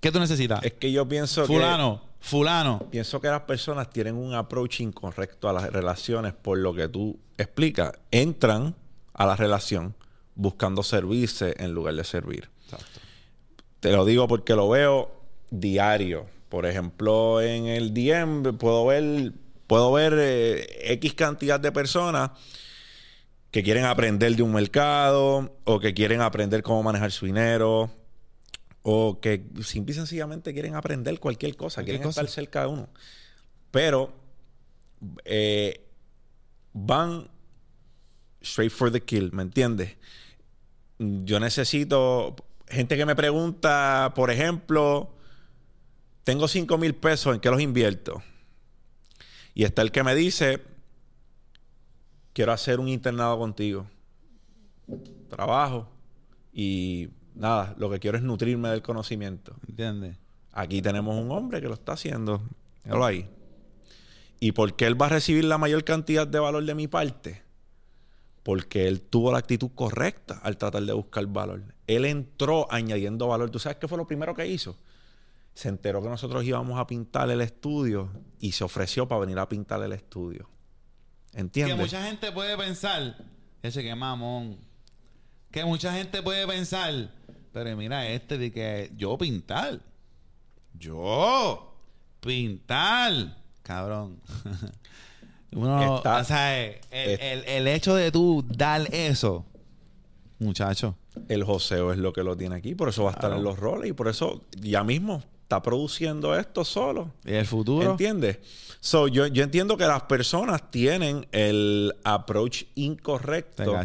¿Qué 0.00 0.12
tú 0.12 0.20
necesitas? 0.20 0.62
Es 0.64 0.74
que 0.74 0.92
yo 0.92 1.08
pienso 1.08 1.46
Fulano, 1.46 2.02
fulano. 2.20 2.90
Pienso 2.90 3.20
que 3.20 3.28
las 3.28 3.42
personas 3.42 3.88
tienen 3.88 4.16
un 4.16 4.34
approach 4.34 4.80
incorrecto 4.80 5.48
a 5.48 5.54
las 5.54 5.72
relaciones 5.72 6.34
por 6.34 6.58
lo 6.58 6.74
que 6.74 6.88
tú 6.88 7.18
explicas. 7.38 7.92
Entran 8.10 8.74
a 9.14 9.26
la 9.26 9.36
relación 9.36 9.94
buscando 10.34 10.82
servirse 10.82 11.54
en 11.58 11.72
lugar 11.72 11.94
de 11.94 12.04
servir. 12.04 12.48
Te 13.80 13.92
lo 13.92 14.04
digo 14.04 14.28
porque 14.28 14.54
lo 14.54 14.68
veo 14.68 15.10
diario. 15.50 16.26
Por 16.48 16.66
ejemplo, 16.66 17.40
en 17.40 17.66
el 17.66 17.94
DM 17.94 18.56
puedo 18.58 18.86
ver, 18.86 19.32
puedo 19.66 19.92
ver 19.92 20.14
eh, 20.18 20.92
X 20.92 21.14
cantidad 21.14 21.58
de 21.58 21.72
personas 21.72 22.30
que 23.50 23.62
quieren 23.62 23.84
aprender 23.84 24.34
de 24.34 24.42
un 24.42 24.52
mercado 24.52 25.54
o 25.64 25.80
que 25.80 25.94
quieren 25.94 26.20
aprender 26.20 26.62
cómo 26.62 26.82
manejar 26.82 27.12
su 27.12 27.26
dinero 27.26 27.90
o 28.82 29.20
que 29.20 29.44
simple 29.62 29.92
y 29.92 29.96
sencillamente 29.96 30.52
quieren 30.52 30.74
aprender 30.74 31.18
cualquier 31.20 31.54
cosa, 31.56 31.84
quieren 31.84 32.06
estar 32.08 32.28
cerca 32.28 32.62
de 32.62 32.66
uno. 32.68 32.88
Pero 33.70 34.12
eh, 35.24 35.86
van 36.72 37.28
straight 38.40 38.72
for 38.72 38.90
the 38.90 39.00
kill, 39.00 39.32
¿me 39.32 39.42
entiendes? 39.42 39.96
Yo 41.24 41.40
necesito 41.40 42.36
gente 42.68 42.96
que 42.96 43.04
me 43.04 43.16
pregunta, 43.16 44.12
por 44.14 44.30
ejemplo, 44.30 45.14
tengo 46.24 46.46
5 46.46 46.78
mil 46.78 46.94
pesos, 46.94 47.34
¿en 47.34 47.40
qué 47.40 47.50
los 47.50 47.60
invierto? 47.60 48.22
Y 49.54 49.64
está 49.64 49.82
el 49.82 49.90
que 49.90 50.04
me 50.04 50.14
dice, 50.14 50.62
quiero 52.32 52.52
hacer 52.52 52.78
un 52.78 52.88
internado 52.88 53.38
contigo. 53.38 53.86
Trabajo 55.28 55.88
y 56.52 57.08
nada, 57.34 57.74
lo 57.78 57.90
que 57.90 57.98
quiero 57.98 58.16
es 58.16 58.22
nutrirme 58.22 58.68
del 58.68 58.82
conocimiento. 58.82 59.56
¿Entiendes? 59.68 60.16
Aquí 60.52 60.80
tenemos 60.82 61.16
un 61.16 61.30
hombre 61.32 61.60
que 61.60 61.68
lo 61.68 61.74
está 61.74 61.92
haciendo. 61.92 62.42
Míralo 62.84 63.04
ahí. 63.04 63.28
¿Y 64.38 64.52
por 64.52 64.74
qué 64.74 64.86
él 64.86 65.00
va 65.00 65.06
a 65.06 65.10
recibir 65.10 65.44
la 65.44 65.58
mayor 65.58 65.84
cantidad 65.84 66.26
de 66.26 66.38
valor 66.38 66.64
de 66.64 66.74
mi 66.74 66.88
parte? 66.88 67.42
Porque 68.42 68.88
él 68.88 69.02
tuvo 69.02 69.30
la 69.30 69.38
actitud 69.38 69.70
correcta 69.74 70.40
al 70.42 70.56
tratar 70.56 70.82
de 70.82 70.92
buscar 70.92 71.24
valor. 71.26 71.62
Él 71.86 72.04
entró 72.04 72.66
añadiendo 72.70 73.28
valor. 73.28 73.50
¿Tú 73.50 73.58
sabes 73.58 73.78
qué 73.78 73.86
fue 73.86 73.98
lo 73.98 74.06
primero 74.06 74.34
que 74.34 74.46
hizo? 74.46 74.76
Se 75.54 75.68
enteró 75.68 76.02
que 76.02 76.08
nosotros 76.08 76.44
íbamos 76.44 76.78
a 76.78 76.86
pintar 76.86 77.30
el 77.30 77.40
estudio 77.40 78.10
y 78.40 78.52
se 78.52 78.64
ofreció 78.64 79.06
para 79.06 79.20
venir 79.20 79.38
a 79.38 79.48
pintar 79.48 79.82
el 79.82 79.92
estudio. 79.92 80.48
¿Entiendes? 81.34 81.76
Que 81.76 81.82
mucha 81.82 82.04
gente 82.04 82.32
puede 82.32 82.56
pensar, 82.56 83.16
ese 83.62 83.82
que 83.82 83.94
mamón. 83.94 84.58
Que 85.50 85.64
mucha 85.64 85.92
gente 85.92 86.22
puede 86.22 86.46
pensar, 86.46 87.12
pero 87.52 87.76
mira 87.76 88.08
este 88.08 88.38
de 88.38 88.50
que 88.50 88.90
yo 88.96 89.16
pintar. 89.18 89.80
Yo 90.74 91.74
pintar. 92.20 93.36
Cabrón. 93.62 94.20
Uno, 95.54 95.96
o 95.96 96.24
sea, 96.24 96.64
el, 96.64 97.68
hecho 97.68 97.94
de 97.94 98.10
tú 98.10 98.44
dar 98.48 98.82
eso, 98.94 99.44
muchacho. 100.38 100.96
El 101.28 101.44
joseo 101.44 101.92
es 101.92 101.98
lo 101.98 102.12
que 102.12 102.22
lo 102.22 102.36
tiene 102.36 102.56
aquí, 102.56 102.74
por 102.74 102.88
eso 102.88 103.04
va 103.04 103.10
a 103.10 103.12
estar 103.12 103.32
en 103.32 103.42
los 103.42 103.58
roles 103.58 103.90
y 103.90 103.92
por 103.92 104.08
eso 104.08 104.42
ya 104.58 104.82
mismo 104.82 105.22
está 105.42 105.62
produciendo 105.62 106.34
esto 106.34 106.64
solo. 106.64 107.12
¿Y 107.24 107.34
el 107.34 107.46
futuro? 107.46 107.90
¿Entiendes? 107.90 108.38
So, 108.80 109.08
yo, 109.08 109.26
yo 109.26 109.44
entiendo 109.44 109.76
que 109.76 109.84
las 109.84 110.02
personas 110.04 110.70
tienen 110.70 111.26
el 111.32 111.94
approach 112.02 112.64
incorrecto 112.74 113.78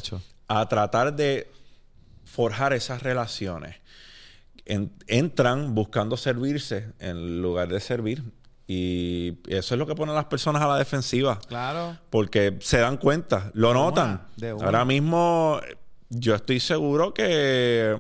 a 0.48 0.70
tratar 0.70 1.16
de 1.16 1.52
forjar 2.24 2.74
esas 2.74 3.04
relaciones. 3.04 3.76
entran 4.66 5.76
buscando 5.76 6.18
servirse 6.18 6.94
en 7.00 7.42
lugar 7.42 7.68
de 7.68 7.80
servir. 7.80 8.24
Y 8.68 9.38
eso 9.48 9.76
es 9.76 9.80
lo 9.80 9.88
que 9.88 9.96
pone 9.96 10.12
a 10.12 10.16
las 10.16 10.26
personas 10.26 10.62
a 10.62 10.68
la 10.68 10.78
defensiva. 10.78 11.40
Claro. 11.48 11.98
Porque 12.10 12.58
se 12.60 12.80
dan 12.80 12.98
cuenta, 12.98 13.50
lo 13.54 13.74
notan. 13.74 14.28
Ahora 14.62 14.84
mismo, 14.84 15.60
yo 16.10 16.36
estoy 16.36 16.60
seguro 16.60 17.14
que 17.14 17.98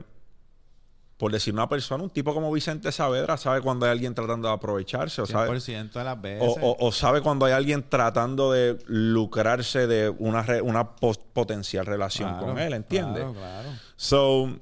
por 1.17 1.31
decir 1.31 1.53
una 1.53 1.67
persona, 1.67 2.03
un 2.03 2.11
tipo 2.11 2.33
como 2.33 2.51
Vicente 2.51 2.91
Saavedra 2.91 3.37
sabe 3.37 3.61
cuando 3.61 3.87
hay 3.87 3.91
alguien 3.91 4.13
tratando 4.13 4.47
de 4.47 4.53
aprovecharse. 4.53 5.21
O 5.23 5.25
sabe, 5.25 5.59
de 5.59 6.03
las 6.03 6.21
veces. 6.21 6.55
O, 6.61 6.91
sabe 6.91 7.21
cuando 7.21 7.45
hay 7.45 7.53
alguien 7.53 7.83
tratando 7.89 8.51
de 8.51 8.77
lucrarse 8.85 9.87
de 9.87 10.09
una, 10.09 10.45
una 10.61 10.95
potencial 10.95 11.87
relación 11.87 12.37
con 12.37 12.59
él, 12.59 12.73
¿entiendes? 12.73 13.23
Claro, 13.23 13.33
claro. 13.33 13.69
So, 13.95 14.59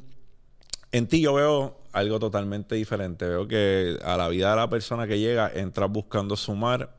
en 0.96 1.08
ti 1.08 1.20
yo 1.20 1.34
veo 1.34 1.78
algo 1.92 2.20
totalmente 2.20 2.76
diferente. 2.76 3.28
Veo 3.28 3.48
que 3.48 3.98
a 4.04 4.16
la 4.18 4.30
vida 4.30 4.52
de 4.52 4.56
la 4.56 4.70
persona 4.70 5.08
que 5.08 5.20
llega 5.20 5.52
entras 5.54 5.90
buscando 5.90 6.36
sumar 6.36 6.96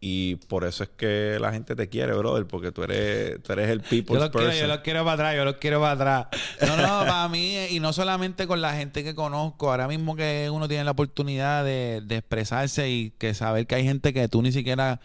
y 0.00 0.36
por 0.36 0.64
eso 0.64 0.84
es 0.84 0.88
que 0.90 1.36
la 1.40 1.52
gente 1.52 1.76
te 1.76 1.88
quiere, 1.88 2.14
brother, 2.14 2.46
porque 2.46 2.72
tú 2.72 2.84
eres, 2.84 3.42
tú 3.42 3.52
eres 3.52 3.68
el 3.68 3.80
people's 3.80 4.22
yo 4.22 4.30
Quiero, 4.30 4.52
yo 4.52 4.66
los 4.66 4.78
quiero 4.78 5.04
para 5.04 5.14
atrás, 5.14 5.36
yo 5.36 5.44
los 5.44 5.56
quiero 5.56 5.80
para 5.80 5.92
atrás. 5.92 6.42
No, 6.62 6.76
no, 6.76 7.00
para 7.06 7.28
mí, 7.28 7.66
y 7.70 7.80
no 7.80 7.92
solamente 7.92 8.46
con 8.46 8.60
la 8.60 8.72
gente 8.74 9.04
que 9.04 9.14
conozco, 9.14 9.70
ahora 9.70 9.88
mismo 9.88 10.16
que 10.16 10.48
uno 10.50 10.68
tiene 10.68 10.84
la 10.84 10.92
oportunidad 10.92 11.64
de, 11.64 12.02
de 12.04 12.16
expresarse 12.16 12.88
y 12.88 13.10
que 13.18 13.34
saber 13.34 13.66
que 13.66 13.74
hay 13.74 13.84
gente 13.84 14.14
que 14.14 14.28
tú 14.28 14.42
ni 14.42 14.52
siquiera 14.52 15.00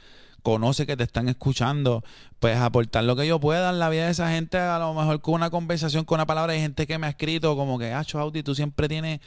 conoce 0.46 0.86
que 0.86 0.96
te 0.96 1.04
están 1.04 1.28
escuchando, 1.28 2.04
pues 2.40 2.56
aportar 2.56 3.04
lo 3.04 3.16
que 3.16 3.26
yo 3.26 3.40
pueda 3.40 3.72
en 3.72 3.80
la 3.80 3.90
vida 3.90 4.06
de 4.06 4.12
esa 4.12 4.30
gente, 4.30 4.60
a 4.60 4.78
lo 4.78 4.94
mejor 4.94 5.20
con 5.20 5.34
una 5.34 5.50
conversación, 5.50 6.06
con 6.06 6.18
una 6.18 6.28
palabra, 6.28 6.54
hay 6.54 6.62
gente 6.62 6.86
que 6.86 7.00
me 7.00 7.08
ha 7.08 7.10
escrito 7.10 7.56
como 7.56 7.80
que, 7.80 7.92
ah, 7.92 8.06
Audi, 8.14 8.44
tú 8.44 8.54
siempre 8.54 8.88
tienes 8.88 9.22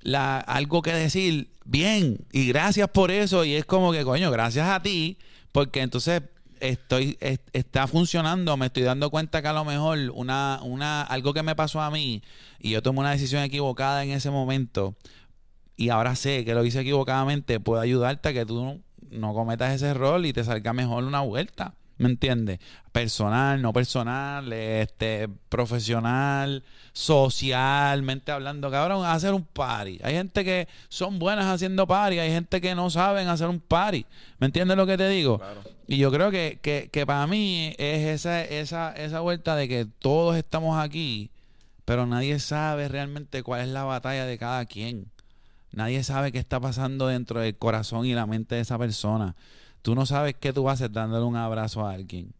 la, 0.00 0.38
algo 0.38 0.80
que 0.80 0.94
decir, 0.94 1.52
bien, 1.66 2.26
y 2.32 2.48
gracias 2.48 2.88
por 2.88 3.10
eso, 3.10 3.44
y 3.44 3.52
es 3.52 3.66
como 3.66 3.92
que, 3.92 4.02
coño, 4.02 4.30
gracias 4.30 4.66
a 4.66 4.80
ti, 4.80 5.18
porque 5.52 5.82
entonces 5.82 6.22
estoy 6.60 7.18
está 7.52 7.86
funcionando, 7.86 8.56
me 8.56 8.66
estoy 8.66 8.84
dando 8.84 9.10
cuenta 9.10 9.42
que 9.42 9.48
a 9.48 9.52
lo 9.52 9.66
mejor 9.66 9.98
una, 10.14 10.60
una, 10.62 11.02
algo 11.02 11.34
que 11.34 11.42
me 11.42 11.54
pasó 11.54 11.82
a 11.82 11.90
mí 11.90 12.22
y 12.58 12.70
yo 12.70 12.80
tomé 12.80 13.00
una 13.00 13.10
decisión 13.10 13.42
equivocada 13.42 14.02
en 14.02 14.12
ese 14.12 14.30
momento 14.30 14.96
y 15.76 15.90
ahora 15.90 16.16
sé 16.16 16.46
que 16.46 16.54
lo 16.54 16.64
hice 16.64 16.80
equivocadamente, 16.80 17.60
puede 17.60 17.82
ayudarte 17.82 18.30
a 18.30 18.32
que 18.32 18.46
tú 18.46 18.80
no 19.16 19.34
cometas 19.34 19.74
ese 19.74 19.88
error 19.88 20.24
y 20.24 20.32
te 20.32 20.44
salga 20.44 20.72
mejor 20.72 21.04
una 21.04 21.20
vuelta. 21.20 21.74
¿Me 21.98 22.10
entiendes? 22.10 22.58
Personal, 22.92 23.62
no 23.62 23.72
personal, 23.72 24.52
este, 24.52 25.28
profesional, 25.48 26.62
socialmente 26.92 28.32
hablando. 28.32 28.70
Cabrón, 28.70 29.06
hacer 29.06 29.32
un 29.32 29.44
party. 29.44 30.00
Hay 30.02 30.14
gente 30.14 30.44
que 30.44 30.68
son 30.88 31.18
buenas 31.18 31.46
haciendo 31.46 31.86
party, 31.86 32.18
hay 32.18 32.30
gente 32.30 32.60
que 32.60 32.74
no 32.74 32.90
saben 32.90 33.28
hacer 33.28 33.48
un 33.48 33.60
party. 33.60 34.04
¿Me 34.38 34.46
entiendes 34.46 34.76
lo 34.76 34.86
que 34.86 34.98
te 34.98 35.08
digo? 35.08 35.40
Y 35.86 35.96
yo 35.96 36.12
creo 36.12 36.30
que, 36.30 36.58
que, 36.60 36.90
que, 36.92 37.06
para 37.06 37.26
mí 37.26 37.74
es 37.78 38.06
esa, 38.06 38.44
esa, 38.44 38.92
esa 38.92 39.20
vuelta 39.20 39.56
de 39.56 39.66
que 39.66 39.86
todos 39.98 40.36
estamos 40.36 40.78
aquí, 40.78 41.30
pero 41.86 42.04
nadie 42.04 42.38
sabe 42.40 42.88
realmente 42.88 43.42
cuál 43.42 43.62
es 43.62 43.68
la 43.68 43.84
batalla 43.84 44.26
de 44.26 44.36
cada 44.36 44.66
quien. 44.66 45.10
Nadie 45.76 46.02
sabe 46.02 46.32
qué 46.32 46.38
está 46.38 46.58
pasando 46.58 47.06
dentro 47.06 47.38
del 47.38 47.56
corazón 47.56 48.04
y 48.04 48.14
la 48.14 48.26
mente 48.26 48.56
de 48.56 48.62
esa 48.62 48.78
persona 48.78 49.36
tú 49.86 49.94
no 49.94 50.04
sabes 50.04 50.34
qué 50.34 50.52
tú 50.52 50.68
hacer 50.68 50.90
dándole 50.90 51.24
un 51.24 51.36
abrazo 51.36 51.86
a 51.86 51.92
alguien. 51.92 52.32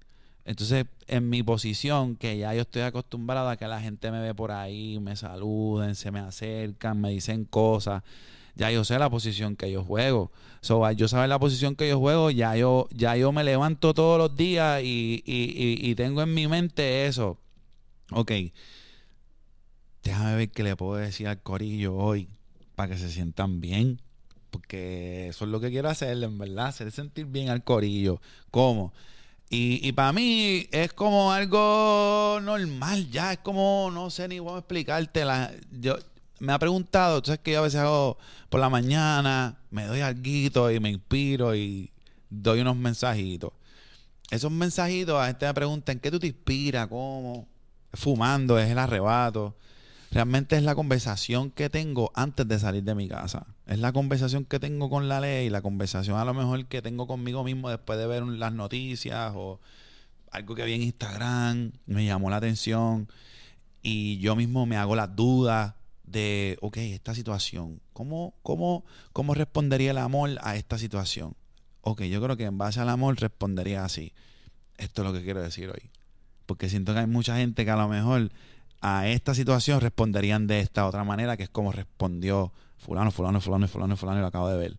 Entonces, 0.45 0.87
en 1.07 1.31
mi 1.31 1.45
posición, 1.45 2.17
que 2.17 2.37
ya 2.37 2.53
yo 2.55 2.63
estoy 2.63 2.83
acostumbrado 2.83 3.49
a 3.49 3.57
que 3.57 3.69
la 3.69 3.81
gente 3.81 4.11
me 4.11 4.21
ve 4.21 4.35
por 4.35 4.51
ahí, 4.51 4.99
me 4.99 5.15
saluden, 5.15 5.95
se 5.95 6.11
me 6.11 6.19
acercan, 6.19 7.01
me 7.01 7.11
dicen 7.11 7.45
cosas, 7.45 8.03
ya 8.57 8.73
yo 8.73 8.83
sé 8.83 8.99
la 8.99 9.11
posición 9.11 9.55
que 9.55 9.71
yo 9.71 9.85
juego. 9.85 10.33
So, 10.61 10.91
yo 10.91 11.07
saber 11.07 11.29
la 11.29 11.39
posición 11.39 11.77
que 11.77 11.89
yo 11.89 12.01
juego, 12.01 12.33
ya 12.33 12.57
yo, 12.57 12.89
ya 12.91 13.15
yo 13.15 13.31
me 13.31 13.45
levanto 13.45 13.95
todos 13.95 14.19
los 14.19 14.37
días 14.37 14.83
y, 14.83 15.23
y, 15.25 15.89
y 15.89 15.95
tengo 15.95 16.23
en 16.23 16.35
mi 16.35 16.49
mente 16.49 17.07
eso. 17.07 17.39
Ok, 18.11 18.33
déjame 20.03 20.35
ver 20.35 20.51
qué 20.51 20.65
le 20.65 20.75
puedo 20.75 20.97
decir 20.97 21.29
al 21.29 21.41
corillo 21.41 21.95
hoy 21.95 22.29
para 22.77 22.91
que 22.91 22.99
se 22.99 23.11
sientan 23.11 23.61
bien. 23.61 24.01
Porque 24.51 25.29
eso 25.29 25.45
es 25.45 25.51
lo 25.51 25.61
que 25.61 25.71
quiero 25.71 25.89
hacer, 25.89 26.23
en 26.23 26.39
verdad, 26.39 26.67
hacer 26.67 26.93
sentir 26.93 27.27
bien 27.27 27.49
al 27.49 27.65
corillo. 27.65 28.21
¿Cómo? 28.53 28.93
Y, 29.51 29.87
y 29.87 29.93
para 29.93 30.13
mí 30.13 30.69
es 30.71 30.93
como 30.93 31.33
algo 31.33 32.39
normal, 32.43 33.11
ya 33.11 33.33
es 33.33 33.39
como, 33.39 33.91
no 33.93 34.11
sé 34.11 34.29
ni 34.29 34.39
cómo 34.39 34.59
explicarte. 34.59 35.25
Yo, 35.73 35.97
me 36.39 36.53
ha 36.53 36.59
preguntado, 36.59 37.23
tú 37.23 37.27
sabes 37.27 37.41
que 37.41 37.53
yo 37.53 37.61
a 37.61 37.63
veces 37.63 37.81
hago 37.81 38.19
por 38.49 38.61
la 38.61 38.69
mañana, 38.69 39.59
me 39.71 39.87
doy 39.87 40.01
algo 40.01 40.71
y 40.71 40.81
me 40.81 40.91
inspiro 40.91 41.55
y 41.55 41.91
doy 42.29 42.61
unos 42.61 42.77
mensajitos. 42.77 43.53
Esos 44.31 44.51
mensajitos, 44.51 45.21
a 45.21 45.27
gente 45.27 45.47
me 45.47 45.55
pregunta, 45.55 45.93
¿en 45.93 46.01
qué 46.01 46.11
tú 46.11 46.19
te 46.19 46.27
inspiras? 46.27 46.89
¿Cómo? 46.89 47.49
Fumando, 47.93 48.59
es 48.59 48.71
el 48.71 48.79
arrebato. 48.79 49.57
Realmente 50.17 50.57
es 50.57 50.63
la 50.63 50.75
conversación 50.75 51.51
que 51.51 51.69
tengo 51.69 52.11
antes 52.15 52.49
de 52.49 52.59
salir 52.59 52.83
de 52.83 52.95
mi 52.95 53.07
casa. 53.07 53.49
Es 53.67 53.79
la 53.81 53.93
conversación 53.93 54.47
que 54.47 54.59
tengo 54.59 54.89
con 54.89 55.11
la 55.11 55.21
ley, 55.21 55.51
la 55.51 55.61
conversación 55.61 56.17
a 56.19 56.25
lo 56.25 56.33
mejor 56.33 56.65
que 56.65 56.81
tengo 56.81 57.07
conmigo 57.07 57.45
mismo 57.45 57.69
después 57.69 57.99
de 57.99 58.07
ver 58.07 58.23
las 58.23 58.55
noticias 58.55 59.35
o 59.37 59.61
algo 60.31 60.55
que 60.55 60.65
vi 60.65 60.73
en 60.73 60.83
Instagram, 60.85 61.73
me 61.85 62.07
llamó 62.07 62.31
la 62.31 62.37
atención 62.37 63.09
y 63.83 64.17
yo 64.17 64.37
mismo 64.37 64.65
me 64.65 64.79
hago 64.79 64.97
las 64.97 65.15
dudas 65.15 65.75
de, 66.05 66.57
ok, 66.63 66.79
esta 66.79 67.15
situación, 67.15 67.83
¿cómo, 67.93 68.33
cómo, 68.43 68.87
¿cómo 69.13 69.35
respondería 69.35 69.91
el 69.91 69.99
amor 69.99 70.31
a 70.41 70.57
esta 70.57 70.79
situación? 70.79 71.37
Ok, 71.83 72.05
yo 72.05 72.23
creo 72.23 72.39
que 72.39 72.45
en 72.45 72.57
base 72.57 72.81
al 72.81 72.89
amor 72.89 73.21
respondería 73.21 73.85
así. 73.85 74.15
Esto 74.79 75.03
es 75.03 75.09
lo 75.09 75.13
que 75.13 75.23
quiero 75.23 75.43
decir 75.43 75.69
hoy. 75.69 75.91
Porque 76.47 76.71
siento 76.71 76.95
que 76.95 77.01
hay 77.01 77.07
mucha 77.07 77.37
gente 77.37 77.67
que 77.67 77.71
a 77.71 77.77
lo 77.77 77.89
mejor 77.89 78.31
a 78.89 79.09
esta 79.09 79.35
situación 79.35 79.81
responderían 79.81 80.47
de 80.47 80.61
esta 80.61 80.87
otra 80.87 81.03
manera, 81.03 81.37
que 81.37 81.43
es 81.43 81.49
como 81.49 81.73
respondió 81.73 82.53
fulano, 82.79 83.11
fulano, 83.11 83.41
fulano, 83.41 83.67
fulano, 83.67 83.97
fulano, 83.97 84.19
y 84.19 84.21
lo 84.21 84.29
acabo 84.29 84.49
de 84.49 84.57
ver. 84.57 84.77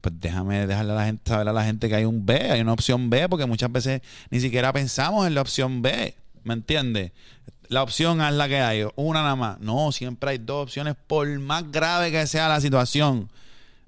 Pues 0.00 0.14
déjame 0.18 0.66
dejarle 0.66 0.92
a 0.92 0.94
la 0.94 1.04
gente 1.04 1.30
saber 1.30 1.46
a 1.46 1.52
la 1.52 1.62
gente 1.64 1.86
que 1.90 1.94
hay 1.94 2.06
un 2.06 2.24
B, 2.24 2.50
hay 2.50 2.62
una 2.62 2.72
opción 2.72 3.10
B, 3.10 3.28
porque 3.28 3.44
muchas 3.44 3.70
veces 3.70 4.00
ni 4.30 4.40
siquiera 4.40 4.72
pensamos 4.72 5.26
en 5.26 5.34
la 5.34 5.42
opción 5.42 5.82
B. 5.82 6.14
¿Me 6.42 6.54
entiendes? 6.54 7.12
La 7.68 7.82
opción 7.82 8.22
es 8.22 8.32
la 8.32 8.48
que 8.48 8.60
hay, 8.62 8.86
una 8.96 9.20
nada 9.20 9.36
más. 9.36 9.60
No, 9.60 9.92
siempre 9.92 10.30
hay 10.30 10.38
dos 10.38 10.62
opciones, 10.62 10.96
por 11.06 11.28
más 11.38 11.70
grave 11.70 12.10
que 12.10 12.26
sea 12.26 12.48
la 12.48 12.62
situación. 12.62 13.28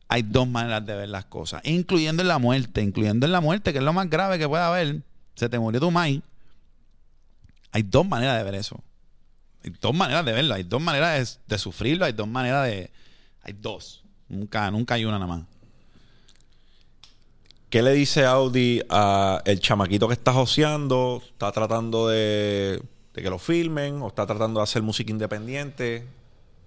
Hay 0.06 0.20
dos 0.20 0.46
maneras 0.46 0.84
de 0.84 0.96
ver 0.96 1.08
las 1.08 1.24
cosas, 1.24 1.62
incluyendo 1.64 2.20
en 2.20 2.28
la 2.28 2.38
muerte, 2.38 2.82
incluyendo 2.82 3.24
en 3.24 3.32
la 3.32 3.40
muerte, 3.40 3.72
que 3.72 3.78
es 3.78 3.84
lo 3.84 3.94
más 3.94 4.10
grave 4.10 4.38
que 4.38 4.46
puede 4.46 4.64
haber. 4.64 5.00
Se 5.34 5.48
te 5.48 5.58
murió 5.58 5.80
tu 5.80 5.90
mai. 5.90 6.22
Hay 7.70 7.84
dos 7.84 8.06
maneras 8.06 8.36
de 8.36 8.44
ver 8.44 8.56
eso. 8.56 8.78
Hay 9.64 9.72
dos 9.80 9.94
maneras 9.94 10.24
de 10.24 10.32
verlo, 10.32 10.54
hay 10.54 10.62
dos 10.64 10.80
maneras 10.80 11.38
de, 11.46 11.54
de 11.54 11.58
sufrirlo, 11.58 12.04
hay 12.04 12.12
dos 12.12 12.26
maneras 12.28 12.66
de. 12.66 12.90
Hay 13.42 13.52
dos. 13.54 14.02
Nunca, 14.28 14.70
nunca 14.70 14.94
hay 14.94 15.04
una 15.04 15.18
nada 15.18 15.26
más. 15.26 15.42
¿Qué 17.70 17.82
le 17.82 17.92
dice 17.92 18.26
Audi 18.26 18.82
a 18.90 19.40
el 19.46 19.60
chamaquito 19.60 20.06
que 20.06 20.14
está 20.14 20.32
joseando? 20.32 21.22
¿Está 21.26 21.50
tratando 21.52 22.08
de, 22.08 22.82
de 23.14 23.22
que 23.22 23.30
lo 23.30 23.38
filmen? 23.38 24.02
¿O 24.02 24.08
está 24.08 24.26
tratando 24.26 24.60
de 24.60 24.64
hacer 24.64 24.82
música 24.82 25.10
independiente? 25.10 26.06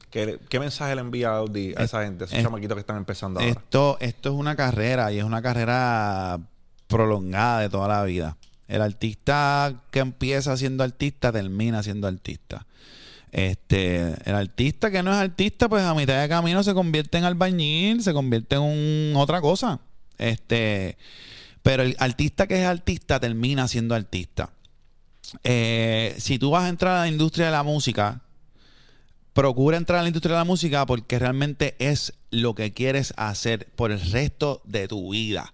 ¿Qué, 0.09 0.39
qué 0.49 0.59
mensaje 0.59 0.95
le 0.95 1.01
envía 1.01 1.35
Audi 1.35 1.73
a 1.77 1.83
esa 1.83 2.03
gente, 2.03 2.23
a 2.23 2.27
esos 2.27 2.37
es- 2.37 2.43
chamaquitos 2.43 2.75
que 2.75 2.79
están 2.79 2.97
empezando 2.97 3.39
ahora? 3.39 3.51
Esto, 3.51 3.97
esto 3.99 4.29
es 4.29 4.35
una 4.35 4.55
carrera 4.55 5.11
y 5.11 5.19
es 5.19 5.23
una 5.23 5.41
carrera 5.43 6.39
prolongada 6.87 7.59
de 7.59 7.69
toda 7.69 7.87
la 7.87 8.03
vida. 8.03 8.37
El 8.67 8.81
artista 8.81 9.83
que 9.91 9.99
empieza 9.99 10.57
siendo 10.57 10.83
artista 10.83 11.31
termina 11.31 11.83
siendo 11.83 12.07
artista. 12.07 12.65
Este, 13.31 14.15
el 14.29 14.35
artista 14.35 14.89
que 14.91 15.03
no 15.03 15.11
es 15.11 15.17
artista, 15.17 15.67
pues 15.67 15.83
a 15.83 15.93
mitad 15.93 16.21
de 16.21 16.29
camino 16.29 16.63
se 16.63 16.73
convierte 16.73 17.17
en 17.17 17.25
albañil, 17.25 18.01
se 18.01 18.13
convierte 18.13 18.55
en 18.55 19.13
otra 19.15 19.41
cosa. 19.41 19.79
Este, 20.17 20.97
pero 21.61 21.83
el 21.83 21.95
artista 21.99 22.47
que 22.47 22.61
es 22.61 22.65
artista 22.65 23.19
termina 23.19 23.67
siendo 23.67 23.95
artista. 23.95 24.51
Eh, 25.43 26.15
si 26.17 26.39
tú 26.39 26.51
vas 26.51 26.63
a 26.63 26.69
entrar 26.69 26.97
a 26.97 27.01
la 27.01 27.07
industria 27.07 27.47
de 27.47 27.51
la 27.51 27.63
música, 27.63 28.21
procura 29.33 29.77
entrar 29.77 29.99
a 29.99 30.01
la 30.03 30.09
industria 30.09 30.35
de 30.35 30.39
la 30.39 30.45
música 30.45 30.85
porque 30.85 31.19
realmente 31.19 31.75
es 31.79 32.13
lo 32.31 32.55
que 32.55 32.71
quieres 32.71 33.13
hacer 33.17 33.67
por 33.75 33.91
el 33.91 33.99
resto 33.99 34.61
de 34.63 34.87
tu 34.87 35.11
vida. 35.11 35.53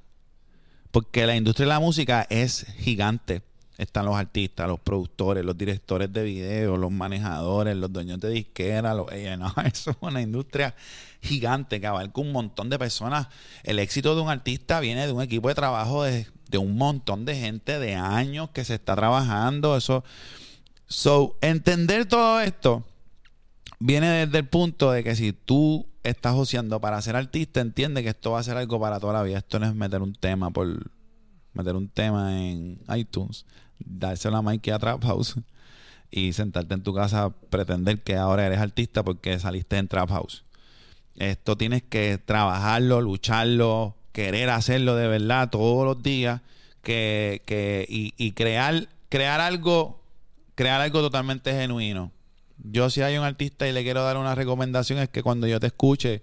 Porque 0.91 1.25
la 1.25 1.35
industria 1.35 1.65
de 1.65 1.73
la 1.73 1.79
música 1.79 2.27
es 2.29 2.65
gigante. 2.77 3.41
Están 3.81 4.05
los 4.05 4.15
artistas, 4.15 4.67
los 4.67 4.79
productores, 4.79 5.43
los 5.43 5.57
directores 5.57 6.13
de 6.13 6.21
video, 6.21 6.77
los 6.77 6.91
manejadores, 6.91 7.75
los 7.75 7.91
dueños 7.91 8.19
de 8.19 8.29
disquera, 8.29 8.93
los 8.93 9.09
A&R. 9.09 9.41
Eso 9.65 9.89
es 9.89 9.97
una 10.01 10.21
industria 10.21 10.75
gigante 11.19 11.81
que 11.81 11.87
abarca 11.87 12.21
un 12.21 12.31
montón 12.31 12.69
de 12.69 12.77
personas. 12.77 13.27
El 13.63 13.79
éxito 13.79 14.13
de 14.13 14.21
un 14.21 14.29
artista 14.29 14.79
viene 14.81 15.07
de 15.07 15.11
un 15.11 15.23
equipo 15.23 15.47
de 15.47 15.55
trabajo 15.55 16.03
de, 16.03 16.27
un 16.59 16.77
montón 16.77 17.25
de 17.25 17.35
gente 17.35 17.79
de 17.79 17.95
años 17.95 18.51
que 18.51 18.65
se 18.65 18.75
está 18.75 18.95
trabajando. 18.95 19.79
So, 19.81 21.37
entender 21.41 22.05
todo 22.05 22.39
esto 22.39 22.85
viene 23.79 24.27
desde 24.27 24.37
el 24.37 24.47
punto 24.47 24.91
de 24.91 25.03
que 25.03 25.15
si 25.15 25.33
tú 25.33 25.87
estás 26.03 26.35
joseando 26.35 26.79
para 26.79 27.01
ser 27.01 27.15
artista, 27.15 27.61
entiende 27.61 28.03
que 28.03 28.09
esto 28.09 28.29
va 28.29 28.41
a 28.41 28.43
ser 28.43 28.57
algo 28.57 28.79
para 28.79 28.99
toda 28.99 29.13
la 29.13 29.23
vida. 29.23 29.39
Esto 29.39 29.57
no 29.57 29.65
es 29.65 29.73
meter 29.73 30.03
un 30.03 30.13
tema 30.13 30.51
por 30.51 30.67
meter 31.53 31.75
un 31.75 31.89
tema 31.89 32.37
en 32.37 32.79
iTunes, 32.95 33.45
dárselo 33.85 34.37
a 34.37 34.41
Mikey 34.41 34.73
a 34.73 34.79
Trap 34.79 35.03
House 35.03 35.35
y 36.11 36.33
sentarte 36.33 36.73
en 36.73 36.83
tu 36.83 36.93
casa 36.93 37.25
a 37.25 37.29
pretender 37.29 38.01
que 38.01 38.15
ahora 38.15 38.45
eres 38.45 38.59
artista 38.59 39.03
porque 39.03 39.39
saliste 39.39 39.77
en 39.77 39.87
Trap 39.87 40.09
House. 40.09 40.43
Esto 41.15 41.57
tienes 41.57 41.83
que 41.83 42.17
trabajarlo, 42.17 43.01
lucharlo, 43.01 43.95
querer 44.11 44.49
hacerlo 44.49 44.95
de 44.95 45.07
verdad 45.07 45.49
todos 45.49 45.85
los 45.85 46.03
días 46.03 46.41
que, 46.81 47.41
que, 47.45 47.85
y, 47.87 48.13
y 48.17 48.31
crear, 48.31 48.89
crear 49.09 49.39
algo, 49.39 50.01
crear 50.55 50.81
algo 50.81 51.01
totalmente 51.01 51.53
genuino. 51.53 52.11
Yo 52.63 52.89
si 52.89 53.01
hay 53.01 53.17
un 53.17 53.23
artista 53.23 53.67
y 53.67 53.71
le 53.71 53.83
quiero 53.83 54.03
dar 54.03 54.17
una 54.17 54.35
recomendación 54.35 54.99
es 54.99 55.09
que 55.09 55.23
cuando 55.23 55.47
yo 55.47 55.59
te 55.59 55.67
escuche, 55.67 56.21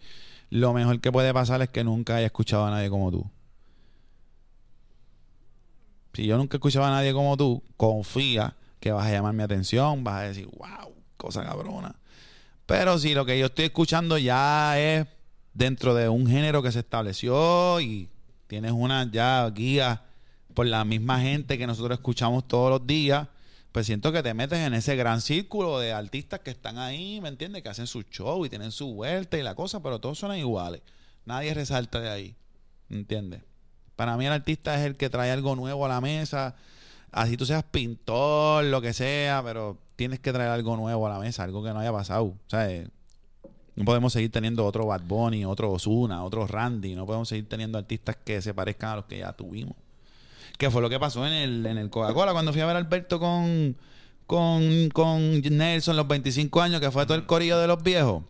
lo 0.50 0.72
mejor 0.72 1.00
que 1.00 1.12
puede 1.12 1.32
pasar 1.34 1.62
es 1.62 1.68
que 1.68 1.84
nunca 1.84 2.16
haya 2.16 2.26
escuchado 2.26 2.66
a 2.66 2.70
nadie 2.70 2.90
como 2.90 3.10
tú. 3.10 3.30
Si 6.18 6.26
yo 6.26 6.36
nunca 6.36 6.56
he 6.56 6.58
escuchado 6.58 6.84
a 6.84 6.90
nadie 6.90 7.12
como 7.12 7.36
tú, 7.36 7.62
confía 7.76 8.56
que 8.80 8.90
vas 8.90 9.06
a 9.06 9.12
llamar 9.12 9.34
mi 9.34 9.44
atención, 9.44 10.02
vas 10.02 10.16
a 10.16 10.22
decir, 10.22 10.46
wow, 10.46 10.92
cosa 11.16 11.44
cabrona. 11.44 11.94
Pero 12.66 12.98
si 12.98 13.14
lo 13.14 13.24
que 13.24 13.38
yo 13.38 13.46
estoy 13.46 13.66
escuchando 13.66 14.18
ya 14.18 14.80
es 14.80 15.06
dentro 15.54 15.94
de 15.94 16.08
un 16.08 16.26
género 16.26 16.60
que 16.60 16.72
se 16.72 16.80
estableció 16.80 17.80
y 17.80 18.08
tienes 18.48 18.72
una 18.72 19.08
ya 19.08 19.48
guía 19.50 20.02
por 20.54 20.66
la 20.66 20.84
misma 20.84 21.20
gente 21.20 21.56
que 21.56 21.68
nosotros 21.68 21.96
escuchamos 22.00 22.48
todos 22.48 22.68
los 22.68 22.84
días, 22.84 23.28
pues 23.70 23.86
siento 23.86 24.10
que 24.10 24.24
te 24.24 24.34
metes 24.34 24.58
en 24.58 24.74
ese 24.74 24.96
gran 24.96 25.20
círculo 25.20 25.78
de 25.78 25.92
artistas 25.92 26.40
que 26.40 26.50
están 26.50 26.78
ahí, 26.78 27.20
¿me 27.20 27.28
entiendes? 27.28 27.62
Que 27.62 27.68
hacen 27.68 27.86
su 27.86 28.02
show 28.02 28.44
y 28.44 28.48
tienen 28.48 28.72
su 28.72 28.92
vuelta 28.92 29.38
y 29.38 29.44
la 29.44 29.54
cosa, 29.54 29.80
pero 29.80 30.00
todos 30.00 30.18
son 30.18 30.36
iguales. 30.36 30.82
Nadie 31.26 31.54
resalta 31.54 32.00
de 32.00 32.10
ahí, 32.10 32.36
¿me 32.88 32.96
entiendes? 32.96 33.42
Para 33.98 34.16
mí 34.16 34.24
el 34.26 34.32
artista 34.32 34.76
es 34.76 34.86
el 34.86 34.94
que 34.94 35.10
trae 35.10 35.32
algo 35.32 35.56
nuevo 35.56 35.84
a 35.84 35.88
la 35.88 36.00
mesa, 36.00 36.54
así 37.10 37.36
tú 37.36 37.44
seas 37.44 37.64
pintor, 37.64 38.62
lo 38.62 38.80
que 38.80 38.92
sea, 38.92 39.42
pero 39.42 39.76
tienes 39.96 40.20
que 40.20 40.32
traer 40.32 40.50
algo 40.50 40.76
nuevo 40.76 41.04
a 41.08 41.10
la 41.10 41.18
mesa, 41.18 41.42
algo 41.42 41.64
que 41.64 41.72
no 41.72 41.80
haya 41.80 41.92
pasado. 41.92 42.26
O 42.26 42.36
sea, 42.46 42.70
eh, 42.70 42.86
no 43.74 43.84
podemos 43.84 44.12
seguir 44.12 44.30
teniendo 44.30 44.64
otro 44.64 44.86
Bad 44.86 45.00
Bunny, 45.02 45.44
otro 45.44 45.72
Ozuna, 45.72 46.22
otro 46.22 46.46
Randy, 46.46 46.94
no 46.94 47.06
podemos 47.06 47.28
seguir 47.28 47.48
teniendo 47.48 47.76
artistas 47.76 48.16
que 48.24 48.40
se 48.40 48.54
parezcan 48.54 48.90
a 48.90 48.96
los 48.96 49.06
que 49.06 49.18
ya 49.18 49.32
tuvimos. 49.32 49.74
Que 50.58 50.70
fue 50.70 50.80
lo 50.80 50.88
que 50.88 51.00
pasó 51.00 51.26
en 51.26 51.32
el, 51.32 51.66
en 51.66 51.76
el 51.76 51.90
Coca-Cola 51.90 52.30
cuando 52.30 52.52
fui 52.52 52.60
a 52.60 52.66
ver 52.66 52.76
a 52.76 52.78
Alberto 52.78 53.18
con, 53.18 53.76
con, 54.28 54.90
con 54.90 55.40
Nelson 55.40 55.96
los 55.96 56.06
25 56.06 56.60
años, 56.60 56.80
que 56.80 56.92
fue 56.92 57.04
todo 57.04 57.16
el 57.16 57.26
corillo 57.26 57.58
de 57.58 57.66
los 57.66 57.82
viejos. 57.82 58.22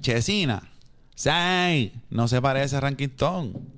Chesina, 0.00 0.62
Say, 1.16 1.92
no 2.08 2.28
se 2.28 2.40
parece 2.40 2.76
a 2.76 2.80
Rankington. 2.80 3.74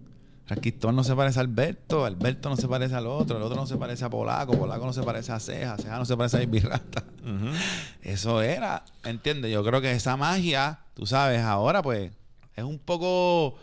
Rankington 0.49 0.97
no 0.97 1.05
se 1.05 1.15
parece 1.15 1.39
a 1.39 1.43
Alberto, 1.43 2.07
Alberto 2.07 2.49
no 2.49 2.57
se 2.57 2.67
parece 2.67 2.95
al 2.95 3.07
otro, 3.07 3.37
el 3.37 3.43
otro 3.43 3.57
no 3.57 3.67
se 3.67 3.77
parece 3.77 4.07
a 4.07 4.11
Polaco, 4.11 4.59
Polaco 4.59 4.87
no 4.87 4.95
se 4.95 5.03
parece 5.03 5.31
a 5.31 5.39
Ceja, 5.39 5.77
Ceja 5.77 5.99
no 5.99 6.07
se 6.07 6.17
parece 6.17 6.39
a 6.39 6.43
Ibirrata. 6.43 7.05
Eso 8.03 8.41
era, 8.41 8.83
¿entiendes? 9.05 9.53
Yo 9.53 9.63
creo 9.63 9.83
que 9.83 9.93
esa 9.93 10.17
magia, 10.17 10.81
tú 10.95 11.05
sabes, 11.05 11.43
ahora 11.43 11.83
pues 11.83 12.13
es 12.57 12.65
un 12.65 12.79
poco, 12.79 13.57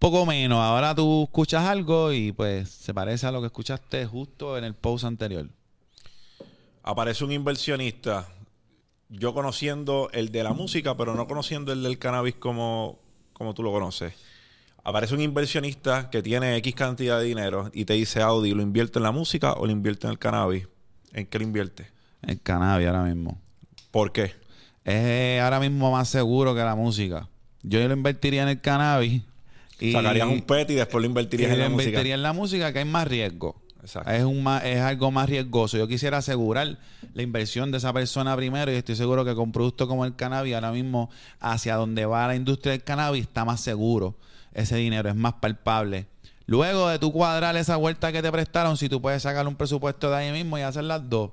poco 0.00 0.26
menos. 0.26 0.58
Ahora 0.58 0.96
tú 0.96 1.24
escuchas 1.24 1.64
algo 1.64 2.12
y 2.12 2.32
pues 2.32 2.68
se 2.68 2.92
parece 2.92 3.28
a 3.28 3.30
lo 3.30 3.40
que 3.40 3.46
escuchaste 3.46 4.04
justo 4.06 4.58
en 4.58 4.64
el 4.64 4.74
post 4.74 5.04
anterior. 5.04 5.46
Aparece 6.82 7.22
un 7.22 7.30
inversionista, 7.30 8.26
yo 9.08 9.32
conociendo 9.32 10.10
el 10.12 10.32
de 10.32 10.42
la 10.42 10.52
música, 10.54 10.96
pero 10.96 11.14
no 11.14 11.28
conociendo 11.28 11.72
el 11.72 11.84
del 11.84 12.00
cannabis 12.00 12.34
como, 12.34 12.98
como 13.32 13.54
tú 13.54 13.62
lo 13.62 13.70
conoces. 13.70 14.31
Aparece 14.84 15.14
un 15.14 15.20
inversionista 15.20 16.10
que 16.10 16.22
tiene 16.22 16.56
X 16.56 16.74
cantidad 16.74 17.20
de 17.20 17.24
dinero 17.26 17.70
y 17.72 17.84
te 17.84 17.92
dice, 17.92 18.20
Audi, 18.20 18.52
¿lo 18.52 18.62
invierte 18.62 18.98
en 18.98 19.04
la 19.04 19.12
música 19.12 19.52
o 19.52 19.66
lo 19.66 19.70
invierte 19.70 20.08
en 20.08 20.12
el 20.12 20.18
cannabis? 20.18 20.66
¿En 21.12 21.26
qué 21.26 21.38
lo 21.38 21.44
invierte? 21.44 21.86
El 22.22 22.40
cannabis 22.40 22.88
ahora 22.88 23.04
mismo. 23.04 23.40
¿Por 23.92 24.10
qué? 24.10 24.34
Es 24.84 25.40
ahora 25.40 25.60
mismo 25.60 25.92
más 25.92 26.08
seguro 26.08 26.52
que 26.54 26.62
la 26.62 26.74
música. 26.74 27.28
Yo 27.62 27.86
lo 27.86 27.94
invertiría 27.94 28.42
en 28.42 28.48
el 28.48 28.60
cannabis. 28.60 29.22
Y 29.78 29.92
Sacarías 29.92 30.26
un 30.26 30.42
pet 30.42 30.68
y 30.70 30.74
después 30.74 31.00
lo 31.00 31.06
invertirías 31.06 31.50
lo 31.50 31.54
en 31.54 31.60
la 31.60 31.68
música. 31.68 31.88
invertiría 31.88 32.14
en 32.14 32.22
la 32.22 32.32
música 32.32 32.72
que 32.72 32.80
hay 32.80 32.84
más 32.84 33.06
riesgo. 33.06 33.62
Exacto. 33.82 34.10
Es, 34.10 34.24
un 34.24 34.44
es 34.64 34.80
algo 34.80 35.12
más 35.12 35.28
riesgoso. 35.28 35.78
Yo 35.78 35.86
quisiera 35.86 36.18
asegurar 36.18 36.78
la 37.14 37.22
inversión 37.22 37.70
de 37.70 37.78
esa 37.78 37.92
persona 37.92 38.36
primero 38.36 38.72
y 38.72 38.74
estoy 38.74 38.96
seguro 38.96 39.24
que 39.24 39.36
con 39.36 39.52
productos 39.52 39.86
como 39.86 40.04
el 40.04 40.16
cannabis, 40.16 40.54
ahora 40.54 40.72
mismo 40.72 41.08
hacia 41.38 41.76
donde 41.76 42.04
va 42.04 42.26
la 42.26 42.34
industria 42.34 42.72
del 42.72 42.82
cannabis, 42.82 43.22
está 43.22 43.44
más 43.44 43.60
seguro 43.60 44.16
ese 44.54 44.76
dinero, 44.76 45.08
es 45.08 45.16
más 45.16 45.34
palpable. 45.34 46.06
Luego 46.46 46.88
de 46.88 46.98
tu 46.98 47.12
cuadrar 47.12 47.56
esa 47.56 47.76
vuelta 47.76 48.12
que 48.12 48.22
te 48.22 48.32
prestaron, 48.32 48.76
si 48.76 48.88
tú 48.88 49.00
puedes 49.00 49.22
sacar 49.22 49.46
un 49.46 49.56
presupuesto 49.56 50.10
de 50.10 50.16
ahí 50.16 50.32
mismo 50.32 50.58
y 50.58 50.62
hacer 50.62 50.84
las 50.84 51.08
dos, 51.08 51.30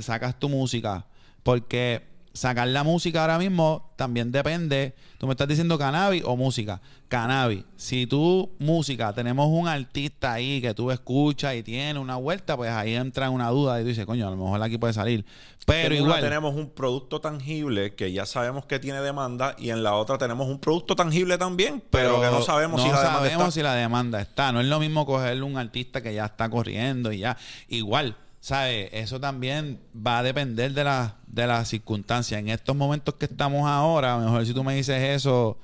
sacas 0.00 0.38
tu 0.38 0.48
música. 0.48 1.06
Porque 1.42 2.02
sacar 2.34 2.66
la 2.66 2.82
música 2.82 3.20
ahora 3.20 3.38
mismo 3.38 3.92
también 3.96 4.32
depende. 4.32 4.94
Tú 5.18 5.26
me 5.26 5.32
estás 5.32 5.46
diciendo 5.46 5.78
cannabis 5.78 6.22
o 6.24 6.36
música. 6.36 6.80
Cannabis. 7.08 7.64
Si 7.76 8.06
tú, 8.06 8.50
música, 8.58 9.12
tenemos 9.12 9.46
un 9.48 9.68
artista 9.68 10.32
ahí 10.32 10.60
que 10.60 10.74
tú 10.74 10.90
escuchas 10.90 11.54
y 11.54 11.62
tiene 11.62 12.00
una 12.00 12.16
vuelta, 12.16 12.56
pues 12.56 12.70
ahí 12.70 12.94
entra 12.94 13.30
una 13.30 13.50
duda 13.50 13.78
y 13.78 13.84
tú 13.84 13.88
dices, 13.88 14.04
coño, 14.04 14.26
a 14.26 14.30
lo 14.30 14.36
mejor 14.36 14.60
aquí 14.62 14.78
puede 14.78 14.92
salir. 14.92 15.24
Pero 15.66 15.94
igual. 15.94 16.20
tenemos 16.20 16.54
un 16.54 16.70
producto 16.70 17.20
tangible 17.20 17.94
que 17.94 18.12
ya 18.12 18.26
sabemos 18.26 18.66
que 18.66 18.78
tiene 18.78 19.00
demanda 19.00 19.56
y 19.58 19.70
en 19.70 19.82
la 19.82 19.94
otra 19.94 20.18
tenemos 20.18 20.48
un 20.48 20.58
producto 20.58 20.94
tangible 20.94 21.38
también, 21.38 21.82
pero, 21.90 22.20
que 22.20 22.26
no 22.26 22.42
sabemos 22.42 22.82
si 22.82 22.88
la 22.88 22.98
demanda 22.98 23.18
sabemos 23.18 23.42
está. 23.42 23.50
si 23.50 23.62
la 23.62 23.74
demanda 23.74 24.20
está. 24.20 24.52
No 24.52 24.60
es 24.60 24.66
lo 24.66 24.78
mismo 24.78 25.06
cogerle 25.06 25.42
un 25.42 25.56
artista 25.56 26.02
que 26.02 26.14
ya 26.14 26.26
está 26.26 26.48
corriendo 26.48 27.12
y 27.12 27.18
ya. 27.18 27.36
Igual, 27.68 28.16
¿sabes? 28.40 28.90
Eso 28.92 29.20
también 29.20 29.80
va 29.94 30.18
a 30.18 30.22
depender 30.22 30.72
de 30.72 30.84
la 30.84 31.16
de 31.26 31.46
las 31.46 31.68
circunstancias. 31.68 32.38
En 32.38 32.48
estos 32.48 32.76
momentos 32.76 33.14
que 33.14 33.24
estamos 33.24 33.66
ahora, 33.68 34.14
a 34.14 34.18
lo 34.18 34.24
mejor 34.26 34.46
si 34.46 34.54
tú 34.54 34.62
me 34.62 34.74
dices 34.74 35.02
eso 35.02 35.58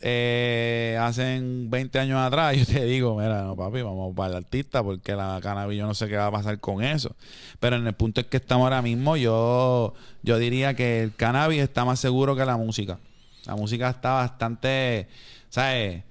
eh, 0.00 0.98
hace 1.00 1.40
20 1.42 1.98
años 1.98 2.18
atrás, 2.20 2.56
yo 2.58 2.66
te 2.66 2.84
digo, 2.84 3.16
mira, 3.18 3.42
no 3.42 3.56
papi, 3.56 3.82
vamos 3.82 4.14
para 4.14 4.30
el 4.30 4.36
artista 4.36 4.82
porque 4.82 5.14
la 5.16 5.38
cannabis 5.42 5.78
yo 5.78 5.86
no 5.86 5.94
sé 5.94 6.08
qué 6.08 6.16
va 6.16 6.26
a 6.26 6.32
pasar 6.32 6.58
con 6.60 6.82
eso. 6.82 7.14
Pero 7.60 7.76
en 7.76 7.86
el 7.86 7.94
punto 7.94 8.20
es 8.20 8.26
que 8.26 8.36
estamos 8.36 8.64
ahora 8.64 8.82
mismo, 8.82 9.16
yo, 9.16 9.94
yo 10.22 10.38
diría 10.38 10.74
que 10.74 11.02
el 11.02 11.14
cannabis 11.14 11.62
está 11.62 11.84
más 11.84 12.00
seguro 12.00 12.36
que 12.36 12.44
la 12.44 12.56
música. 12.56 12.98
La 13.46 13.56
música 13.56 13.90
está 13.90 14.12
bastante, 14.14 15.08
¿sabes? 15.48 16.02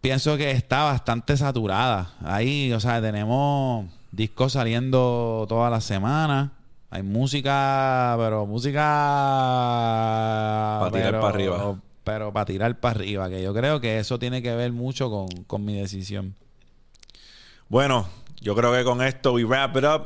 Pienso 0.00 0.36
que 0.36 0.50
está 0.50 0.84
bastante 0.84 1.36
saturada. 1.36 2.14
Ahí, 2.24 2.72
o 2.72 2.80
sea, 2.80 3.00
tenemos 3.02 3.86
discos 4.10 4.52
saliendo 4.52 5.44
todas 5.48 5.70
las 5.70 5.84
semanas. 5.84 6.50
Hay 6.90 7.02
música, 7.02 8.14
pero 8.18 8.46
música... 8.46 8.80
Pa' 10.80 10.90
tirar 10.90 11.10
pero- 11.12 11.20
pa' 11.20 11.28
arriba. 11.28 11.76
Pero 12.10 12.32
para 12.32 12.44
tirar 12.44 12.80
para 12.80 12.98
arriba, 12.98 13.30
que 13.30 13.40
yo 13.40 13.54
creo 13.54 13.80
que 13.80 14.00
eso 14.00 14.18
tiene 14.18 14.42
que 14.42 14.52
ver 14.56 14.72
mucho 14.72 15.08
con, 15.08 15.28
con 15.46 15.64
mi 15.64 15.78
decisión. 15.78 16.34
Bueno, 17.68 18.08
yo 18.40 18.56
creo 18.56 18.72
que 18.72 18.82
con 18.82 19.00
esto 19.00 19.34
we 19.34 19.44
wrap 19.44 19.76
it 19.76 19.84
up. 19.84 20.02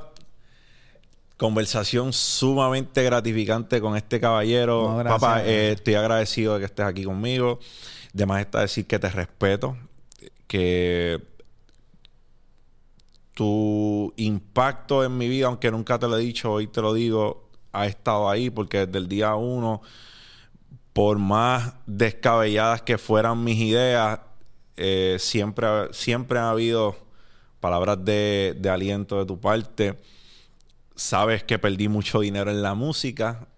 Conversación 1.38 2.12
sumamente 2.12 3.02
gratificante 3.02 3.80
con 3.80 3.96
este 3.96 4.20
caballero. 4.20 4.90
No, 4.90 4.96
gracias. 4.98 5.18
Papá, 5.18 5.44
eh, 5.46 5.72
estoy 5.72 5.94
agradecido 5.94 6.52
de 6.52 6.60
que 6.60 6.66
estés 6.66 6.84
aquí 6.84 7.04
conmigo. 7.04 7.58
Además 8.14 8.42
está 8.42 8.60
decir 8.60 8.86
que 8.86 8.98
te 8.98 9.08
respeto, 9.08 9.74
que 10.46 11.22
tu 13.32 14.12
impacto 14.18 15.02
en 15.04 15.16
mi 15.16 15.26
vida, 15.26 15.46
aunque 15.46 15.70
nunca 15.70 15.98
te 15.98 16.06
lo 16.06 16.18
he 16.18 16.20
dicho, 16.20 16.52
hoy 16.52 16.66
te 16.66 16.82
lo 16.82 16.92
digo, 16.92 17.48
ha 17.72 17.86
estado 17.86 18.28
ahí 18.28 18.50
porque 18.50 18.84
desde 18.84 18.98
el 18.98 19.08
día 19.08 19.34
uno, 19.36 19.80
por 20.94 21.18
más 21.18 21.74
descabelladas 21.86 22.80
que 22.80 22.96
fueran 22.96 23.44
mis 23.44 23.58
ideas, 23.58 24.20
eh, 24.76 25.16
siempre, 25.18 25.92
siempre 25.92 26.38
ha 26.38 26.50
habido 26.50 26.96
palabras 27.60 28.02
de, 28.04 28.56
de 28.58 28.70
aliento 28.70 29.18
de 29.18 29.26
tu 29.26 29.38
parte. 29.38 29.98
Sabes 30.94 31.42
que 31.42 31.58
perdí 31.58 31.88
mucho 31.88 32.20
dinero 32.20 32.50
en 32.50 32.62
la 32.62 32.74
música. 32.74 33.48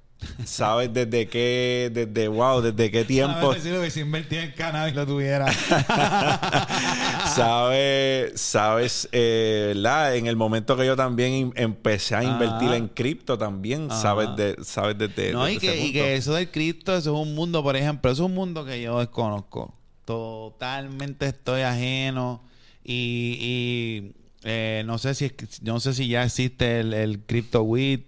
Sabes 0.45 0.93
desde 0.93 1.29
qué, 1.29 1.91
desde 1.93 2.29
wow, 2.29 2.61
desde 2.61 2.91
qué 2.91 3.05
tiempo. 3.15 3.55
si 3.55 3.69
lo 3.71 3.81
hubiese 3.81 4.01
invertido 4.01 4.43
en 4.43 4.53
cannabis 4.53 4.95
lo 4.95 5.07
tuviera. 5.07 5.47
sabes, 7.35 8.41
sabes, 8.41 9.09
eh, 9.13 9.73
¿verdad? 9.75 10.17
En 10.17 10.27
el 10.27 10.37
momento 10.37 10.77
que 10.77 10.87
yo 10.87 10.97
también 10.97 11.53
empecé 11.57 12.15
a 12.17 12.25
invertir 12.25 12.69
Ajá. 12.69 12.77
en 12.77 12.89
cripto 12.89 13.37
también, 13.39 13.91
Ajá. 13.91 14.01
sabes 14.01 14.29
de, 14.37 14.57
sabes 14.65 14.97
desde, 14.99 15.33
no, 15.33 15.45
desde 15.45 15.53
y 15.55 15.57
ese 15.57 15.67
que, 15.67 15.77
y 15.77 15.81
punto. 15.85 15.93
que 15.93 16.17
eso 16.17 16.35
del 16.35 16.51
cripto, 16.51 16.97
eso 16.97 17.15
es 17.15 17.21
un 17.29 17.35
mundo, 17.35 17.63
por 17.63 17.77
ejemplo, 17.77 18.11
eso 18.11 18.23
es 18.25 18.27
un 18.29 18.35
mundo 18.35 18.65
que 18.65 18.81
yo 18.81 18.99
desconozco. 18.99 19.75
Totalmente 20.05 21.27
estoy 21.27 21.63
ajeno. 21.63 22.43
Y, 22.85 23.37
y, 23.41 24.13
eh, 24.45 24.83
no 24.87 24.99
sé 24.99 25.15
si 25.15 25.33
no 25.63 25.81
sé 25.81 25.93
si 25.93 26.07
ya 26.09 26.23
existe 26.25 26.79
el, 26.81 26.95
el 26.95 27.19
crypto 27.21 27.63
weed 27.63 28.01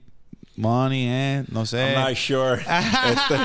money, 0.58 1.06
eh, 1.08 1.44
no 1.50 1.64
sé. 1.66 1.94
I'm 1.94 2.04
not 2.08 2.16
sure. 2.16 2.60
Este- 3.08 3.38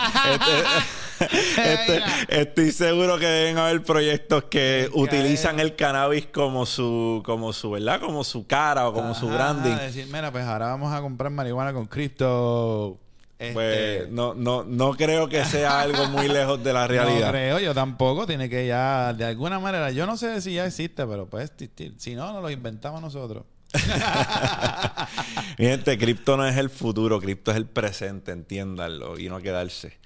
este- 1.73 1.93
este- 1.93 2.41
estoy 2.41 2.71
seguro 2.71 3.17
que 3.17 3.25
deben 3.27 3.57
haber 3.57 3.81
proyectos 3.83 4.45
que 4.45 4.89
utilizan 4.93 5.59
el 5.59 5.75
cannabis 5.75 6.25
como 6.27 6.65
su, 6.65 7.21
como 7.25 7.53
su, 7.53 7.71
¿verdad? 7.71 8.01
Como 8.01 8.23
su 8.23 8.45
cara 8.45 8.87
o 8.89 8.93
como 8.93 9.13
su 9.15 9.27
Ajá, 9.29 9.53
branding. 9.53 9.75
decir, 9.77 10.07
mira, 10.07 10.31
pues 10.31 10.43
ahora 10.45 10.67
vamos 10.67 10.93
a 10.93 11.01
comprar 11.01 11.31
marihuana 11.31 11.73
con 11.73 11.85
cripto. 11.85 12.99
Pues 13.37 13.77
Este, 13.77 14.07
no, 14.11 14.33
no, 14.33 14.63
no 14.63 14.93
creo 14.93 15.27
que 15.27 15.43
sea 15.45 15.81
algo 15.81 16.07
muy 16.07 16.27
lejos 16.29 16.63
de 16.63 16.71
la 16.73 16.81
No 16.81 16.87
realidad. 16.87 17.29
creo, 17.31 17.59
yo 17.59 17.73
tampoco. 17.73 18.25
Tiene 18.25 18.49
que 18.49 18.67
ya, 18.67 19.13
de 19.13 19.25
alguna 19.25 19.59
manera, 19.59 19.91
yo 19.91 20.05
no 20.05 20.17
sé 20.17 20.41
si 20.41 20.53
ya 20.53 20.65
existe, 20.65 21.05
pero 21.05 21.27
pues, 21.27 21.51
si 21.97 22.15
no, 22.15 22.31
nos 22.33 22.41
lo 22.41 22.49
inventamos 22.49 23.01
nosotros. 23.01 23.43
Mi 25.57 25.65
gente, 25.65 25.97
cripto 25.97 26.37
no 26.37 26.45
es 26.47 26.57
el 26.57 26.69
futuro, 26.69 27.19
cripto 27.19 27.51
es 27.51 27.57
el 27.57 27.65
presente, 27.65 28.31
entiéndanlo 28.31 29.19
y 29.19 29.29
no 29.29 29.39
quedarse. 29.41 29.97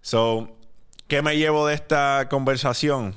So, 0.00 0.56
¿qué 1.08 1.22
me 1.22 1.36
llevo 1.36 1.66
de 1.66 1.74
esta 1.74 2.28
conversación? 2.28 3.14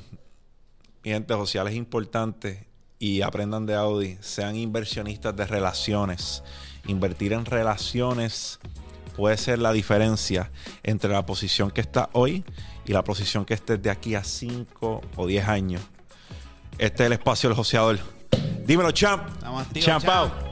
Mi 1.03 1.12
gente, 1.12 1.34
social 1.34 1.68
es 1.68 1.76
importante 1.76 2.68
y 2.99 3.22
aprendan 3.22 3.66
de 3.66 3.76
Audi, 3.76 4.18
sean 4.22 4.56
inversionistas 4.56 5.36
de 5.36 5.45
relaciones. 5.45 6.43
Invertir 6.88 7.34
en 7.34 7.45
relaciones 7.45 8.60
puede 9.16 9.38
ser 9.38 9.60
la 9.60 9.72
diferencia 9.72 10.51
entre 10.84 11.12
la 11.12 11.26
posición 11.26 11.72
que 11.72 11.82
está 11.82 12.10
hoy 12.14 12.43
y 12.86 12.93
la 12.93 13.03
posición 13.03 13.45
que 13.45 13.53
estés 13.53 13.82
de 13.82 13.89
aquí 13.89 14.16
a 14.16 14.24
5 14.24 15.01
o 15.16 15.28
10 15.28 15.47
años. 15.47 15.82
Este 16.78 17.03
es 17.03 17.08
el 17.08 17.14
espacio 17.14 17.49
del 17.49 17.56
joseador. 17.56 18.14
Dímelo, 18.65 18.91
champ. 18.91 19.28
Estamos 19.28 19.61
activos, 19.61 19.86
champ 19.86 20.05
champ. 20.05 20.34
out. 20.34 20.45